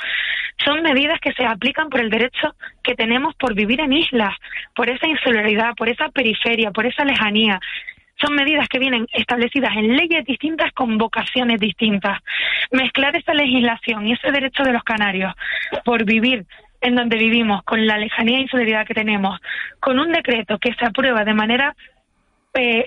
son 0.64 0.82
medidas 0.82 1.20
que 1.20 1.34
se 1.34 1.46
aplican 1.46 1.90
por 1.90 2.00
el 2.00 2.10
derecho 2.10 2.56
que 2.82 2.96
tenemos 2.96 3.36
por 3.36 3.56
vivir 3.56 3.82
en 3.82 3.92
islas, 3.92 4.34
por 4.74 4.90
esa 4.90 5.08
insularidad, 5.08 5.74
por 5.76 5.90
esa 5.90 6.10
periferia, 6.10 6.72
por 6.72 6.86
esa 6.86 7.04
lejanía 7.04 7.60
son 8.24 8.36
medidas 8.36 8.68
que 8.70 8.80
vienen 8.80 9.08
establecidas 9.14 9.76
en 9.76 9.96
leyes 9.96 10.26
distintas 10.26 10.72
con 10.74 10.98
vocaciones 10.98 11.60
distintas. 11.60 12.20
Mezclar 12.72 13.16
esa 13.16 13.34
legislación 13.34 14.08
y 14.08 14.14
ese 14.14 14.32
derecho 14.32 14.64
de 14.64 14.74
los 14.74 14.84
canarios 14.84 15.34
por 15.84 16.06
vivir 16.06 16.46
en 16.82 16.96
donde 16.96 17.18
vivimos, 17.18 17.64
con 17.64 17.88
la 17.88 17.98
lejanía 17.98 18.38
e 18.38 18.42
insularidad 18.42 18.86
que 18.86 18.94
tenemos, 18.94 19.40
con 19.80 20.00
un 20.00 20.12
decreto 20.12 20.60
que 20.60 20.74
se 20.74 20.86
aprueba 20.86 21.24
de 21.24 21.34
manera 21.34 21.76
eh, 22.54 22.86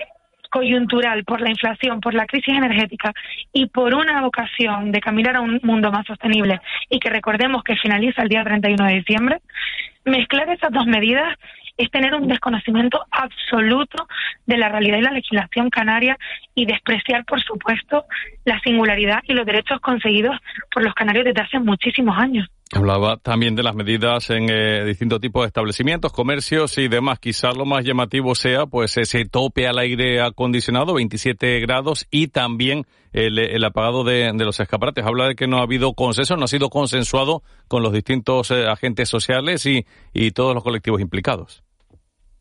coyuntural, 0.49 1.23
por 1.23 1.41
la 1.41 1.49
inflación, 1.49 1.99
por 1.99 2.13
la 2.13 2.25
crisis 2.25 2.55
energética 2.55 3.11
y 3.51 3.67
por 3.67 3.95
una 3.95 4.21
vocación 4.21 4.91
de 4.91 5.01
caminar 5.01 5.35
a 5.35 5.41
un 5.41 5.59
mundo 5.63 5.91
más 5.91 6.05
sostenible 6.05 6.61
y 6.89 6.99
que 6.99 7.09
recordemos 7.09 7.63
que 7.63 7.75
finaliza 7.75 8.21
el 8.21 8.29
día 8.29 8.43
31 8.43 8.85
de 8.85 8.93
diciembre, 8.93 9.41
mezclar 10.05 10.49
esas 10.49 10.71
dos 10.71 10.85
medidas 10.85 11.37
es 11.77 11.91
tener 11.91 12.13
un 12.15 12.27
desconocimiento 12.27 12.99
absoluto 13.11 14.07
de 14.45 14.57
la 14.57 14.69
realidad 14.69 14.97
y 14.97 15.01
la 15.01 15.11
legislación 15.11 15.69
canaria 15.69 16.17
y 16.55 16.65
despreciar, 16.65 17.23
por 17.25 17.41
supuesto, 17.41 18.05
la 18.45 18.59
singularidad 18.61 19.19
y 19.23 19.33
los 19.33 19.45
derechos 19.45 19.79
conseguidos 19.79 20.35
por 20.73 20.83
los 20.83 20.93
canarios 20.93 21.25
desde 21.25 21.41
hace 21.41 21.59
muchísimos 21.59 22.17
años. 22.17 22.47
Hablaba 22.73 23.15
también 23.17 23.55
de 23.55 23.63
las 23.63 23.75
medidas 23.75 24.29
en 24.29 24.49
eh, 24.49 24.83
distintos 24.83 25.21
tipos 25.21 25.43
de 25.43 25.47
establecimientos, 25.47 26.11
comercios 26.11 26.77
y 26.77 26.89
demás. 26.89 27.19
Quizás 27.19 27.55
lo 27.55 27.65
más 27.65 27.85
llamativo 27.85 28.35
sea 28.35 28.65
pues 28.65 28.97
ese 28.97 29.23
tope 29.25 29.67
al 29.67 29.79
aire 29.79 30.21
acondicionado, 30.21 30.93
27 30.95 31.61
grados, 31.61 32.07
y 32.11 32.27
también 32.27 32.85
el, 33.13 33.63
apagado 33.63 34.03
de, 34.03 34.33
los 34.33 34.59
escaparates. 34.59 35.05
Habla 35.05 35.27
de 35.27 35.35
que 35.35 35.47
no 35.47 35.59
ha 35.59 35.63
habido 35.63 35.93
consenso, 35.93 36.35
no 36.35 36.43
ha 36.43 36.47
sido 36.47 36.69
consensuado 36.69 37.41
con 37.69 37.83
los 37.83 37.93
distintos 37.93 38.51
eh, 38.51 38.67
agentes 38.67 39.07
sociales 39.07 39.65
y, 39.65 39.85
y 40.13 40.31
todos 40.31 40.53
los 40.53 40.63
colectivos 40.63 40.99
implicados. 40.99 41.63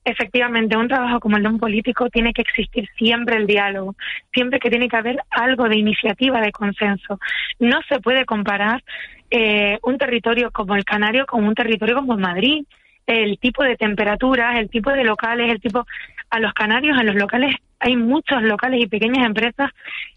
Efectivamente, 0.07 0.77
un 0.77 0.87
trabajo 0.87 1.19
como 1.19 1.37
el 1.37 1.43
de 1.43 1.49
un 1.49 1.59
político 1.59 2.09
tiene 2.09 2.33
que 2.33 2.43
existir 2.43 2.89
siempre 2.97 3.35
el 3.35 3.45
diálogo, 3.45 3.97
siempre 4.33 4.61
que 4.61 4.71
tiene 4.71 4.89
que 4.89 4.97
haber 4.97 5.19
algo 5.31 5.69
de 5.69 5.77
iniciativa, 5.77 6.41
de 6.41 6.53
consenso. 6.53 7.19
No 7.59 7.81
se 7.89 7.99
puede 7.99 8.25
comparar 8.25 8.85
eh, 9.33 9.81
un 9.83 9.99
territorio 9.99 10.53
como 10.53 10.77
el 10.77 10.85
Canario 10.85 11.27
con 11.27 11.43
un 11.43 11.57
territorio 11.57 11.97
como 11.97 12.17
Madrid. 12.17 12.65
El 13.05 13.37
tipo 13.41 13.65
de 13.65 13.77
temperaturas, 13.77 14.57
el 14.61 14.71
tipo 14.71 14.93
de 14.93 15.03
locales, 15.03 15.51
el 15.51 15.61
tipo. 15.61 15.85
A 16.31 16.39
los 16.39 16.53
canarios, 16.55 16.99
en 17.01 17.07
los 17.07 17.17
locales, 17.17 17.57
hay 17.81 17.97
muchos 17.97 18.43
locales 18.43 18.81
y 18.81 18.87
pequeñas 18.87 19.27
empresas 19.27 19.73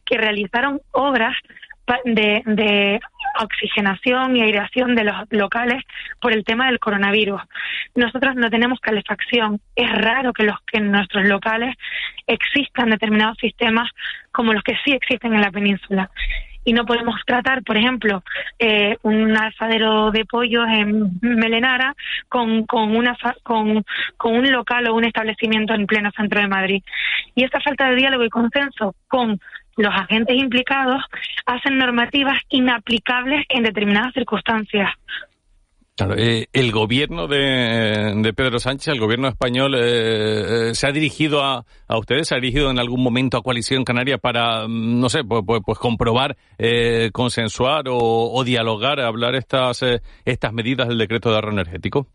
que 0.06 0.18
realizaron 0.18 0.82
obras 0.92 1.36
de, 2.06 3.00
oxigenación 3.42 4.36
y 4.36 4.42
aireación 4.42 4.96
de 4.96 5.06
los 5.06 5.16
locales 5.30 5.84
por 6.20 6.34
el 6.34 6.44
tema 6.44 6.66
del 6.66 6.80
coronavirus. 6.80 7.42
Nosotros 7.96 8.36
no 8.36 8.50
tenemos 8.50 8.82
calefacción. 8.82 9.62
Es 9.76 9.90
raro 9.90 10.34
que, 10.34 10.44
los, 10.44 10.60
que 10.70 10.80
en 10.80 10.92
nuestros 10.92 11.26
locales 11.26 11.76
existan 12.28 12.90
determinados 12.90 13.38
sistemas 13.38 13.90
como 14.34 14.52
los 14.52 14.64
que 14.64 14.78
sí 14.84 14.92
existen 14.92 15.34
en 15.34 15.42
la 15.42 15.52
península 15.52 16.10
y 16.70 16.74
no 16.74 16.86
podemos 16.86 17.16
tratar, 17.26 17.64
por 17.64 17.78
ejemplo, 17.78 18.24
eh, 18.60 18.98
un 19.02 19.36
asadero 19.36 20.12
de 20.12 20.26
pollos 20.26 20.68
en 20.68 21.20
Melenara 21.22 21.96
con, 22.28 22.66
una, 22.72 23.18
con, 23.44 23.84
con 24.18 24.36
un 24.36 24.52
local 24.52 24.88
o 24.88 24.96
un 24.96 25.06
establecimiento 25.06 25.74
en 25.74 25.88
pleno 25.88 26.12
centro 26.16 26.42
de 26.42 26.48
Madrid. 26.48 26.84
Y 27.34 27.44
esta 27.44 27.60
falta 27.62 27.90
de 27.90 27.96
diálogo 27.96 28.24
y 28.24 28.30
consenso 28.30 28.94
con 29.08 29.40
los 29.80 29.94
agentes 29.94 30.36
implicados 30.38 31.02
hacen 31.46 31.78
normativas 31.78 32.38
inaplicables 32.50 33.46
en 33.50 33.64
determinadas 33.64 34.14
circunstancias. 34.14 34.90
Claro, 36.00 36.16
eh, 36.18 36.48
el 36.54 36.72
gobierno 36.72 37.28
de, 37.28 38.34
Pedro 38.34 38.58
Sánchez, 38.60 38.88
el 38.94 39.02
gobierno 39.02 39.28
español, 39.28 39.76
eh, 39.76 40.70
eh, 40.70 40.74
¿se 40.74 40.88
ha 40.88 40.94
dirigido 40.94 41.44
a, 41.44 41.66
a, 41.90 41.98
ustedes? 41.98 42.30
¿Se 42.30 42.36
ha 42.36 42.40
dirigido 42.40 42.72
en 42.72 42.80
algún 42.80 43.04
momento 43.04 43.36
a 43.38 43.42
Coalición 43.42 43.84
Canaria 43.84 44.18
para, 44.18 44.66
mm, 44.66 44.98
no 44.98 45.10
sé, 45.10 45.26
pues, 45.26 45.44
pues, 45.46 45.62
pues 45.66 45.78
comprobar, 45.78 46.38
consensuar 47.12 47.90
o, 47.90 47.98
o, 47.98 48.44
dialogar, 48.46 49.02
hablar 49.02 49.36
estas, 49.36 49.84
estas 50.24 50.54
medidas 50.54 50.88
del 50.88 51.00
decreto 51.00 51.32
de 51.32 51.36
ahorro 51.36 51.52
energético? 51.52 52.08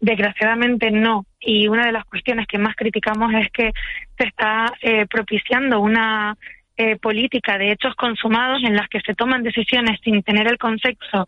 Desgraciadamente 0.00 0.90
no. 0.90 1.26
Y 1.38 1.68
una 1.68 1.86
de 1.86 1.92
las 1.92 2.04
cuestiones 2.06 2.48
que 2.48 2.58
más 2.58 2.74
criticamos 2.74 3.32
es 3.34 3.52
que 3.52 3.70
se 4.18 4.26
está 4.26 4.66
propiciando 5.08 5.78
una 5.78 6.36
eh, 6.82 6.96
política 6.96 7.58
de 7.58 7.72
hechos 7.72 7.94
consumados 7.94 8.64
en 8.64 8.74
las 8.74 8.88
que 8.88 9.02
se 9.02 9.14
toman 9.14 9.42
decisiones 9.42 10.00
sin 10.02 10.22
tener 10.22 10.46
el 10.46 10.56
consenso, 10.56 11.26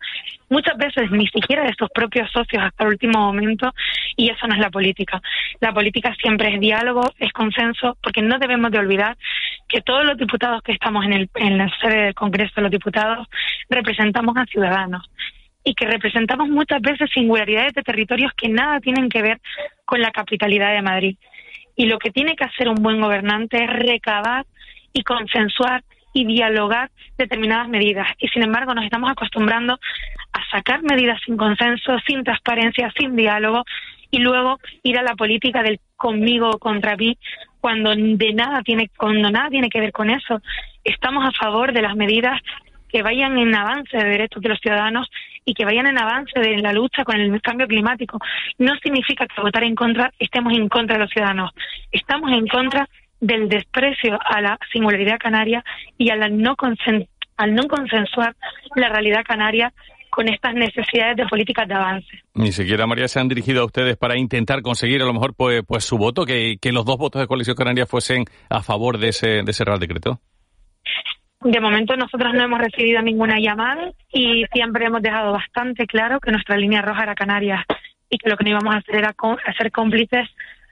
muchas 0.49 0.75
veces 0.77 1.11
ni 1.11 1.27
siquiera 1.27 1.63
de 1.63 1.75
sus 1.77 1.89
propios 1.93 2.31
socios 2.31 2.63
hasta 2.63 2.85
el 2.85 2.89
último 2.89 3.19
momento, 3.19 3.71
y 4.17 4.31
eso 4.31 4.47
no 4.47 4.55
es 4.55 4.59
la 4.59 4.71
política. 4.71 5.21
La 5.59 5.71
política 5.71 6.15
siempre 6.19 6.55
es 6.55 6.59
diálogo, 6.59 7.03
es 7.19 7.31
consenso, 7.33 7.95
porque 8.01 8.23
no 8.23 8.39
debemos 8.39 8.71
de 8.71 8.79
olvidar 8.79 9.15
que 9.69 9.81
todos 9.81 10.03
los 10.03 10.17
diputados 10.17 10.63
que 10.63 10.71
estamos 10.71 11.05
en, 11.05 11.13
el, 11.13 11.29
en 11.35 11.59
la 11.59 11.69
sede 11.79 12.05
del 12.05 12.15
Congreso 12.15 12.59
los 12.59 12.71
Diputados 12.71 13.27
representamos 13.69 14.35
a 14.35 14.45
ciudadanos 14.45 15.07
y 15.63 15.75
que 15.75 15.85
representamos 15.85 16.49
muchas 16.49 16.81
veces 16.81 17.11
singularidades 17.13 17.73
de 17.73 17.83
territorios 17.83 18.31
que 18.35 18.49
nada 18.49 18.79
tienen 18.79 19.07
que 19.07 19.21
ver 19.21 19.39
con 19.85 20.01
la 20.01 20.09
capitalidad 20.09 20.73
de 20.73 20.81
Madrid. 20.81 21.15
Y 21.75 21.85
lo 21.85 21.99
que 21.99 22.09
tiene 22.09 22.35
que 22.35 22.43
hacer 22.43 22.69
un 22.69 22.81
buen 22.81 22.99
gobernante 22.99 23.63
es 23.63 23.69
recabar 23.69 24.45
y 24.93 25.03
consensuar 25.03 25.83
y 26.13 26.25
dialogar 26.25 26.91
determinadas 27.17 27.67
medidas. 27.67 28.07
Y 28.19 28.27
sin 28.29 28.43
embargo 28.43 28.73
nos 28.73 28.85
estamos 28.85 29.11
acostumbrando 29.11 29.79
a 30.31 30.49
sacar 30.51 30.83
medidas 30.83 31.19
sin 31.25 31.35
consenso, 31.37 31.97
sin 32.07 32.23
transparencia, 32.23 32.91
sin 32.97 33.15
diálogo 33.15 33.65
y 34.11 34.19
luego 34.19 34.59
ir 34.83 34.99
a 34.99 35.03
la 35.03 35.15
política 35.15 35.63
del 35.63 35.79
conmigo 35.95 36.51
o 36.51 36.59
contra 36.59 36.95
mí 36.95 37.17
cuando 37.59 37.95
de 37.95 38.33
nada 38.33 38.61
tiene 38.61 38.89
cuando 38.95 39.31
nada 39.31 39.49
tiene 39.49 39.69
que 39.69 39.79
ver 39.79 39.91
con 39.91 40.09
eso. 40.09 40.41
Estamos 40.83 41.25
a 41.25 41.31
favor 41.31 41.73
de 41.73 41.81
las 41.81 41.95
medidas 41.95 42.39
que 42.89 43.01
vayan 43.01 43.39
en 43.39 43.55
avance 43.55 43.97
de 43.97 44.03
derechos 44.03 44.43
de 44.43 44.49
los 44.49 44.59
ciudadanos 44.59 45.09
y 45.45 45.55
que 45.55 45.65
vayan 45.65 45.87
en 45.87 45.97
avance 45.97 46.39
de 46.39 46.57
la 46.59 46.73
lucha 46.73 47.03
con 47.03 47.19
el 47.19 47.41
cambio 47.41 47.67
climático. 47.67 48.19
No 48.59 48.75
significa 48.83 49.25
que 49.25 49.41
votar 49.41 49.63
en 49.63 49.73
contra 49.73 50.13
estemos 50.19 50.53
en 50.53 50.69
contra 50.69 50.97
de 50.97 51.03
los 51.03 51.11
ciudadanos. 51.11 51.51
Estamos 51.91 52.31
en 52.31 52.47
contra 52.47 52.87
del 53.23 53.47
desprecio 53.47 54.19
a 54.23 54.41
la 54.41 54.59
singularidad 54.71 55.17
canaria 55.17 55.63
y 55.97 56.09
al 56.09 56.19
no, 56.37 56.55
al 57.37 57.55
no 57.55 57.63
consensuar 57.67 58.35
la 58.75 58.89
realidad 58.89 59.23
canaria 59.25 59.73
con 60.09 60.27
estas 60.27 60.53
necesidades 60.53 61.15
de 61.15 61.25
políticas 61.25 61.67
de 61.67 61.73
avance. 61.73 62.19
Ni 62.35 62.51
siquiera, 62.51 62.85
María, 62.85 63.07
se 63.07 63.19
han 63.19 63.29
dirigido 63.29 63.61
a 63.61 63.65
ustedes 63.65 63.97
para 63.97 64.17
intentar 64.17 64.61
conseguir 64.61 65.01
a 65.01 65.05
lo 65.05 65.13
mejor 65.13 65.33
pues, 65.35 65.63
pues 65.65 65.85
su 65.85 65.97
voto, 65.97 66.25
que, 66.25 66.57
que 66.61 66.71
los 66.71 66.85
dos 66.85 66.97
votos 66.97 67.21
de 67.21 67.27
Coalición 67.27 67.55
Canaria 67.55 67.85
fuesen 67.85 68.25
a 68.49 68.61
favor 68.61 68.99
de 68.99 69.07
ese, 69.07 69.27
de 69.43 69.49
ese 69.51 69.63
Real 69.63 69.79
Decreto. 69.79 70.19
De 71.41 71.59
momento 71.59 71.95
nosotros 71.95 72.33
no 72.33 72.43
hemos 72.43 72.59
recibido 72.59 73.01
ninguna 73.01 73.39
llamada 73.39 73.91
y 74.11 74.45
siempre 74.53 74.85
hemos 74.85 75.01
dejado 75.01 75.31
bastante 75.31 75.87
claro 75.87 76.19
que 76.19 76.31
nuestra 76.31 76.57
línea 76.57 76.81
roja 76.81 77.03
era 77.03 77.15
Canarias 77.15 77.61
y 78.09 78.17
que 78.17 78.29
lo 78.29 78.37
que 78.37 78.43
no 78.43 78.51
íbamos 78.51 78.75
a 78.75 78.77
hacer 78.77 78.95
era 78.97 79.15
ser 79.57 79.71
cómplices 79.71 80.29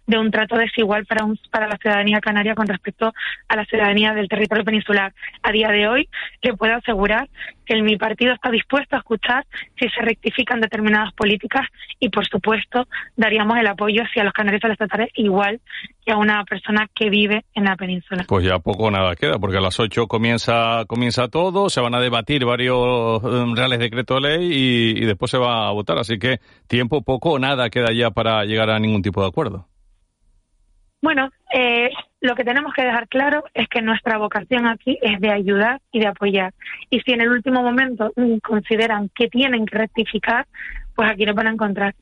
de 0.07 0.17
un 0.17 0.31
trato 0.31 0.57
desigual 0.57 1.05
para, 1.05 1.25
un, 1.25 1.39
para 1.51 1.67
la 1.67 1.77
ciudadanía 1.77 2.19
canaria 2.19 2.55
con 2.55 2.67
respecto 2.67 3.13
a 3.47 3.55
la 3.55 3.65
ciudadanía 3.65 4.13
del 4.13 4.27
territorio 4.27 4.65
peninsular. 4.65 5.13
A 5.43 5.51
día 5.51 5.69
de 5.69 5.87
hoy, 5.87 6.09
le 6.41 6.53
puedo 6.53 6.75
asegurar 6.75 7.29
que 7.65 7.81
mi 7.81 7.97
partido 7.97 8.33
está 8.33 8.49
dispuesto 8.49 8.95
a 8.95 8.99
escuchar 8.99 9.45
si 9.79 9.87
se 9.89 10.01
rectifican 10.01 10.59
determinadas 10.59 11.13
políticas 11.13 11.67
y, 11.99 12.09
por 12.09 12.27
supuesto, 12.27 12.87
daríamos 13.15 13.57
el 13.57 13.67
apoyo 13.67 14.03
hacia 14.03 14.23
los 14.23 14.33
canarios 14.33 14.61
les 14.63 14.77
trataré 14.77 15.09
igual 15.15 15.59
que 16.05 16.11
a 16.11 16.17
una 16.17 16.43
persona 16.43 16.87
que 16.93 17.09
vive 17.09 17.45
en 17.53 17.65
la 17.65 17.75
península. 17.75 18.25
Pues 18.27 18.45
ya 18.45 18.59
poco 18.59 18.91
nada 18.91 19.15
queda, 19.15 19.39
porque 19.39 19.57
a 19.57 19.61
las 19.61 19.79
8 19.79 20.07
comienza, 20.07 20.83
comienza 20.87 21.27
todo, 21.27 21.69
se 21.69 21.81
van 21.81 21.95
a 21.95 21.99
debatir 21.99 22.45
varios 22.45 23.23
um, 23.23 23.55
reales 23.55 23.79
decretos 23.79 24.21
de 24.21 24.29
ley 24.29 24.51
y, 24.51 25.03
y 25.03 25.05
después 25.05 25.31
se 25.31 25.37
va 25.37 25.67
a 25.67 25.71
votar. 25.71 25.97
Así 25.97 26.17
que 26.17 26.39
tiempo 26.67 27.01
poco 27.01 27.31
o 27.31 27.39
nada 27.39 27.69
queda 27.69 27.93
ya 27.93 28.11
para 28.11 28.43
llegar 28.45 28.69
a 28.69 28.79
ningún 28.79 29.01
tipo 29.01 29.21
de 29.21 29.27
acuerdo. 29.27 29.70
Bueno, 31.01 31.31
eh, 31.53 31.89
lo 32.21 32.35
que 32.35 32.43
tenemos 32.43 32.73
que 32.73 32.83
dejar 32.83 33.07
claro 33.07 33.43
es 33.53 33.67
que 33.67 33.81
nuestra 33.81 34.17
vocación 34.17 34.67
aquí 34.67 34.99
es 35.01 35.19
de 35.19 35.31
ayudar 35.31 35.81
y 35.91 35.99
de 35.99 36.07
apoyar. 36.07 36.53
Y 36.89 36.99
si 37.01 37.11
en 37.11 37.21
el 37.21 37.29
último 37.29 37.63
momento 37.63 38.13
consideran 38.43 39.09
que 39.15 39.27
tienen 39.27 39.65
que 39.65 39.79
rectificar, 39.79 40.45
pues 40.95 41.09
aquí 41.09 41.25
nos 41.25 41.35
van 41.35 41.47
a 41.47 41.51
encontrar. 41.51 41.95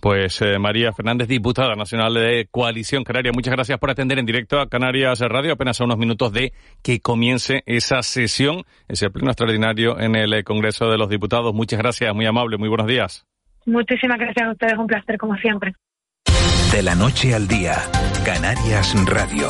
Pues 0.00 0.40
eh, 0.42 0.58
María 0.58 0.92
Fernández, 0.92 1.26
diputada 1.26 1.74
nacional 1.74 2.14
de 2.14 2.46
Coalición 2.50 3.02
Canaria, 3.02 3.32
muchas 3.32 3.54
gracias 3.54 3.78
por 3.78 3.90
atender 3.90 4.18
en 4.18 4.26
directo 4.26 4.60
a 4.60 4.68
Canarias 4.68 5.20
Radio. 5.20 5.54
Apenas 5.54 5.80
a 5.80 5.84
unos 5.84 5.98
minutos 5.98 6.32
de 6.32 6.52
que 6.84 7.00
comience 7.00 7.62
esa 7.66 8.02
sesión, 8.02 8.62
ese 8.86 9.10
pleno 9.10 9.30
extraordinario 9.30 9.98
en 9.98 10.14
el 10.14 10.44
Congreso 10.44 10.88
de 10.90 10.98
los 10.98 11.08
Diputados. 11.08 11.52
Muchas 11.54 11.80
gracias, 11.80 12.14
muy 12.14 12.26
amable, 12.26 12.58
muy 12.58 12.68
buenos 12.68 12.86
días. 12.86 13.26
Muchísimas 13.64 14.18
gracias 14.18 14.46
a 14.46 14.52
ustedes, 14.52 14.78
un 14.78 14.86
placer 14.86 15.18
como 15.18 15.34
siempre. 15.36 15.74
De 16.72 16.82
la 16.82 16.94
noche 16.94 17.34
al 17.34 17.48
día, 17.48 17.82
Canarias 18.24 18.92
Radio. 19.06 19.48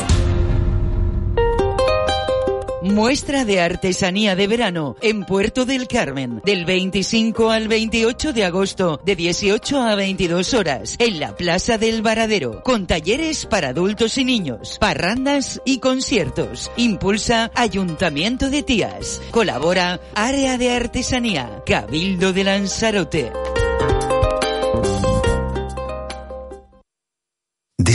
Muestra 2.82 3.44
de 3.44 3.60
artesanía 3.60 4.36
de 4.36 4.46
verano 4.46 4.96
en 5.00 5.24
Puerto 5.24 5.64
del 5.64 5.88
Carmen, 5.88 6.40
del 6.44 6.64
25 6.64 7.50
al 7.50 7.66
28 7.66 8.32
de 8.32 8.44
agosto, 8.44 9.00
de 9.04 9.16
18 9.16 9.80
a 9.80 9.94
22 9.96 10.54
horas, 10.54 10.96
en 11.00 11.18
la 11.18 11.34
Plaza 11.34 11.78
del 11.78 12.02
Varadero, 12.02 12.62
con 12.62 12.86
talleres 12.86 13.46
para 13.46 13.70
adultos 13.70 14.18
y 14.18 14.24
niños, 14.24 14.78
parrandas 14.78 15.60
y 15.64 15.78
conciertos. 15.78 16.70
Impulsa 16.76 17.50
Ayuntamiento 17.54 18.50
de 18.50 18.62
Tías. 18.62 19.20
Colabora 19.32 20.00
Área 20.14 20.58
de 20.58 20.70
Artesanía, 20.70 21.62
Cabildo 21.66 22.32
de 22.32 22.44
Lanzarote. 22.44 23.32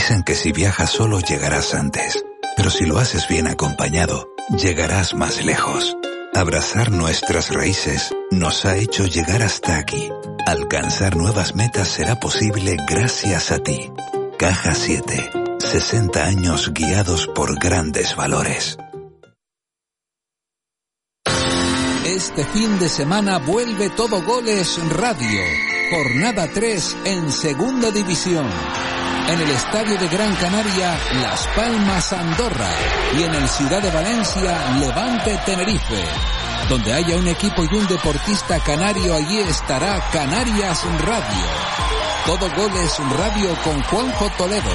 Dicen 0.01 0.23
que 0.23 0.33
si 0.33 0.51
viajas 0.51 0.89
solo 0.89 1.19
llegarás 1.19 1.75
antes. 1.75 2.25
Pero 2.57 2.71
si 2.71 2.87
lo 2.87 2.97
haces 2.97 3.27
bien 3.27 3.45
acompañado, 3.45 4.33
llegarás 4.49 5.13
más 5.13 5.45
lejos. 5.45 5.95
Abrazar 6.33 6.89
nuestras 6.89 7.53
raíces 7.53 8.11
nos 8.31 8.65
ha 8.65 8.77
hecho 8.77 9.05
llegar 9.05 9.43
hasta 9.43 9.77
aquí. 9.77 10.09
Alcanzar 10.47 11.15
nuevas 11.15 11.53
metas 11.53 11.87
será 11.87 12.19
posible 12.19 12.77
gracias 12.89 13.51
a 13.51 13.59
ti. 13.59 13.91
Caja 14.39 14.73
7. 14.73 15.29
60 15.59 16.25
años 16.25 16.73
guiados 16.73 17.27
por 17.27 17.59
grandes 17.59 18.15
valores. 18.15 18.79
Este 22.05 22.43
fin 22.45 22.79
de 22.79 22.89
semana 22.89 23.37
vuelve 23.37 23.91
Todo 23.91 24.23
Goles 24.23 24.79
Radio. 24.89 25.41
Jornada 25.91 26.49
3 26.51 26.97
en 27.05 27.31
Segunda 27.31 27.91
División. 27.91 28.49
En 29.27 29.39
el 29.39 29.49
Estadio 29.51 29.97
de 29.97 30.07
Gran 30.07 30.35
Canaria, 30.35 30.97
Las 31.21 31.47
Palmas 31.55 32.13
Andorra. 32.13 32.69
Y 33.17 33.23
en 33.23 33.33
el 33.33 33.47
Ciudad 33.47 33.81
de 33.81 33.89
Valencia, 33.91 34.57
Levante 34.79 35.39
Tenerife. 35.45 36.03
Donde 36.69 36.93
haya 36.93 37.15
un 37.17 37.27
equipo 37.27 37.63
y 37.63 37.75
un 37.75 37.87
deportista 37.87 38.59
canario, 38.59 39.15
allí 39.15 39.39
estará 39.39 39.99
Canarias 40.11 40.83
Radio. 41.05 41.45
Todo 42.25 42.49
Goles 42.55 42.97
Radio 43.17 43.55
con 43.63 43.81
Juanjo 43.83 44.29
Toledo. 44.37 44.71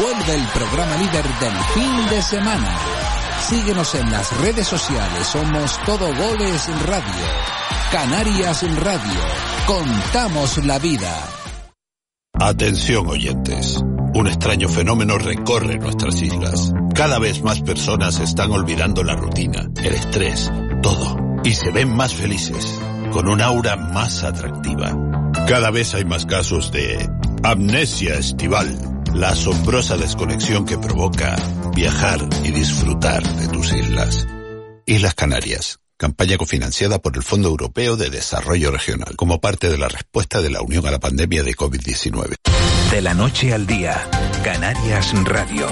Vuelve 0.00 0.34
el 0.34 0.46
programa 0.48 0.96
líder 0.96 1.24
del 1.40 1.56
fin 1.74 2.06
de 2.08 2.22
semana. 2.22 2.78
Síguenos 3.48 3.94
en 3.94 4.10
las 4.10 4.36
redes 4.38 4.66
sociales. 4.66 5.26
Somos 5.26 5.78
Todo 5.84 6.14
Goles 6.14 6.68
Radio. 6.86 7.26
Canarias 7.90 8.62
Radio. 8.82 9.20
Contamos 9.66 10.58
la 10.64 10.78
vida. 10.78 11.37
Atención 12.40 13.06
oyentes. 13.08 13.82
Un 14.14 14.26
extraño 14.28 14.68
fenómeno 14.68 15.18
recorre 15.18 15.78
nuestras 15.78 16.22
islas. 16.22 16.72
Cada 16.94 17.18
vez 17.18 17.42
más 17.42 17.60
personas 17.60 18.20
están 18.20 18.52
olvidando 18.52 19.02
la 19.02 19.16
rutina, 19.16 19.68
el 19.82 19.94
estrés, 19.94 20.50
todo. 20.82 21.16
Y 21.44 21.54
se 21.54 21.70
ven 21.70 21.94
más 21.94 22.14
felices, 22.14 22.80
con 23.12 23.28
un 23.28 23.40
aura 23.40 23.76
más 23.76 24.22
atractiva. 24.22 24.96
Cada 25.48 25.70
vez 25.70 25.94
hay 25.94 26.04
más 26.04 26.26
casos 26.26 26.70
de 26.72 27.08
amnesia 27.42 28.14
estival 28.14 28.78
la 29.14 29.30
asombrosa 29.30 29.96
desconexión 29.96 30.64
que 30.64 30.78
provoca 30.78 31.36
viajar 31.74 32.20
y 32.44 32.50
disfrutar 32.50 33.22
de 33.22 33.48
tus 33.48 33.72
islas. 33.72 34.26
Islas 34.86 35.14
Canarias, 35.14 35.80
campaña 35.98 36.38
cofinanciada 36.38 37.00
por 37.00 37.16
el 37.16 37.22
Fondo 37.22 37.48
Europeo 37.48 37.96
de 37.96 38.08
Desarrollo 38.08 38.70
Regional, 38.70 39.16
como 39.16 39.40
parte 39.40 39.68
de 39.68 39.76
la 39.76 39.88
respuesta 39.88 40.40
de 40.40 40.48
la 40.48 40.62
Unión 40.62 40.86
a 40.86 40.92
la 40.92 41.00
pandemia 41.00 41.42
de 41.42 41.54
COVID-19. 41.54 42.36
De 42.92 43.02
la 43.02 43.14
noche 43.14 43.52
al 43.52 43.66
día, 43.66 44.08
Canarias 44.44 45.12
Radio. 45.24 45.66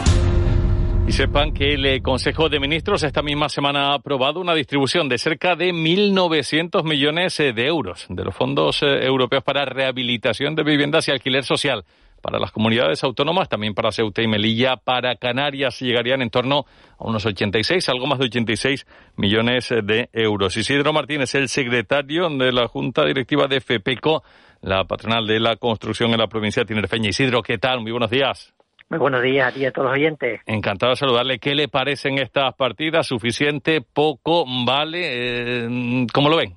Y 1.06 1.12
sepan 1.12 1.54
que 1.54 1.74
el 1.74 2.02
Consejo 2.02 2.48
de 2.48 2.58
Ministros 2.58 3.04
esta 3.04 3.22
misma 3.22 3.48
semana 3.48 3.92
ha 3.92 3.94
aprobado 3.94 4.40
una 4.40 4.54
distribución 4.54 5.08
de 5.08 5.18
cerca 5.18 5.54
de 5.54 5.72
1.900 5.72 6.82
millones 6.82 7.36
de 7.38 7.64
euros 7.64 8.06
de 8.08 8.24
los 8.24 8.34
fondos 8.34 8.82
eh, 8.82 9.06
europeos 9.06 9.44
para 9.44 9.64
rehabilitación 9.64 10.56
de 10.56 10.64
viviendas 10.64 11.06
y 11.06 11.12
alquiler 11.12 11.44
social 11.44 11.84
para 12.20 12.38
las 12.38 12.50
comunidades 12.52 13.04
autónomas, 13.04 13.48
también 13.48 13.74
para 13.74 13.92
Ceuta 13.92 14.22
y 14.22 14.26
Melilla, 14.26 14.76
para 14.76 15.16
Canarias 15.16 15.80
llegarían 15.80 16.22
en 16.22 16.30
torno 16.30 16.64
a 16.98 17.04
unos 17.04 17.24
86, 17.24 17.88
algo 17.88 18.06
más 18.06 18.18
de 18.18 18.26
86 18.26 18.86
millones 19.16 19.68
de 19.84 20.08
euros. 20.12 20.56
Isidro 20.56 20.92
Martínez, 20.92 21.34
el 21.34 21.48
secretario 21.48 22.28
de 22.28 22.52
la 22.52 22.68
Junta 22.68 23.04
Directiva 23.04 23.46
de 23.46 23.60
FEPECO, 23.60 24.22
la 24.62 24.84
patronal 24.84 25.26
de 25.26 25.40
la 25.40 25.56
construcción 25.56 26.12
en 26.12 26.18
la 26.18 26.26
provincia 26.26 26.62
de 26.62 26.66
Tinerfeña. 26.66 27.10
Isidro, 27.10 27.42
¿qué 27.42 27.58
tal? 27.58 27.80
Muy 27.80 27.92
buenos 27.92 28.10
días. 28.10 28.52
Muy 28.88 29.00
buenos 29.00 29.22
días 29.22 29.48
a 29.48 29.52
ti 29.52 29.62
y 29.62 29.66
a 29.66 29.72
todos 29.72 29.88
los 29.88 29.94
oyentes. 29.94 30.40
Encantado 30.46 30.90
de 30.90 30.96
saludarle. 30.96 31.38
¿Qué 31.40 31.54
le 31.54 31.68
parecen 31.68 32.18
estas 32.18 32.54
partidas? 32.54 33.06
¿Suficiente? 33.06 33.80
¿Poco? 33.80 34.44
¿Vale? 34.64 35.00
Eh, 35.64 36.06
¿Cómo 36.12 36.28
lo 36.28 36.36
ven? 36.36 36.56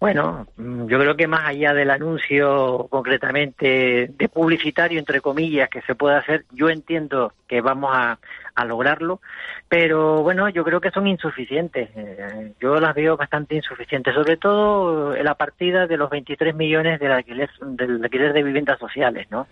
Bueno, 0.00 0.46
mm, 0.56 0.86
yo 0.86 0.98
creo 1.00 1.16
que 1.16 1.26
más 1.26 1.44
allá 1.44 1.74
del 1.74 1.90
anuncio 1.90 2.86
concretamente 2.88 4.08
de 4.16 4.28
publicitario, 4.28 4.98
entre 4.98 5.20
comillas, 5.20 5.68
que 5.68 5.82
se 5.82 5.96
puede 5.96 6.16
hacer, 6.16 6.44
yo 6.52 6.68
entiendo 6.70 7.32
que 7.48 7.60
vamos 7.60 7.90
a, 7.94 8.18
lograrlo, 8.66 9.20
pero 9.68 10.20
bueno, 10.24 10.48
yo 10.48 10.64
creo 10.64 10.80
que 10.80 10.90
son 10.90 11.06
insuficientes. 11.06 11.90
Eh, 11.94 12.52
yo 12.60 12.80
las 12.80 12.92
veo 12.92 13.16
bastante 13.16 13.54
insuficientes, 13.54 14.12
sobre 14.12 14.36
todo 14.36 15.14
la 15.14 15.36
partida 15.36 15.86
de 15.86 15.96
los 15.96 16.10
23 16.10 16.56
millones 16.56 16.98
del 16.98 17.12
alquiler, 17.12 17.48
del 17.60 18.02
alquiler 18.02 18.32
de 18.32 18.42
viviendas 18.42 18.80
sociales, 18.80 19.28
¿no? 19.30 19.46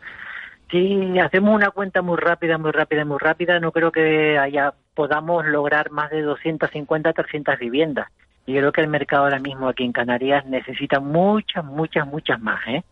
Si 0.73 1.17
hacemos 1.21 1.55
una 1.55 1.71
cuenta 1.71 2.03
muy 2.03 2.17
rápida, 2.17 2.59
muy 2.59 2.73
rápida, 2.73 3.05
muy 3.05 3.19
rápida, 3.19 3.61
no 3.61 3.71
creo 3.71 3.93
que 3.93 4.39
haya 4.39 4.75
podamos 4.95 5.47
lograr 5.47 5.93
más 5.93 6.11
de 6.11 6.23
250, 6.23 7.13
300 7.13 7.59
viviendas. 7.61 8.09
Y 8.47 8.53
creo 8.53 8.73
que 8.73 8.81
el 8.81 8.89
mercado 8.89 9.25
ahora 9.25 9.41
mismo 9.41 9.69
aquí 9.69 9.85
en 9.85 9.93
Canarias 9.93 10.47
necesita 10.47 11.01
muchas, 11.01 11.65
muchas, 11.65 12.07
muchas 12.07 12.41
más. 12.41 12.61
¿eh? 12.69 12.83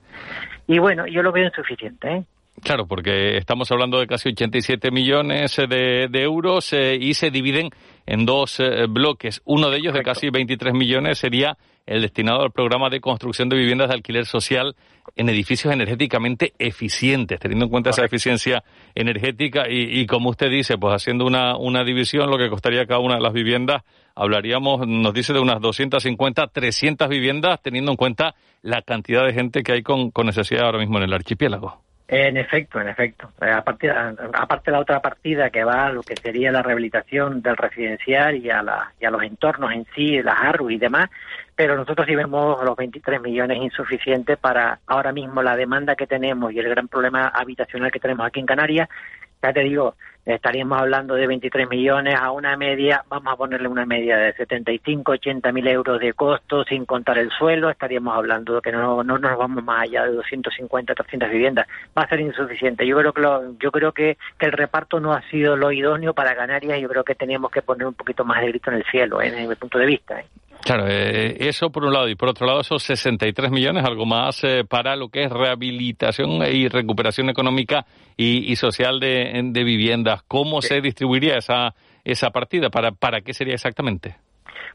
Y 0.66 0.78
bueno, 0.78 1.06
yo 1.06 1.22
lo 1.22 1.32
veo 1.32 1.46
insuficiente. 1.46 2.08
¿eh? 2.08 2.24
Claro, 2.62 2.86
porque 2.86 3.36
estamos 3.36 3.70
hablando 3.72 3.98
de 3.98 4.06
casi 4.06 4.30
87 4.30 4.90
millones 4.90 5.56
de, 5.56 6.08
euros 6.12 6.72
eh, 6.72 6.96
y 7.00 7.14
se 7.14 7.30
dividen 7.30 7.70
en 8.06 8.26
dos 8.26 8.60
eh, 8.60 8.86
bloques. 8.88 9.42
Uno 9.44 9.70
de 9.70 9.78
ellos, 9.78 9.94
de 9.94 10.02
casi 10.02 10.30
23 10.30 10.72
millones, 10.72 11.18
sería 11.18 11.56
el 11.86 12.02
destinado 12.02 12.42
al 12.42 12.50
programa 12.50 12.88
de 12.90 13.00
construcción 13.00 13.48
de 13.48 13.56
viviendas 13.56 13.88
de 13.88 13.94
alquiler 13.94 14.26
social 14.26 14.74
en 15.16 15.28
edificios 15.28 15.72
energéticamente 15.72 16.54
eficientes, 16.58 17.38
teniendo 17.38 17.66
en 17.66 17.70
cuenta 17.70 17.90
esa 17.90 18.04
eficiencia 18.04 18.64
energética 18.94 19.68
y, 19.68 20.00
y, 20.00 20.06
como 20.06 20.30
usted 20.30 20.50
dice, 20.50 20.78
pues 20.78 20.94
haciendo 20.94 21.26
una, 21.26 21.56
una 21.56 21.84
división, 21.84 22.30
lo 22.30 22.38
que 22.38 22.48
costaría 22.48 22.86
cada 22.86 23.00
una 23.00 23.16
de 23.16 23.20
las 23.20 23.32
viviendas, 23.32 23.82
hablaríamos, 24.14 24.86
nos 24.86 25.12
dice, 25.12 25.32
de 25.32 25.40
unas 25.40 25.60
250, 25.60 26.46
300 26.46 27.08
viviendas, 27.08 27.60
teniendo 27.62 27.90
en 27.90 27.96
cuenta 27.96 28.34
la 28.62 28.82
cantidad 28.82 29.26
de 29.26 29.34
gente 29.34 29.62
que 29.62 29.72
hay 29.72 29.82
con, 29.82 30.10
con 30.10 30.26
necesidad 30.26 30.64
ahora 30.64 30.78
mismo 30.78 30.98
en 30.98 31.04
el 31.04 31.12
archipiélago. 31.12 31.83
En 32.06 32.36
efecto, 32.36 32.80
en 32.80 32.88
efecto. 32.88 33.30
Eh, 33.40 33.50
aparte, 33.50 33.90
aparte 33.90 34.70
la 34.70 34.80
otra 34.80 35.00
partida 35.00 35.48
que 35.48 35.64
va 35.64 35.86
a 35.86 35.92
lo 35.92 36.02
que 36.02 36.16
sería 36.16 36.52
la 36.52 36.62
rehabilitación 36.62 37.40
del 37.40 37.56
residencial 37.56 38.36
y 38.36 38.50
a, 38.50 38.62
la, 38.62 38.92
y 39.00 39.06
a 39.06 39.10
los 39.10 39.22
entornos 39.22 39.72
en 39.72 39.86
sí, 39.94 40.22
las 40.22 40.38
ARU 40.38 40.68
y 40.68 40.76
demás, 40.76 41.08
pero 41.56 41.76
nosotros 41.76 42.06
sí 42.06 42.14
vemos 42.14 42.62
los 42.62 42.76
23 42.76 43.22
millones 43.22 43.56
insuficientes 43.62 44.36
para 44.36 44.80
ahora 44.86 45.12
mismo 45.12 45.42
la 45.42 45.56
demanda 45.56 45.96
que 45.96 46.06
tenemos 46.06 46.52
y 46.52 46.58
el 46.58 46.68
gran 46.68 46.88
problema 46.88 47.28
habitacional 47.28 47.90
que 47.90 48.00
tenemos 48.00 48.26
aquí 48.26 48.40
en 48.40 48.46
Canarias. 48.46 48.88
Ya 49.44 49.52
te 49.52 49.60
digo, 49.60 49.94
estaríamos 50.24 50.80
hablando 50.80 51.16
de 51.16 51.26
23 51.26 51.68
millones 51.68 52.14
a 52.18 52.30
una 52.30 52.56
media, 52.56 53.04
vamos 53.10 53.30
a 53.30 53.36
ponerle 53.36 53.68
una 53.68 53.84
media 53.84 54.16
de 54.16 54.32
75, 54.32 55.12
80 55.12 55.52
mil 55.52 55.68
euros 55.68 56.00
de 56.00 56.14
costo 56.14 56.64
sin 56.64 56.86
contar 56.86 57.18
el 57.18 57.30
suelo, 57.30 57.68
estaríamos 57.68 58.16
hablando 58.16 58.54
de 58.54 58.62
que 58.62 58.72
no, 58.72 59.04
no 59.04 59.18
nos 59.18 59.36
vamos 59.36 59.62
más 59.62 59.82
allá 59.82 60.04
de 60.06 60.12
250, 60.12 60.94
300 60.94 61.28
viviendas. 61.30 61.68
Va 61.96 62.04
a 62.04 62.08
ser 62.08 62.20
insuficiente. 62.20 62.86
Yo 62.86 62.96
creo 62.96 63.12
que 63.12 63.22
yo 63.62 63.70
creo 63.70 63.92
que, 63.92 64.16
el 64.40 64.52
reparto 64.52 64.98
no 64.98 65.12
ha 65.12 65.20
sido 65.28 65.56
lo 65.56 65.72
idóneo 65.72 66.14
para 66.14 66.34
Canarias 66.34 66.80
yo 66.80 66.88
creo 66.88 67.04
que 67.04 67.14
teníamos 67.14 67.50
que 67.50 67.60
poner 67.60 67.86
un 67.86 67.94
poquito 67.94 68.24
más 68.24 68.40
de 68.40 68.48
grito 68.48 68.70
en 68.70 68.78
el 68.78 68.84
cielo, 68.84 69.20
¿eh? 69.20 69.30
desde 69.30 69.46
mi 69.46 69.54
punto 69.56 69.78
de 69.78 69.86
vista. 69.86 70.20
¿eh? 70.20 70.24
Claro, 70.64 70.86
eh, 70.88 71.36
eso 71.40 71.68
por 71.68 71.84
un 71.84 71.92
lado 71.92 72.08
y 72.08 72.14
por 72.14 72.30
otro 72.30 72.46
lado 72.46 72.62
esos 72.62 72.82
63 72.84 73.50
millones, 73.50 73.84
algo 73.84 74.06
más 74.06 74.42
eh, 74.44 74.64
para 74.66 74.96
lo 74.96 75.10
que 75.10 75.24
es 75.24 75.30
rehabilitación 75.30 76.42
y 76.50 76.68
recuperación 76.68 77.28
económica 77.28 77.84
y, 78.16 78.56
social 78.56 78.98
de, 78.98 79.50
viviendas. 79.52 80.22
¿Cómo 80.26 80.62
se 80.62 80.80
distribuiría 80.80 81.36
esa, 81.36 81.74
esa 82.02 82.30
partida? 82.30 82.70
¿Para, 82.70 82.92
¿Para 82.92 83.20
qué 83.20 83.34
sería 83.34 83.52
exactamente? 83.52 84.16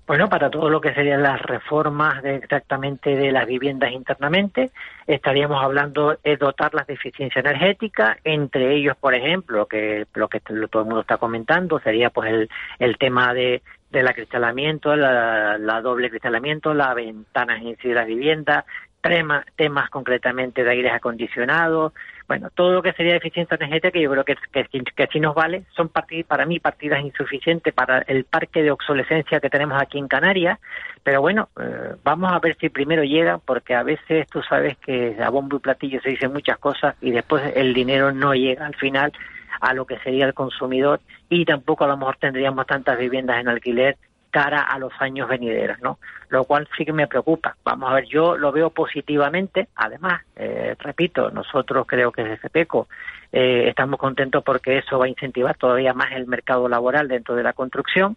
Bueno, 0.06 0.28
para 0.28 0.50
todo 0.50 0.70
lo 0.70 0.82
que 0.82 0.94
serían 0.94 1.24
las 1.24 1.42
reformas 1.42 2.22
de 2.22 2.36
exactamente 2.36 3.16
de 3.16 3.32
las 3.32 3.48
viviendas 3.48 3.92
internamente, 3.92 4.72
estaríamos 5.08 5.64
hablando 5.64 6.18
de 6.24 6.38
dotarlas 6.38 6.88
de 6.88 6.96
eficiencia 6.96 7.42
energética, 7.42 8.18
entre 8.24 8.76
ellos, 8.76 8.96
por 8.98 9.14
ejemplo, 9.14 9.68
que 9.68 10.06
lo 10.14 10.28
que 10.28 10.40
todo 10.40 10.82
el 10.82 10.86
mundo 10.86 11.02
está 11.02 11.18
comentando 11.18 11.80
sería 11.80 12.10
pues 12.10 12.32
el, 12.32 12.50
el 12.80 12.98
tema 12.98 13.34
de 13.34 13.62
del 13.92 14.08
acristalamiento, 14.08 14.96
la, 14.96 15.58
la, 15.58 15.82
doble 15.82 16.08
acristalamiento, 16.08 16.74
las 16.74 16.96
ventanas 16.96 17.62
en 17.62 17.78
sí 17.78 17.90
de 17.90 17.96
la 17.96 18.06
vivienda, 18.06 18.66
temas, 19.02 19.46
temas 19.56 19.90
concretamente 19.90 20.64
de 20.64 20.70
aires 20.70 20.94
acondicionados, 20.94 21.94
bueno, 22.28 22.50
todo 22.54 22.74
lo 22.74 22.84
que 22.84 22.94
sería 22.94 23.16
eficiencia 23.16 23.56
energética, 23.56 23.92
que 23.92 24.02
yo 24.02 24.12
creo 24.12 24.24
que, 24.24 24.36
que, 24.52 25.08
sí 25.12 25.20
nos 25.20 25.34
vale, 25.34 25.64
son 25.76 25.90
para 25.90 26.46
mí 26.46 26.60
partidas 26.60 27.04
insuficientes 27.04 27.74
para 27.74 28.00
el 28.00 28.26
parque 28.26 28.62
de 28.62 28.70
obsolescencia 28.70 29.40
que 29.40 29.50
tenemos 29.50 29.82
aquí 29.82 29.98
en 29.98 30.08
Canarias, 30.08 30.60
pero 31.04 31.22
bueno, 31.22 31.50
eh, 31.60 31.96
vamos 32.04 32.32
a 32.32 32.38
ver 32.40 32.56
si 32.60 32.70
primero 32.70 33.04
llega, 33.04 33.40
porque 33.40 33.74
a 33.74 33.82
veces 33.82 34.28
tú 34.28 34.44
sabes 34.44 34.78
que 34.78 35.18
a 35.20 35.30
bombo 35.30 35.58
y 35.58 35.60
platillo 35.60 36.00
se 36.02 36.10
dicen 36.10 36.32
muchas 36.32 36.60
cosas 36.60 36.96
y 37.02 37.10
después 37.10 37.52
el 37.56 37.74
dinero 37.74 38.12
no 38.12 38.36
llega 38.36 38.68
al 38.68 38.76
final 38.76 39.12
a 39.60 39.74
lo 39.74 39.86
que 39.86 40.00
sería 40.00 40.26
el 40.26 40.34
consumidor 40.34 41.00
y 41.30 41.46
tampoco 41.46 41.84
a 41.84 41.88
lo 41.88 41.98
mejor 41.98 42.18
tendríamos 42.18 42.66
tantas 42.68 42.98
viviendas 42.98 43.40
en 43.40 43.48
alquiler 43.48 43.98
cara 44.30 44.62
a 44.62 44.78
los 44.80 44.94
años 45.00 45.28
venideros, 45.28 45.80
¿no? 45.82 46.00
Lo 46.30 46.44
cual 46.44 46.68
sí 46.78 46.86
que 46.86 46.94
me 46.94 47.08
preocupa. 47.08 47.56
Vamos 47.64 47.90
a 47.90 47.96
ver, 47.96 48.06
yo 48.06 48.38
lo 48.38 48.52
veo 48.52 48.70
positivamente. 48.70 49.68
Además, 49.76 50.22
eh, 50.36 50.76
repito, 50.80 51.32
nosotros 51.32 51.86
creo 51.88 52.12
que 52.12 52.24
desde 52.24 52.50
PECO 52.50 52.88
eh, 53.32 53.66
estamos 53.68 54.00
contentos 54.00 54.44
porque 54.44 54.78
eso 54.78 55.00
va 55.00 55.06
a 55.06 55.10
incentivar 55.10 55.58
todavía 55.58 55.94
más 55.94 56.12
el 56.12 56.28
mercado 56.28 56.68
laboral 56.70 57.08
dentro 57.08 57.36
de 57.36 57.44
la 57.44 57.54
construcción. 57.54 58.16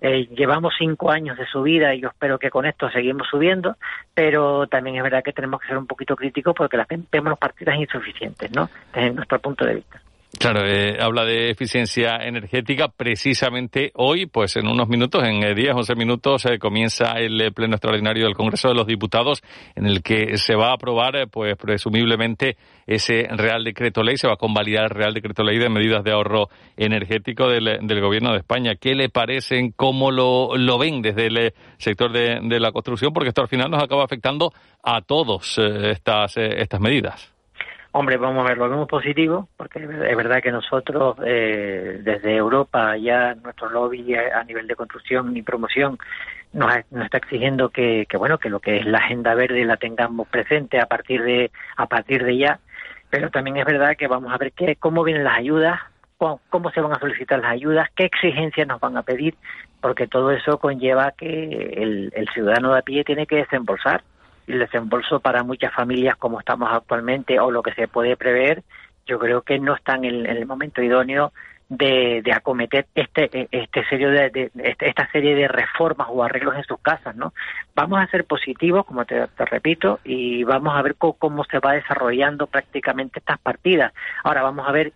Eh, 0.00 0.26
llevamos 0.34 0.74
cinco 0.76 1.12
años 1.12 1.38
de 1.38 1.46
subida 1.46 1.94
y 1.94 2.00
yo 2.00 2.08
espero 2.08 2.36
que 2.36 2.50
con 2.50 2.66
esto 2.66 2.90
seguimos 2.90 3.28
subiendo, 3.28 3.76
pero 4.14 4.66
también 4.66 4.96
es 4.96 5.02
verdad 5.04 5.22
que 5.22 5.32
tenemos 5.32 5.60
que 5.60 5.68
ser 5.68 5.78
un 5.78 5.86
poquito 5.86 6.16
críticos 6.16 6.54
porque 6.56 6.76
las 6.76 6.88
vemos 6.88 7.38
partidas 7.38 7.76
insuficientes, 7.76 8.50
¿no? 8.50 8.68
Desde 8.92 9.12
nuestro 9.12 9.38
punto 9.38 9.64
de 9.64 9.76
vista. 9.76 10.00
Claro, 10.38 10.66
eh, 10.66 10.96
habla 10.98 11.24
de 11.24 11.50
eficiencia 11.50 12.16
energética. 12.16 12.88
Precisamente 12.88 13.92
hoy, 13.94 14.26
pues 14.26 14.56
en 14.56 14.66
unos 14.66 14.88
minutos, 14.88 15.22
en 15.24 15.40
10, 15.40 15.68
eh, 15.68 15.72
11 15.72 15.94
minutos, 15.94 16.46
eh, 16.46 16.58
comienza 16.58 17.12
el 17.18 17.52
pleno 17.52 17.74
extraordinario 17.74 18.24
del 18.24 18.34
Congreso 18.34 18.68
de 18.68 18.74
los 18.74 18.86
Diputados, 18.86 19.42
en 19.76 19.86
el 19.86 20.02
que 20.02 20.38
se 20.38 20.56
va 20.56 20.70
a 20.70 20.74
aprobar, 20.74 21.28
pues 21.30 21.56
presumiblemente, 21.56 22.56
ese 22.86 23.28
Real 23.30 23.62
Decreto 23.62 24.02
Ley, 24.02 24.16
se 24.16 24.26
va 24.26 24.34
a 24.34 24.38
convalidar 24.38 24.84
el 24.84 24.90
Real 24.90 25.14
Decreto 25.14 25.44
Ley 25.44 25.58
de 25.58 25.68
medidas 25.68 26.02
de 26.02 26.12
ahorro 26.12 26.48
energético 26.76 27.48
del, 27.48 28.00
Gobierno 28.00 28.32
de 28.32 28.38
España. 28.38 28.74
¿Qué 28.74 28.94
le 28.94 29.10
parecen? 29.10 29.72
¿Cómo 29.72 30.10
lo, 30.10 30.56
lo 30.56 30.78
ven 30.78 31.02
desde 31.02 31.26
el 31.26 31.52
sector 31.76 32.10
de, 32.10 32.40
de, 32.42 32.58
la 32.58 32.72
construcción? 32.72 33.12
Porque 33.12 33.28
esto 33.28 33.42
al 33.42 33.48
final 33.48 33.70
nos 33.70 33.82
acaba 33.82 34.02
afectando 34.02 34.50
a 34.82 35.02
todos 35.02 35.58
estas, 35.58 36.36
estas 36.36 36.80
medidas. 36.80 37.31
Hombre, 37.94 38.16
vamos 38.16 38.42
a 38.42 38.48
ver, 38.48 38.56
lo 38.56 38.70
vemos 38.70 38.88
positivo, 38.88 39.48
porque 39.54 39.80
es 39.80 40.16
verdad 40.16 40.40
que 40.42 40.50
nosotros, 40.50 41.14
eh, 41.26 42.00
desde 42.02 42.34
Europa, 42.34 42.96
ya 42.96 43.34
nuestro 43.34 43.68
lobby 43.68 44.14
a 44.14 44.42
nivel 44.44 44.66
de 44.66 44.74
construcción 44.74 45.36
y 45.36 45.42
promoción 45.42 45.98
nos, 46.54 46.74
está 46.74 47.18
exigiendo 47.18 47.68
que, 47.68 48.06
bueno, 48.16 48.38
que 48.38 48.48
lo 48.48 48.60
que 48.60 48.78
es 48.78 48.86
la 48.86 48.96
agenda 48.96 49.34
verde 49.34 49.66
la 49.66 49.76
tengamos 49.76 50.26
presente 50.28 50.80
a 50.80 50.86
partir 50.86 51.22
de, 51.22 51.50
a 51.76 51.84
partir 51.84 52.24
de 52.24 52.38
ya. 52.38 52.60
Pero 53.10 53.28
también 53.28 53.58
es 53.58 53.66
verdad 53.66 53.94
que 53.94 54.08
vamos 54.08 54.32
a 54.32 54.38
ver 54.38 54.52
qué, 54.52 54.76
cómo 54.76 55.04
vienen 55.04 55.24
las 55.24 55.36
ayudas, 55.36 55.78
cómo, 56.16 56.40
cómo 56.48 56.70
se 56.70 56.80
van 56.80 56.92
a 56.92 56.98
solicitar 56.98 57.40
las 57.40 57.52
ayudas, 57.52 57.90
qué 57.94 58.04
exigencias 58.04 58.66
nos 58.66 58.80
van 58.80 58.96
a 58.96 59.02
pedir, 59.02 59.34
porque 59.82 60.06
todo 60.06 60.30
eso 60.30 60.56
conlleva 60.56 61.12
que 61.12 61.74
el, 61.76 62.10
el 62.16 62.26
ciudadano 62.30 62.72
de 62.72 62.78
a 62.78 62.82
pie 62.82 63.04
tiene 63.04 63.26
que 63.26 63.36
desembolsar 63.36 64.02
el 64.46 64.58
desembolso 64.58 65.20
para 65.20 65.42
muchas 65.42 65.72
familias 65.72 66.16
como 66.16 66.40
estamos 66.40 66.68
actualmente 66.72 67.38
o 67.40 67.50
lo 67.50 67.62
que 67.62 67.74
se 67.74 67.88
puede 67.88 68.16
prever, 68.16 68.62
yo 69.06 69.18
creo 69.18 69.42
que 69.42 69.58
no 69.58 69.74
están 69.74 70.04
en, 70.04 70.26
el 70.26 70.46
momento 70.46 70.82
idóneo 70.82 71.32
de, 71.68 72.22
acometer 72.34 72.86
este 72.94 73.48
este 73.50 73.84
serio 73.88 74.10
de, 74.10 74.50
este, 74.58 74.88
esta 74.88 75.10
serie 75.10 75.34
de 75.34 75.48
reformas 75.48 76.08
o 76.10 76.22
arreglos 76.22 76.56
en 76.56 76.64
sus 76.64 76.78
casas 76.80 77.16
no 77.16 77.32
vamos 77.74 78.00
a 78.00 78.06
ser 78.08 78.24
positivos 78.26 78.84
como 78.84 79.04
te, 79.04 79.26
repito 79.38 80.00
y 80.04 80.44
vamos 80.44 80.74
a 80.76 80.82
ver 80.82 80.96
cómo, 80.96 81.44
se 81.44 81.58
va 81.58 81.72
desarrollando 81.72 82.46
prácticamente 82.46 83.20
estas 83.20 83.38
partidas. 83.38 83.92
Ahora 84.24 84.42
vamos 84.42 84.68
a 84.68 84.72
ver 84.72 84.92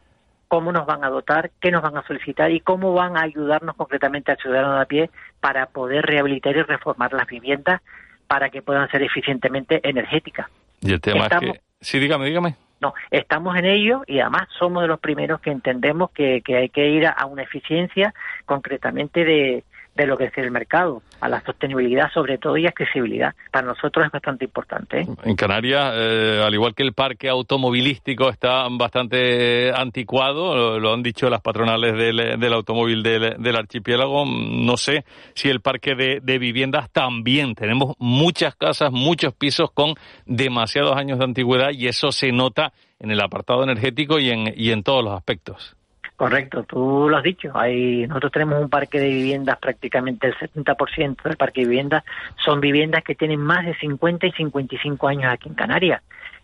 cómo 0.49 0.70
nos 0.70 0.86
van 0.86 1.05
a 1.05 1.09
dotar, 1.09 1.51
qué 1.61 1.70
nos 1.70 1.82
van 1.82 1.97
a 1.97 2.07
solicitar 2.07 2.51
y 2.51 2.61
cómo 2.61 2.92
van 2.92 3.16
a 3.16 3.22
ayudarnos 3.22 3.74
concretamente 3.76 4.32
al 4.32 4.38
ciudadano 4.38 4.76
de 4.76 4.82
a 4.82 4.84
pie 4.84 5.11
para 5.40 5.66
poder 5.66 6.05
rehabilitar 6.05 6.57
y 6.57 6.62
reformar 6.62 7.12
las 7.12 7.26
viviendas 7.26 7.80
para 8.27 8.51
que 8.51 8.62
puedan 8.62 8.89
ser 8.91 9.03
eficientemente 9.03 9.81
energéticas. 9.89 10.49
Y 10.81 10.93
el 10.93 11.01
tema 11.01 11.27
es 11.27 11.39
que... 11.39 11.61
Sí, 11.81 11.99
dígame, 11.99 12.27
dígame. 12.27 12.57
No, 12.81 12.95
estamos 13.11 13.57
en 13.57 13.64
ello 13.64 14.03
y 14.07 14.20
además 14.20 14.49
somos 14.59 14.83
de 14.83 14.89
los 14.89 15.01
primeros 15.01 15.41
que 15.41 15.51
entendemos 15.51 16.11
que, 16.11 16.43
que 16.43 16.57
hay 16.57 16.68
que 16.68 16.89
ir 16.89 17.07
a 17.07 17.24
una 17.27 17.43
eficiencia 17.43 18.12
concretamente 18.45 19.24
de, 19.24 19.64
de 19.97 20.07
lo 20.07 20.16
que 20.16 20.24
es 20.24 20.38
el 20.38 20.51
mercado, 20.51 21.03
a 21.20 21.28
la 21.28 21.42
sostenibilidad 21.42 22.11
sobre 22.12 22.38
todo 22.38 22.57
y 22.57 22.66
accesibilidad. 22.66 23.34
Para 23.51 23.66
nosotros 23.66 24.05
es 24.05 24.12
bastante 24.12 24.44
importante. 24.44 25.01
¿eh? 25.01 25.07
En 25.24 25.36
Canarias, 25.36 25.94
eh, 25.97 26.42
al 26.44 26.53
igual 26.53 26.74
que 26.74 26.82
el 26.82 26.92
parque 26.92 27.28
automovilístico 27.28 28.28
está 28.28 28.66
bastante 28.70 29.72
anticuado, 29.72 30.78
lo, 30.78 30.92
han 30.92 31.03
dicho 31.03 31.30
las 31.30 31.40
patronales 31.40 31.94
del, 31.94 32.53
automóvil 32.53 33.03
del, 33.03 33.57
archipiélago, 33.57 34.24
no 34.26 34.76
sé 34.76 35.05
si 35.34 35.49
el 35.49 35.61
parque 35.61 35.94
de, 35.94 36.38
viviendas 36.38 36.90
también. 36.90 37.55
Tenemos 37.55 37.94
muchas 37.99 38.55
casas, 38.55 38.92
muchos 38.92 39.34
pisos 39.34 39.70
con 39.72 39.94
demasiados 40.26 40.97
años 40.97 41.18
de 41.18 41.24
antigüedad 41.24 41.70
y 41.72 41.88
eso 41.88 42.12
se 42.12 42.32
nota 42.32 42.72
en 42.99 43.11
el 43.11 43.20
apartado 43.20 43.62
energético 43.62 44.18
y 44.18 44.30
en, 44.30 44.53
y 44.55 44.70
en 44.70 44.82
todos 44.82 45.03
los 45.03 45.14
aspectos. 45.14 45.76
Correcto, 46.17 46.64
tú 46.64 47.09
lo 47.11 47.19
has 47.19 47.23
dicho. 47.23 47.53
Hay, 47.55 48.07
nosotros 48.07 48.33
tenemos 48.33 48.61
un 48.61 48.71
parque 48.71 48.99
de 48.99 49.09
viviendas, 49.09 49.59
prácticamente 49.59 50.29
el 50.29 50.35
70% 50.35 51.23
del 51.23 51.37
parque 51.37 51.61
de 51.61 51.69
viviendas 51.69 52.05
son 52.43 52.61
viviendas 52.61 53.05
que 53.05 53.14
tienen 53.14 53.41
más 53.41 53.67
de 53.67 53.77
50 53.77 54.27
y 54.27 54.33
55 54.33 55.09
años 55.09 55.31
aquí 55.31 55.51
en 55.51 55.55
Canarias. 55.55 56.03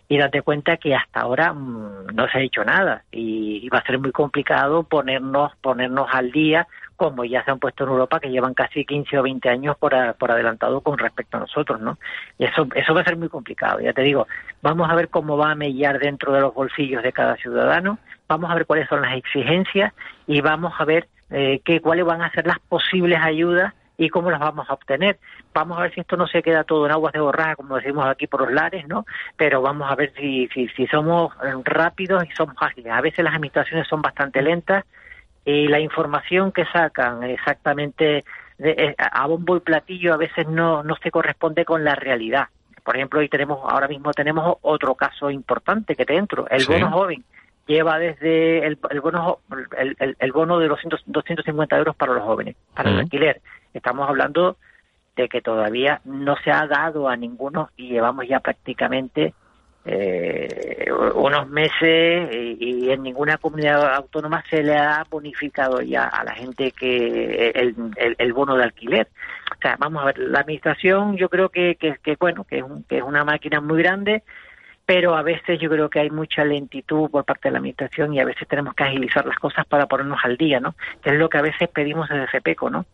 Y 0.09 0.19
date 0.19 0.43
cuenta 0.43 0.77
que 0.77 0.95
hasta 0.95 1.21
ahora 1.21 1.55
mm, 1.55 2.09
no 2.15 2.29
se 2.29 2.39
ha 2.39 2.43
hecho 2.43 2.63
nada 2.65 3.05
y, 3.11 3.67
va 3.71 3.79
a 3.79 3.87
ser 3.87 3.99
muy 3.99 4.13
complicado 4.13 4.83
ponernos, 4.83 5.57
ponernos 5.63 6.07
al 6.13 6.31
día 6.33 6.69
como 6.97 7.25
ya 7.25 7.45
se 7.45 7.51
han 7.51 7.59
puesto 7.59 7.85
en 7.85 7.91
Europa, 7.91 8.21
que 8.21 8.31
llevan 8.31 8.55
casi 8.55 8.85
15 8.85 9.19
o 9.19 9.23
20 9.23 9.49
años 9.49 9.77
por, 9.79 9.95
por 10.15 10.31
adelantado 10.31 10.81
con 10.81 10.99
respecto 10.99 11.37
a 11.37 11.41
nosotros, 11.41 11.81
¿no? 11.81 11.99
Y 12.39 12.45
eso, 12.45 12.67
eso 12.75 12.95
va 12.95 13.01
a 13.01 13.05
ser 13.05 13.17
muy 13.17 13.29
complicado. 13.29 13.81
Ya 13.81 13.93
te 13.93 14.03
digo, 14.03 14.27
vamos 14.63 14.91
a 14.91 14.95
ver 14.95 15.09
cómo 15.09 15.37
va 15.37 15.51
a 15.53 15.55
mellar 15.55 15.99
dentro 15.99 16.33
de 16.33 16.41
los 16.41 16.55
bolsillos 16.55 17.03
de 17.03 17.13
cada 17.13 17.37
ciudadano 17.37 17.99
vamos 18.33 18.51
a 18.51 18.55
ver 18.55 18.67
cuáles 18.67 18.89
son 18.89 19.03
las 19.03 19.15
exigencias 19.17 19.93
y 20.27 20.41
vamos 20.41 20.73
a 20.79 20.85
ver 20.85 21.07
eh, 21.31 21.61
qué, 21.65 21.81
cuáles 21.81 22.05
van 22.05 22.23
a 22.23 22.31
ser 22.31 22.47
las 22.47 22.59
posibles 22.61 23.19
ayudas 23.21 23.75
y 23.99 24.09
cómo 24.09 24.31
las 24.31 24.41
vamos 24.41 24.69
a 24.71 24.73
obtener. 24.73 25.19
Vamos 25.53 25.79
a 25.79 25.83
ver 25.83 25.95
si 25.95 26.01
esto 26.01 26.17
no 26.17 26.27
se 26.27 26.43
queda 26.43 26.65
todo 26.65 26.87
en 26.87 26.93
aguas 26.93 27.13
de 27.13 27.21
borraja, 27.21 27.57
como 27.57 27.77
decimos 27.77 28.07
aquí 28.07 28.27
por 28.27 28.41
los 28.41 28.53
lares, 28.53 28.89
¿no? 28.89 29.05
Pero 29.37 29.61
vamos 29.61 29.91
a 29.91 29.95
ver 29.95 30.13
si, 30.17 30.49
si, 30.49 30.67
si 30.69 30.87
somos 30.87 31.33
eh, 31.45 31.53
rápidos 31.65 32.25
y 32.25 32.35
somos 32.35 32.57
ágiles. 32.59 32.91
A 32.91 33.03
veces 33.03 33.23
las 33.23 33.35
administraciones 33.35 33.87
son 33.87 34.01
bastante 34.01 34.41
lentas 34.41 34.85
y 35.45 35.69
la 35.69 35.81
información 35.81 36.53
que 36.53 36.65
sacan 36.67 37.23
exactamente 37.25 38.25
de, 38.59 38.71
eh, 38.71 38.95
a 38.99 39.27
bombo 39.27 39.57
y 39.57 39.61
platillo 39.61 40.15
a 40.15 40.17
veces 40.17 40.47
no, 40.47 40.83
no 40.83 40.97
se 41.03 41.11
corresponde 41.11 41.65
con 41.65 41.85
la 41.85 41.95
realidad. 41.95 42.49
Por 42.85 42.97
ejemplo, 42.97 43.21
hoy 43.21 43.29
tenemos, 43.29 43.61
ahora 43.69 43.89
mismo 43.89 44.13
tenemos 44.13 44.57
otro 44.63 44.95
caso 44.95 45.31
importante 45.31 45.95
que 45.95 46.05
dentro, 46.05 46.49
el 46.49 46.65
bono 46.67 46.91
joven 46.91 47.25
lleva 47.67 47.99
desde 47.99 48.67
el, 48.67 48.77
bono 49.01 49.39
el, 50.19 50.33
bono 50.33 50.59
de 50.59 50.69
los 50.69 50.81
250 51.07 51.77
euros 51.77 51.97
para 51.97 52.13
los 52.13 52.25
jóvenes, 52.25 52.57
para 52.75 52.91
el 52.91 52.99
alquiler. 53.01 53.41
Estamos 53.73 54.09
hablando 54.09 54.57
de 55.17 55.29
que 55.29 55.41
todavía 55.43 56.01
no 56.05 56.37
se 56.43 56.51
ha 56.51 56.67
dado 56.67 57.09
a 57.09 57.17
ninguno 57.17 57.71
y 57.77 57.89
llevamos 57.89 58.27
ya 58.27 58.41
prácticamente 58.41 59.35
eh, 59.85 60.89
unos 61.15 61.49
meses 61.49 62.31
y, 62.33 62.91
en 62.91 63.03
ninguna 63.03 63.39
comunidad 63.39 63.95
autónoma 63.95 64.45
se 64.49 64.63
le 64.63 64.77
ha 64.77 65.05
bonificado 65.11 65.81
ya 65.81 66.05
a 66.05 66.23
la 66.25 66.35
gente 66.35 66.73
que 66.73 67.51
el, 67.51 67.75
el, 68.19 68.33
bono 68.33 68.57
de 68.57 68.65
alquiler. 68.65 69.09
O 69.51 69.61
sea, 69.61 69.77
vamos 69.79 70.03
a 70.03 70.07
ver, 70.07 70.19
la 70.19 70.41
administración 70.41 71.17
yo 71.17 71.29
creo 71.29 71.49
que, 71.49 71.77
que, 71.77 71.97
que 72.03 72.17
bueno, 72.19 72.45
que 72.45 72.59
es, 72.59 72.65
que 72.89 72.99
es 72.99 73.03
una 73.03 73.25
máquina 73.25 73.61
muy 73.61 73.83
grande, 73.83 74.23
pero 74.87 75.17
a 75.17 75.23
veces 75.23 75.59
yo 75.61 75.71
creo 75.71 75.89
que 75.89 76.01
hay 76.01 76.11
mucha 76.11 76.45
lentitud 76.45 77.11
por 77.11 77.25
parte 77.25 77.49
de 77.49 77.53
la 77.53 77.59
administración 77.59 78.15
y 78.15 78.21
a 78.21 78.25
veces 78.25 78.47
tenemos 78.47 78.75
que 78.75 78.85
agilizar 78.85 79.25
las 79.27 79.39
cosas 79.39 79.67
para 79.67 79.87
ponernos 79.87 80.21
al 80.23 80.37
día, 80.37 80.61
¿no? 80.61 80.75
Que 81.03 81.11
es 81.11 81.17
lo 81.17 81.29
que 81.29 81.39
a 81.39 81.43
veces 81.43 81.69
pedimos 81.69 82.09
desde 82.09 82.27
FEPECO, 82.29 82.71
¿no? 82.71 82.87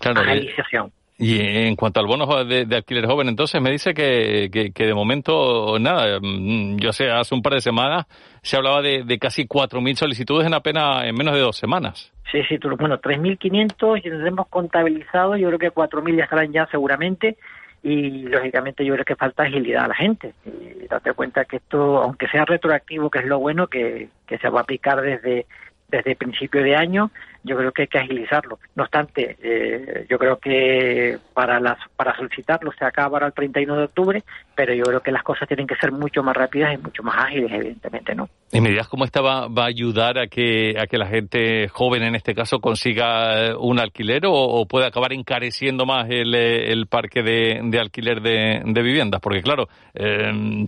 Claro, 0.00 0.22
eh, 0.22 0.30
Agilización. 0.30 0.92
Y 1.16 1.40
en 1.40 1.76
cuanto 1.76 2.00
al 2.00 2.06
bono 2.06 2.44
de, 2.44 2.66
alquiler 2.74 3.06
joven, 3.06 3.28
entonces 3.28 3.60
me 3.62 3.70
dice 3.70 3.94
que, 3.94 4.50
que, 4.74 4.86
de 4.86 4.94
momento, 4.94 5.78
nada, 5.78 6.18
mm, 6.20 6.78
yo 6.78 6.92
sé, 6.92 7.08
hace 7.08 7.34
un 7.34 7.42
par 7.42 7.54
de 7.54 7.60
semanas 7.60 8.06
se 8.42 8.56
hablaba 8.56 8.82
de, 8.82 9.04
de 9.04 9.18
casi 9.18 9.46
4.000 9.46 9.94
solicitudes 9.94 10.46
en 10.46 10.54
apenas, 10.54 11.04
en 11.04 11.14
menos 11.14 11.34
de 11.34 11.40
dos 11.40 11.56
semanas. 11.56 12.12
Sí, 12.32 12.42
sí, 12.48 12.58
bueno, 12.78 13.00
3.500 13.00 14.00
y 14.04 14.26
hemos 14.26 14.48
contabilizado, 14.48 15.36
yo 15.36 15.46
creo 15.48 15.58
que 15.58 15.72
4.000 15.72 16.16
ya 16.16 16.24
estarán 16.24 16.52
ya 16.52 16.66
seguramente, 16.66 17.36
y 17.84 18.22
lógicamente 18.22 18.84
yo 18.84 18.94
creo 18.94 19.04
que 19.04 19.14
falta 19.14 19.44
agilidad 19.44 19.84
a 19.84 19.88
la 19.88 19.94
gente. 19.94 20.32
Y 20.46 20.86
date 20.88 21.12
cuenta 21.12 21.44
que 21.44 21.56
esto, 21.56 21.98
aunque 22.02 22.26
sea 22.28 22.44
retroactivo, 22.44 23.10
que 23.10 23.18
es 23.18 23.26
lo 23.26 23.38
bueno, 23.38 23.66
que, 23.68 24.08
que 24.26 24.38
se 24.38 24.48
va 24.48 24.60
a 24.60 24.62
aplicar 24.62 25.02
desde, 25.02 25.46
desde 25.88 26.16
principio 26.16 26.62
de 26.62 26.74
año, 26.74 27.10
yo 27.44 27.56
creo 27.56 27.72
que 27.72 27.82
hay 27.82 27.88
que 27.88 27.98
agilizarlo. 27.98 28.58
No 28.74 28.84
obstante, 28.84 29.36
eh, 29.42 30.06
yo 30.08 30.18
creo 30.18 30.38
que 30.38 31.18
para 31.34 31.60
las 31.60 31.76
para 31.94 32.16
solicitarlo 32.16 32.72
se 32.76 32.84
acaba 32.84 33.18
el 33.24 33.32
31 33.32 33.76
de 33.76 33.84
octubre, 33.84 34.24
pero 34.54 34.74
yo 34.74 34.84
creo 34.84 35.00
que 35.00 35.12
las 35.12 35.22
cosas 35.22 35.46
tienen 35.46 35.66
que 35.66 35.76
ser 35.76 35.92
mucho 35.92 36.22
más 36.22 36.34
rápidas 36.34 36.74
y 36.74 36.78
mucho 36.78 37.02
más 37.02 37.16
ágiles, 37.18 37.52
evidentemente, 37.52 38.14
¿no? 38.14 38.28
¿Y 38.50 38.60
medidas 38.60 38.88
como 38.88 39.04
esta 39.04 39.20
va, 39.20 39.44
a 39.44 39.64
ayudar 39.64 40.18
a 40.18 40.26
que 40.26 40.74
a 40.78 40.86
que 40.86 40.96
la 40.96 41.06
gente 41.06 41.68
joven, 41.68 42.02
en 42.02 42.14
este 42.14 42.34
caso, 42.34 42.60
consiga 42.60 43.48
eh, 43.48 43.54
un 43.54 43.78
alquiler 43.78 44.22
o, 44.26 44.64
puede 44.66 44.86
acabar 44.86 45.12
encareciendo 45.12 45.84
más 45.84 46.08
el, 46.08 46.34
eh, 46.34 46.72
el 46.72 46.86
parque 46.86 47.22
de, 47.22 47.60
de 47.62 47.78
alquiler 47.78 48.22
de, 48.22 48.62
de, 48.64 48.82
viviendas? 48.82 49.20
Porque, 49.20 49.42
claro, 49.42 49.68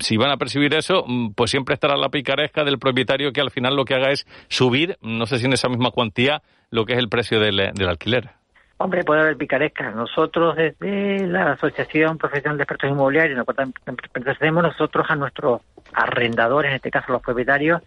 si 0.00 0.16
van 0.16 0.30
a 0.30 0.36
percibir 0.36 0.74
eso, 0.74 1.04
mm, 1.06 1.32
pues 1.32 1.50
siempre 1.50 1.74
estará 1.74 1.96
la 1.96 2.10
picaresca 2.10 2.64
del 2.64 2.78
propietario 2.78 3.32
que 3.32 3.40
al 3.40 3.50
final 3.50 3.74
lo 3.76 3.84
que 3.84 3.94
haga 3.94 4.10
es 4.10 4.26
subir, 4.48 4.98
no 5.00 5.24
sé 5.26 5.38
si 5.38 5.46
en 5.46 5.54
esa 5.54 5.68
misma 5.68 5.90
cuantía, 5.90 6.42
lo 6.70 6.84
que 6.84 6.94
es 6.94 6.98
el 6.98 7.08
precio 7.08 7.40
del, 7.40 7.56
del 7.56 7.88
alquiler. 7.88 8.30
Hombre, 8.78 9.04
puede 9.04 9.22
haber 9.22 9.36
picaresca. 9.38 9.90
Nosotros, 9.90 10.54
desde 10.54 11.26
la 11.26 11.52
Asociación 11.52 12.18
Profesional 12.18 12.58
de 12.58 12.64
Expertos 12.64 12.90
Inmobiliarios, 12.90 13.46
pertenecemos 14.12 14.62
nosotros 14.62 15.06
a 15.08 15.16
nuestros 15.16 15.62
arrendadores, 15.94 16.70
en 16.70 16.76
este 16.76 16.90
caso 16.90 17.12
los 17.12 17.22
propietarios, 17.22 17.80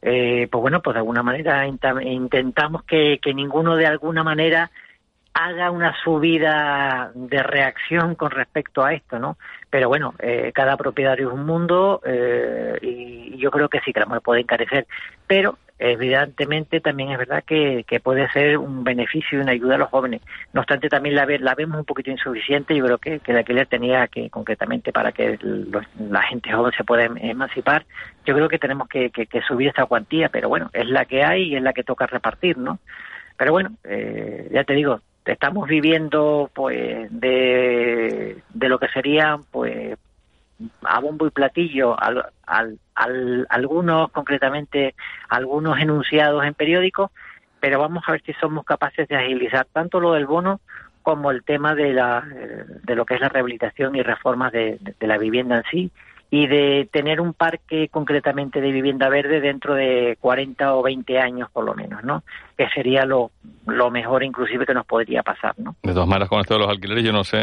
eh, 0.00 0.48
pues 0.50 0.62
bueno, 0.62 0.80
pues 0.80 0.94
de 0.94 1.00
alguna 1.00 1.22
manera 1.22 1.66
intentamos 1.66 2.84
que, 2.84 3.18
que 3.20 3.34
ninguno 3.34 3.76
de 3.76 3.86
alguna 3.86 4.24
manera 4.24 4.70
haga 5.34 5.70
una 5.70 5.94
subida 6.02 7.12
de 7.14 7.42
reacción 7.42 8.14
con 8.14 8.30
respecto 8.30 8.82
a 8.82 8.94
esto, 8.94 9.18
¿no? 9.18 9.36
Pero 9.68 9.88
bueno, 9.88 10.14
eh, 10.18 10.52
cada 10.54 10.76
propietario 10.78 11.28
es 11.28 11.34
un 11.34 11.44
mundo 11.44 12.00
eh, 12.04 12.78
y 12.80 13.36
yo 13.36 13.50
creo 13.50 13.68
que 13.68 13.80
sí 13.80 13.92
que 13.92 14.00
la 14.00 14.20
puede 14.20 14.40
encarecer, 14.40 14.86
pero 15.26 15.58
evidentemente 15.80 16.80
también 16.80 17.10
es 17.10 17.18
verdad 17.18 17.42
que, 17.42 17.84
puede 18.02 18.30
ser 18.30 18.58
un 18.58 18.84
beneficio 18.84 19.38
y 19.38 19.42
una 19.42 19.52
ayuda 19.52 19.76
a 19.76 19.78
los 19.78 19.88
jóvenes. 19.88 20.20
No 20.52 20.60
obstante, 20.60 20.88
también 20.88 21.14
la, 21.14 21.26
la 21.26 21.54
vemos 21.54 21.78
un 21.78 21.84
poquito 21.86 22.10
insuficiente. 22.10 22.76
Yo 22.76 22.84
creo 22.84 22.98
que, 22.98 23.20
que 23.20 23.32
el 23.32 23.38
alquiler 23.38 23.66
tenía 23.66 24.06
que, 24.08 24.28
concretamente, 24.28 24.92
para 24.92 25.12
que 25.12 25.38
la 25.98 26.22
gente 26.22 26.52
joven 26.52 26.72
se 26.76 26.84
pueda 26.84 27.04
em, 27.04 27.16
emancipar, 27.16 27.86
yo 28.26 28.34
creo 28.34 28.48
que 28.48 28.58
tenemos 28.58 28.88
que, 28.88 29.10
subir 29.48 29.68
esta 29.68 29.86
cuantía, 29.86 30.28
pero 30.28 30.48
bueno, 30.48 30.70
es 30.74 30.86
la 30.86 31.06
que 31.06 31.24
hay 31.24 31.44
y 31.44 31.56
es 31.56 31.62
la 31.62 31.72
que 31.72 31.82
toca 31.82 32.06
repartir, 32.06 32.58
¿no? 32.58 32.78
Pero 33.38 33.52
bueno, 33.52 33.70
eh, 33.84 34.50
ya 34.52 34.64
te 34.64 34.74
digo, 34.74 35.00
estamos 35.24 35.66
viviendo 35.66 36.50
pues 36.52 37.08
de, 37.10 38.36
de 38.52 38.68
lo 38.68 38.78
que 38.78 38.88
sería 38.88 39.38
pues 39.50 39.96
a 40.82 41.00
bombo 41.00 41.26
y 41.26 41.30
platillo 41.30 41.98
al, 41.98 42.26
al, 42.46 43.46
algunos 43.48 44.10
concretamente 44.10 44.94
algunos 45.28 45.78
enunciados 45.78 46.44
en 46.44 46.54
periódicos 46.54 47.10
pero 47.60 47.78
vamos 47.78 48.04
a 48.06 48.12
ver 48.12 48.22
si 48.22 48.32
somos 48.34 48.64
capaces 48.64 49.08
de 49.08 49.16
agilizar 49.16 49.66
tanto 49.72 50.00
lo 50.00 50.12
del 50.12 50.26
bono 50.26 50.60
como 51.02 51.30
el 51.30 51.42
tema 51.44 51.74
de 51.74 51.92
la 51.92 52.24
de 52.26 52.94
lo 52.94 53.06
que 53.06 53.14
es 53.14 53.20
la 53.20 53.28
rehabilitación 53.28 53.96
y 53.96 54.02
reformas 54.02 54.52
de 54.52 54.78
la 55.00 55.18
vivienda 55.18 55.56
en 55.58 55.64
sí 55.70 55.90
y 56.30 56.46
de 56.46 56.88
tener 56.92 57.20
un 57.20 57.34
parque 57.34 57.88
concretamente 57.88 58.60
de 58.60 58.70
vivienda 58.70 59.08
verde 59.08 59.40
dentro 59.40 59.74
de 59.74 60.16
40 60.20 60.74
o 60.74 60.82
20 60.82 61.18
años 61.18 61.50
por 61.50 61.64
lo 61.64 61.74
menos, 61.74 62.04
¿no? 62.04 62.22
Que 62.56 62.68
sería 62.68 63.04
lo, 63.04 63.32
lo 63.66 63.90
mejor 63.90 64.22
inclusive 64.22 64.64
que 64.64 64.74
nos 64.74 64.86
podría 64.86 65.22
pasar, 65.24 65.54
¿no? 65.58 65.74
De 65.82 65.92
todas 65.92 66.08
maneras, 66.08 66.28
con 66.28 66.40
esto 66.40 66.54
de 66.54 66.60
los 66.60 66.68
alquileres, 66.68 67.04
yo 67.04 67.12
no 67.12 67.24
sé, 67.24 67.38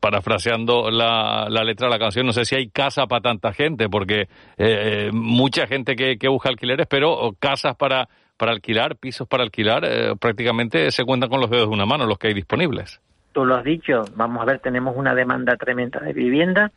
parafraseando 0.00 0.90
la, 0.90 1.48
la 1.50 1.64
letra 1.64 1.88
de 1.88 1.92
la 1.92 1.98
canción, 1.98 2.24
no 2.24 2.32
sé 2.32 2.46
si 2.46 2.54
hay 2.56 2.68
casa 2.68 3.06
para 3.06 3.20
tanta 3.20 3.52
gente, 3.52 3.90
porque 3.90 4.28
eh, 4.56 5.10
mucha 5.12 5.66
gente 5.66 5.94
que, 5.94 6.16
que 6.16 6.28
busca 6.28 6.48
alquileres, 6.48 6.86
pero 6.86 7.34
casas 7.38 7.76
para, 7.76 8.08
para 8.38 8.52
alquilar, 8.52 8.96
pisos 8.96 9.28
para 9.28 9.42
alquilar, 9.42 9.84
eh, 9.84 10.14
prácticamente 10.18 10.90
se 10.92 11.04
cuentan 11.04 11.28
con 11.28 11.40
los 11.40 11.50
dedos 11.50 11.68
de 11.68 11.74
una 11.74 11.84
mano 11.84 12.06
los 12.06 12.18
que 12.18 12.28
hay 12.28 12.34
disponibles. 12.34 13.02
Tú 13.32 13.44
lo 13.44 13.54
has 13.54 13.64
dicho, 13.64 14.02
vamos 14.16 14.42
a 14.42 14.46
ver, 14.46 14.58
tenemos 14.58 14.96
una 14.96 15.14
demanda 15.14 15.56
tremenda 15.56 16.00
de 16.00 16.12
vivienda, 16.12 16.72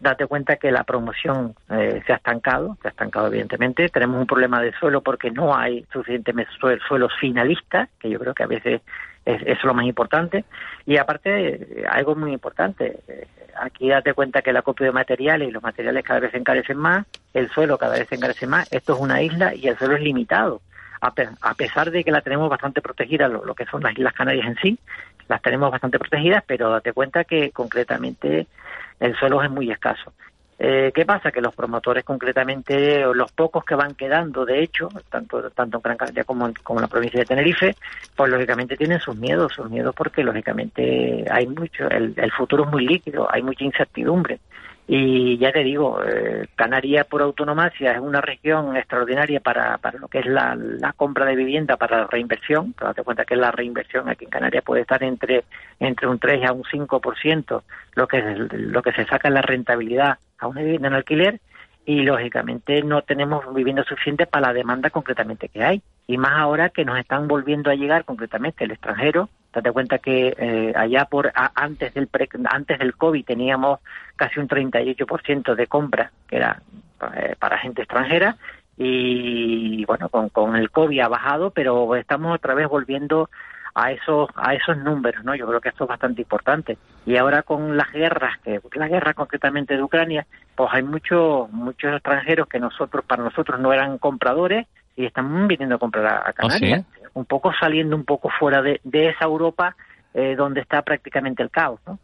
date 0.00 0.26
cuenta 0.26 0.56
que 0.56 0.70
la 0.70 0.84
promoción 0.84 1.54
eh, 1.70 2.02
se 2.06 2.12
ha 2.12 2.16
estancado, 2.16 2.76
se 2.82 2.88
ha 2.88 2.90
estancado 2.90 3.28
evidentemente. 3.28 3.88
Tenemos 3.88 4.20
un 4.20 4.26
problema 4.26 4.60
de 4.60 4.72
suelo 4.72 5.00
porque 5.02 5.30
no 5.30 5.56
hay 5.56 5.86
suficientes 5.92 6.34
suelos 6.58 7.12
finalistas, 7.20 7.88
que 7.98 8.10
yo 8.10 8.18
creo 8.18 8.34
que 8.34 8.42
a 8.42 8.48
veces 8.48 8.82
es, 9.24 9.42
es 9.46 9.64
lo 9.64 9.74
más 9.74 9.86
importante. 9.86 10.44
Y 10.86 10.96
aparte, 10.96 11.84
algo 11.88 12.14
muy 12.14 12.32
importante, 12.32 12.98
eh, 13.08 13.26
aquí 13.60 13.88
date 13.88 14.14
cuenta 14.14 14.42
que 14.42 14.50
el 14.50 14.56
acopio 14.56 14.86
de 14.86 14.92
materiales 14.92 15.48
y 15.48 15.52
los 15.52 15.62
materiales 15.62 16.04
cada 16.04 16.20
vez 16.20 16.32
se 16.32 16.38
encarecen 16.38 16.76
más, 16.76 17.06
el 17.32 17.48
suelo 17.50 17.78
cada 17.78 17.98
vez 17.98 18.08
se 18.08 18.16
encarece 18.16 18.46
más, 18.46 18.70
esto 18.72 18.94
es 18.94 19.00
una 19.00 19.22
isla 19.22 19.54
y 19.54 19.68
el 19.68 19.78
suelo 19.78 19.96
es 19.96 20.02
limitado. 20.02 20.60
A, 21.00 21.54
pesar 21.54 21.90
de 21.90 22.02
que 22.02 22.10
la 22.10 22.22
tenemos 22.22 22.48
bastante 22.48 22.80
protegida, 22.80 23.28
lo, 23.28 23.44
lo 23.44 23.54
que 23.54 23.66
son 23.66 23.82
las 23.82 23.92
Islas 23.92 24.14
Canarias 24.14 24.46
en 24.46 24.56
sí, 24.56 24.78
las 25.28 25.42
tenemos 25.42 25.70
bastante 25.70 25.98
protegidas, 25.98 26.42
pero 26.46 26.70
date 26.70 26.92
cuenta 26.92 27.24
que 27.24 27.50
concretamente 27.50 28.46
el 29.00 29.16
suelo 29.16 29.42
es 29.42 29.50
muy 29.50 29.70
escaso. 29.70 30.12
Eh, 30.56 30.92
¿Qué 30.94 31.04
pasa? 31.04 31.32
Que 31.32 31.40
los 31.40 31.54
promotores 31.54 32.04
concretamente, 32.04 33.04
los 33.12 33.32
pocos 33.32 33.64
que 33.64 33.74
van 33.74 33.94
quedando, 33.94 34.44
de 34.44 34.62
hecho, 34.62 34.88
tanto, 35.10 35.50
tanto 35.50 35.78
en 35.78 35.82
Gran 35.82 35.96
Canaria 35.96 36.24
como 36.24 36.46
en, 36.46 36.54
como 36.62 36.78
en 36.78 36.82
la 36.82 36.88
provincia 36.88 37.18
de 37.20 37.26
Tenerife, 37.26 37.74
pues 38.14 38.30
lógicamente 38.30 38.76
tienen 38.76 39.00
sus 39.00 39.16
miedos, 39.16 39.52
sus 39.52 39.68
miedos 39.68 39.94
porque 39.96 40.22
lógicamente 40.22 41.24
hay 41.28 41.48
mucho, 41.48 41.88
el, 41.90 42.14
el 42.16 42.30
futuro 42.30 42.64
es 42.64 42.70
muy 42.70 42.86
líquido, 42.86 43.28
hay 43.30 43.42
mucha 43.42 43.64
incertidumbre. 43.64 44.38
Y 44.86 45.38
ya 45.38 45.50
te 45.50 45.64
digo, 45.64 46.02
eh, 46.04 46.46
Canarias 46.54 47.06
por 47.06 47.22
autonomacia 47.22 47.92
es 47.92 48.00
una 48.00 48.20
región 48.20 48.76
extraordinaria 48.76 49.40
para, 49.40 49.78
para 49.78 49.98
lo 49.98 50.08
que 50.08 50.18
es 50.18 50.26
la, 50.26 50.54
la 50.54 50.92
compra 50.92 51.24
de 51.24 51.36
vivienda, 51.36 51.78
para 51.78 52.00
la 52.00 52.06
reinversión. 52.06 52.74
Te 52.74 52.84
das 52.84 52.96
cuenta 53.02 53.24
que 53.24 53.36
la 53.36 53.50
reinversión 53.50 54.10
aquí 54.10 54.24
en 54.24 54.30
Canarias 54.30 54.62
puede 54.62 54.82
estar 54.82 55.02
entre, 55.02 55.44
entre 55.80 56.06
un 56.06 56.18
3 56.18 56.50
a 56.50 56.52
un 56.52 56.64
5%, 56.64 57.62
lo 57.94 58.06
que, 58.06 58.20
lo 58.20 58.82
que 58.82 58.92
se 58.92 59.06
saca 59.06 59.28
en 59.28 59.34
la 59.34 59.42
rentabilidad 59.42 60.18
a 60.38 60.46
una 60.48 60.60
vivienda 60.60 60.88
en 60.88 60.94
alquiler 60.94 61.40
y 61.86 62.02
lógicamente 62.02 62.82
no 62.82 63.02
tenemos 63.02 63.52
vivienda 63.54 63.84
suficiente 63.84 64.26
para 64.26 64.48
la 64.48 64.52
demanda 64.54 64.90
concretamente 64.90 65.48
que 65.48 65.62
hay. 65.62 65.82
Y 66.06 66.16
más 66.16 66.32
ahora 66.32 66.70
que 66.70 66.84
nos 66.84 66.98
están 66.98 67.28
volviendo 67.28 67.70
a 67.70 67.74
llegar 67.74 68.04
concretamente 68.04 68.64
el 68.64 68.70
extranjero. 68.70 69.28
Date 69.52 69.72
cuenta 69.72 69.98
que 69.98 70.34
eh, 70.36 70.72
allá 70.74 71.04
por 71.04 71.32
antes 71.34 71.94
del 71.94 72.08
antes 72.50 72.78
del 72.78 72.96
COVID 72.96 73.24
teníamos 73.24 73.80
casi 74.16 74.40
un 74.40 74.48
38% 74.48 75.54
de 75.54 75.66
compra 75.66 76.10
que 76.26 76.36
era 76.36 76.60
eh, 77.14 77.36
para 77.38 77.58
gente 77.58 77.82
extranjera 77.82 78.36
y 78.76 79.84
bueno, 79.84 80.08
con, 80.08 80.30
con 80.30 80.56
el 80.56 80.70
COVID 80.70 81.00
ha 81.00 81.08
bajado, 81.08 81.50
pero 81.50 81.94
estamos 81.94 82.34
otra 82.34 82.54
vez 82.54 82.68
volviendo 82.68 83.30
a 83.74 83.90
esos 83.90 84.28
a 84.36 84.54
esos 84.54 84.76
números, 84.78 85.24
¿no? 85.24 85.34
Yo 85.34 85.46
creo 85.46 85.60
que 85.60 85.68
esto 85.70 85.84
es 85.84 85.88
bastante 85.88 86.22
importante. 86.22 86.78
Y 87.06 87.16
ahora 87.16 87.42
con 87.42 87.76
las 87.76 87.90
guerras, 87.92 88.38
que 88.42 88.60
la 88.74 88.88
guerra 88.88 89.14
concretamente 89.14 89.76
de 89.76 89.82
Ucrania, 89.82 90.26
pues 90.54 90.70
hay 90.72 90.82
muchos 90.82 91.50
muchos 91.50 91.92
extranjeros 91.92 92.48
que 92.48 92.60
nosotros 92.60 93.04
para 93.04 93.24
nosotros 93.24 93.60
no 93.60 93.72
eran 93.72 93.98
compradores 93.98 94.66
y 94.96 95.06
están 95.06 95.48
viniendo 95.48 95.74
a 95.74 95.78
comprar 95.78 96.06
a, 96.06 96.22
¿Ah, 96.26 96.32
Canarias, 96.32 96.84
un 97.14 97.24
poco 97.24 97.52
saliendo 97.58 97.96
un 97.96 98.04
poco 98.04 98.28
fuera 98.28 98.62
de, 98.62 98.80
de 98.84 99.08
esa 99.08 99.24
Europa 99.24 99.76
eh, 100.14 100.36
donde 100.36 100.60
está 100.60 100.82
prácticamente 100.82 101.42
el 101.42 101.50
caos, 101.50 101.80
¿no? 101.86 101.98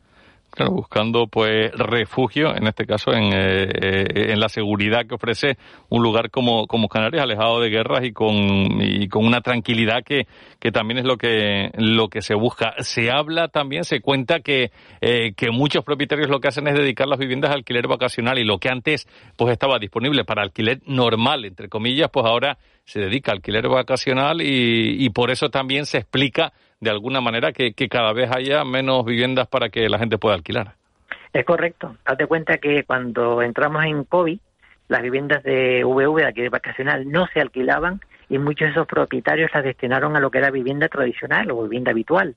Claro, 0.51 0.73
buscando 0.73 1.29
pues 1.29 1.71
refugio, 1.73 2.57
en 2.57 2.67
este 2.67 2.85
caso 2.85 3.13
en, 3.13 3.33
eh, 3.33 3.69
eh, 3.71 4.33
en 4.33 4.41
la 4.41 4.49
seguridad 4.49 5.07
que 5.07 5.15
ofrece 5.15 5.57
un 5.89 6.03
lugar 6.03 6.31
como, 6.31 6.67
como 6.67 6.89
Canarias, 6.89 7.23
alejado 7.23 7.61
de 7.61 7.71
guerras 7.71 8.05
y 8.05 8.13
con, 8.13 8.37
y 8.83 9.09
con 9.09 9.25
una 9.25 9.43
tranquilidad 9.43 10.03
que, 10.05 10.27
que 10.59 10.73
también 10.73 10.99
es 10.99 11.05
lo 11.05 11.17
que, 11.19 11.71
lo 11.75 12.09
que 12.09 12.21
se 12.21 12.35
busca. 12.35 12.75
Se 12.79 13.13
habla 13.13 13.47
también, 13.47 13.85
se 13.85 14.01
cuenta 14.01 14.41
que, 14.41 14.73
eh, 15.01 15.35
que 15.37 15.53
muchos 15.53 15.85
propietarios 15.85 16.29
lo 16.29 16.41
que 16.41 16.49
hacen 16.49 16.67
es 16.67 16.75
dedicar 16.75 17.07
las 17.07 17.21
viviendas 17.21 17.53
al 17.53 17.59
alquiler 17.59 17.87
vacacional 17.87 18.37
y 18.39 18.45
lo 18.45 18.59
que 18.59 18.71
antes 18.71 19.07
pues 19.37 19.53
estaba 19.53 19.79
disponible 19.79 20.25
para 20.25 20.43
alquiler 20.43 20.81
normal, 20.85 21.45
entre 21.45 21.69
comillas, 21.69 22.11
pues 22.13 22.27
ahora 22.27 22.59
se 22.85 22.99
dedica 22.99 23.31
al 23.31 23.39
alquiler 23.39 23.69
vacacional 23.69 24.43
y, 24.43 25.05
y 25.05 25.11
por 25.11 25.31
eso 25.31 25.49
también 25.49 25.87
se 25.87 25.99
explica 25.99 26.53
de 26.81 26.91
alguna 26.91 27.21
manera 27.21 27.53
que, 27.53 27.73
cada 27.89 28.13
vez 28.13 28.31
haya 28.35 28.65
menos 28.65 29.05
viviendas 29.05 29.47
para 29.47 29.69
que 29.69 29.89
la 29.89 29.99
gente 29.99 30.19
pueda 30.19 30.35
alquilar. 30.35 30.75
Es 31.33 31.45
correcto. 31.45 31.97
Hazte 32.05 32.27
cuenta 32.27 32.59
que 32.59 32.85
cuando 32.85 33.43
entramos 33.43 33.85
en 33.85 34.05
COVID, 34.05 34.39
las 34.89 35.03
viviendas 35.03 35.43
de 35.45 35.85
VV, 35.85 36.21
de 36.21 36.27
alquiler 36.27 36.51
vacacional, 36.51 37.11
no 37.11 37.27
se 37.29 37.41
alquilaban 37.41 38.01
y 38.29 38.39
muchos 38.39 38.69
de 38.69 38.73
esos 38.73 38.87
propietarios 38.87 39.51
las 39.53 39.63
destinaron 39.63 40.17
a 40.17 40.21
lo 40.21 40.31
que 40.31 40.39
era 40.39 40.51
vivienda 40.51 40.89
tradicional 40.89 41.51
o 41.51 41.63
vivienda 41.63 41.91
habitual. 41.91 42.35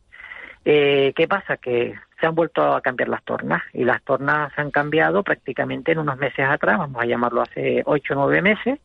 Eh, 0.65 1.13
¿Qué 1.15 1.27
pasa? 1.27 1.57
Que 1.57 1.95
se 2.19 2.27
han 2.27 2.35
vuelto 2.35 2.73
a 2.73 2.81
cambiar 2.81 3.09
las 3.09 3.23
tornas 3.23 3.63
y 3.73 3.83
las 3.83 4.01
tornas 4.03 4.51
han 4.57 4.71
cambiado 4.71 5.23
prácticamente 5.23 5.91
en 5.91 5.99
unos 5.99 6.17
meses 6.17 6.45
atrás, 6.47 6.77
vamos 6.77 7.01
a 7.01 7.05
llamarlo 7.05 7.41
hace 7.41 7.81
ocho 7.85 8.13
o 8.13 8.17
nueve 8.17 8.41
meses, 8.41 8.79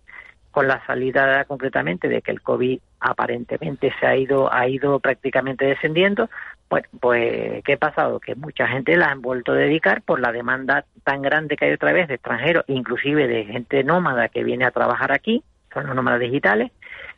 con 0.58 0.66
la 0.66 0.84
salida 0.86 1.44
concretamente 1.44 2.08
de 2.08 2.20
que 2.20 2.32
el 2.32 2.42
COVID 2.42 2.80
aparentemente 2.98 3.94
se 4.00 4.06
ha 4.08 4.16
ido, 4.16 4.52
ha 4.52 4.66
ido 4.66 4.98
prácticamente 4.98 5.64
descendiendo, 5.66 6.28
pues, 6.66 6.82
pues 6.98 7.62
¿qué 7.62 7.74
ha 7.74 7.76
pasado? 7.76 8.18
Que 8.18 8.34
mucha 8.34 8.66
gente 8.66 8.96
la 8.96 9.06
han 9.06 9.22
vuelto 9.22 9.52
a 9.52 9.54
dedicar 9.54 10.02
por 10.02 10.18
la 10.18 10.32
demanda 10.32 10.84
tan 11.04 11.22
grande 11.22 11.56
que 11.56 11.66
hay 11.66 11.74
otra 11.74 11.92
vez 11.92 12.08
de 12.08 12.14
extranjeros, 12.14 12.64
inclusive 12.66 13.28
de 13.28 13.44
gente 13.44 13.84
nómada 13.84 14.30
que 14.30 14.42
viene 14.42 14.64
a 14.64 14.72
trabajar 14.72 15.12
aquí, 15.12 15.44
son 15.72 15.86
los 15.86 15.94
nómadas 15.94 16.18
digitales, 16.18 16.72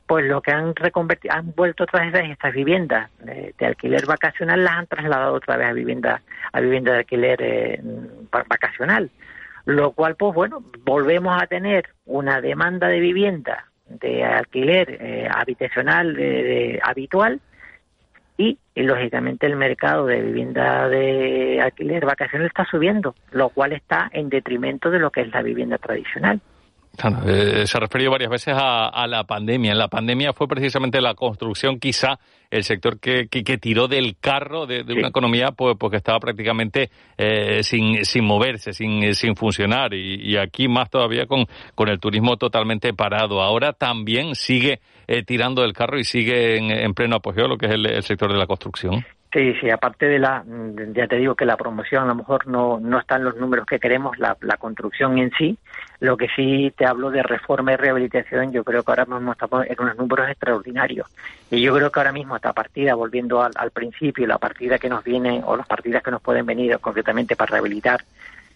pues 0.06 0.26
lo 0.26 0.42
que 0.42 0.50
han 0.50 0.74
reconvertido, 0.74 1.34
han 1.34 1.54
vuelto 1.56 1.84
otra 1.84 2.10
vez 2.10 2.30
estas 2.32 2.52
viviendas 2.52 3.10
de, 3.20 3.54
alquiler 3.64 4.04
vacacional, 4.04 4.62
las 4.62 4.74
han 4.74 4.86
trasladado 4.86 5.32
otra 5.32 5.56
vez 5.56 5.66
a 5.66 5.72
vivienda, 5.72 6.20
a 6.52 6.60
vivienda 6.60 6.92
de 6.92 6.98
alquiler 6.98 7.38
eh, 7.40 7.80
vacacional 8.30 9.10
lo 9.64 9.92
cual, 9.92 10.16
pues 10.16 10.34
bueno, 10.34 10.62
volvemos 10.84 11.40
a 11.40 11.46
tener 11.46 11.88
una 12.06 12.40
demanda 12.40 12.88
de 12.88 13.00
vivienda 13.00 13.66
de 13.90 14.24
alquiler 14.24 14.98
eh, 15.00 15.28
habitacional 15.30 16.14
de, 16.14 16.80
habitual 16.82 17.40
y, 18.36 18.58
lógicamente 18.74 19.46
el 19.46 19.56
mercado 19.56 20.06
de 20.06 20.22
vivienda 20.22 20.88
de 20.88 21.60
alquiler 21.60 22.06
vacacional 22.06 22.46
está 22.46 22.64
subiendo, 22.64 23.14
lo 23.32 23.50
cual 23.50 23.72
está 23.72 24.08
en 24.12 24.30
detrimento 24.30 24.90
de 24.90 24.98
lo 24.98 25.10
que 25.10 25.20
es 25.22 25.30
la 25.32 25.42
vivienda 25.42 25.76
tradicional. 25.76 26.40
Eh, 27.26 27.66
se 27.66 27.76
ha 27.76 27.80
referido 27.80 28.10
varias 28.10 28.30
veces 28.30 28.54
a, 28.56 29.06
la 29.06 29.24
pandemia. 29.24 29.72
En 29.72 29.78
la 29.78 29.88
pandemia 29.88 30.32
fue 30.32 30.48
precisamente 30.48 31.00
la 31.00 31.14
construcción, 31.14 31.78
quizá 31.78 32.18
el 32.50 32.64
sector 32.64 32.98
que, 32.98 33.28
que, 33.28 33.58
tiró 33.58 33.86
del 33.86 34.16
carro 34.20 34.66
de, 34.66 34.82
una 34.82 35.08
economía 35.08 35.52
pues, 35.52 35.76
porque 35.78 35.96
estaba 35.96 36.18
prácticamente 36.18 36.90
eh, 37.16 37.62
sin, 37.62 38.04
sin 38.04 38.24
moverse, 38.24 38.72
sin, 38.72 39.14
sin 39.14 39.36
funcionar. 39.36 39.94
Y, 39.94 40.36
aquí 40.36 40.68
más 40.68 40.90
todavía 40.90 41.26
con, 41.26 41.46
con 41.74 41.88
el 41.88 42.00
turismo 42.00 42.36
totalmente 42.36 42.92
parado. 42.92 43.40
Ahora 43.40 43.72
también 43.72 44.34
sigue 44.34 44.80
eh, 45.06 45.22
tirando 45.22 45.62
del 45.62 45.72
carro 45.72 45.98
y 45.98 46.04
sigue 46.04 46.56
en, 46.56 46.94
pleno 46.94 47.16
apogeo 47.16 47.48
lo 47.48 47.56
que 47.56 47.66
es 47.66 47.72
el 47.72 48.02
sector 48.02 48.32
de 48.32 48.38
la 48.38 48.46
construcción. 48.46 49.04
Sí, 49.32 49.54
sí, 49.60 49.70
aparte 49.70 50.06
de 50.06 50.18
la, 50.18 50.44
ya 50.92 51.06
te 51.06 51.16
digo 51.16 51.36
que 51.36 51.44
la 51.44 51.56
promoción 51.56 52.02
a 52.02 52.06
lo 52.06 52.16
mejor 52.16 52.48
no, 52.48 52.80
no 52.80 52.98
está 52.98 53.14
en 53.14 53.24
los 53.24 53.36
números 53.36 53.64
que 53.64 53.78
queremos, 53.78 54.18
la, 54.18 54.36
la 54.40 54.56
construcción 54.56 55.18
en 55.18 55.30
sí, 55.38 55.56
lo 56.00 56.16
que 56.16 56.28
sí 56.34 56.72
te 56.76 56.86
hablo 56.86 57.10
de 57.10 57.22
reforma 57.22 57.72
y 57.72 57.76
rehabilitación, 57.76 58.52
yo 58.52 58.64
creo 58.64 58.82
que 58.82 58.90
ahora 58.90 59.04
mismo 59.04 59.32
estamos 59.32 59.66
en 59.66 59.76
unos 59.78 59.96
números 59.96 60.30
extraordinarios. 60.30 61.06
Y 61.50 61.60
yo 61.60 61.74
creo 61.74 61.92
que 61.92 62.00
ahora 62.00 62.12
mismo 62.12 62.36
esta 62.36 62.54
partida, 62.54 62.94
volviendo 62.94 63.42
al, 63.42 63.52
al 63.54 63.70
principio, 63.70 64.26
la 64.26 64.38
partida 64.38 64.78
que 64.78 64.88
nos 64.88 65.04
viene, 65.04 65.42
o 65.44 65.56
las 65.56 65.66
partidas 65.66 66.02
que 66.02 66.10
nos 66.10 66.22
pueden 66.22 66.46
venir 66.46 66.78
concretamente 66.78 67.36
para 67.36 67.52
rehabilitar 67.52 68.02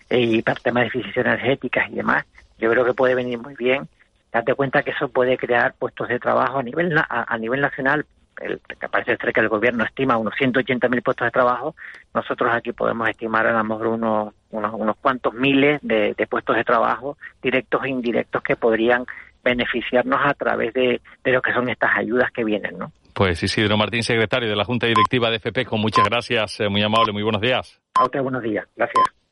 eh, 0.08 0.20
y 0.20 0.42
para 0.42 0.60
temas 0.60 0.84
de 0.84 0.88
eficiencia 0.88 1.20
energéticas 1.20 1.90
y 1.90 1.96
demás, 1.96 2.24
yo 2.58 2.70
creo 2.70 2.84
que 2.84 2.94
puede 2.94 3.14
venir 3.14 3.38
muy 3.38 3.54
bien. 3.54 3.88
Date 4.32 4.54
cuenta 4.54 4.82
que 4.82 4.90
eso 4.92 5.08
puede 5.08 5.36
crear 5.36 5.74
puestos 5.74 6.08
de 6.08 6.18
trabajo 6.18 6.58
a 6.58 6.62
nivel, 6.62 6.96
a 6.98 7.38
nivel 7.38 7.60
nacional 7.60 8.04
el, 8.40 8.60
que 8.60 8.88
parece 8.88 9.16
ser 9.16 9.32
que 9.32 9.40
el 9.40 9.48
gobierno 9.48 9.84
estima 9.84 10.16
unos 10.16 10.34
180.000 10.34 11.02
puestos 11.02 11.26
de 11.26 11.30
trabajo, 11.30 11.74
nosotros 12.12 12.50
aquí 12.52 12.72
podemos 12.72 13.08
estimar 13.08 13.46
a 13.46 13.52
lo 13.52 13.64
mejor 13.64 13.86
unos, 13.88 14.34
unos, 14.54 14.96
cuantos 14.96 15.34
miles 15.34 15.80
de, 15.82 16.14
puestos 16.28 16.56
de 16.56 16.64
trabajo 16.64 17.16
directos 17.42 17.84
e 17.84 17.88
indirectos 17.88 18.42
que 18.42 18.56
podrían 18.56 19.04
beneficiarnos 19.42 20.20
a 20.24 20.34
través 20.34 20.72
de, 20.72 21.00
de 21.22 21.32
lo 21.32 21.42
que 21.42 21.52
son 21.52 21.68
estas 21.68 21.96
ayudas 21.96 22.30
que 22.32 22.44
vienen, 22.44 22.78
¿no? 22.78 22.92
Pues 23.14 23.42
Isidro 23.42 23.76
Martín, 23.76 24.02
secretario 24.02 24.48
de 24.48 24.56
la 24.56 24.64
Junta 24.64 24.86
Directiva 24.86 25.30
de 25.30 25.36
FP, 25.36 25.66
con 25.66 25.80
muchas 25.80 26.04
gracias, 26.04 26.58
eh, 26.60 26.68
muy 26.68 26.82
amable, 26.82 27.12
muy 27.12 27.22
buenos 27.22 27.40
días. 27.40 27.80
A 27.94 28.04
usted 28.04 28.20
buenos 28.20 28.42
días, 28.42 28.66
gracias. 28.74 29.23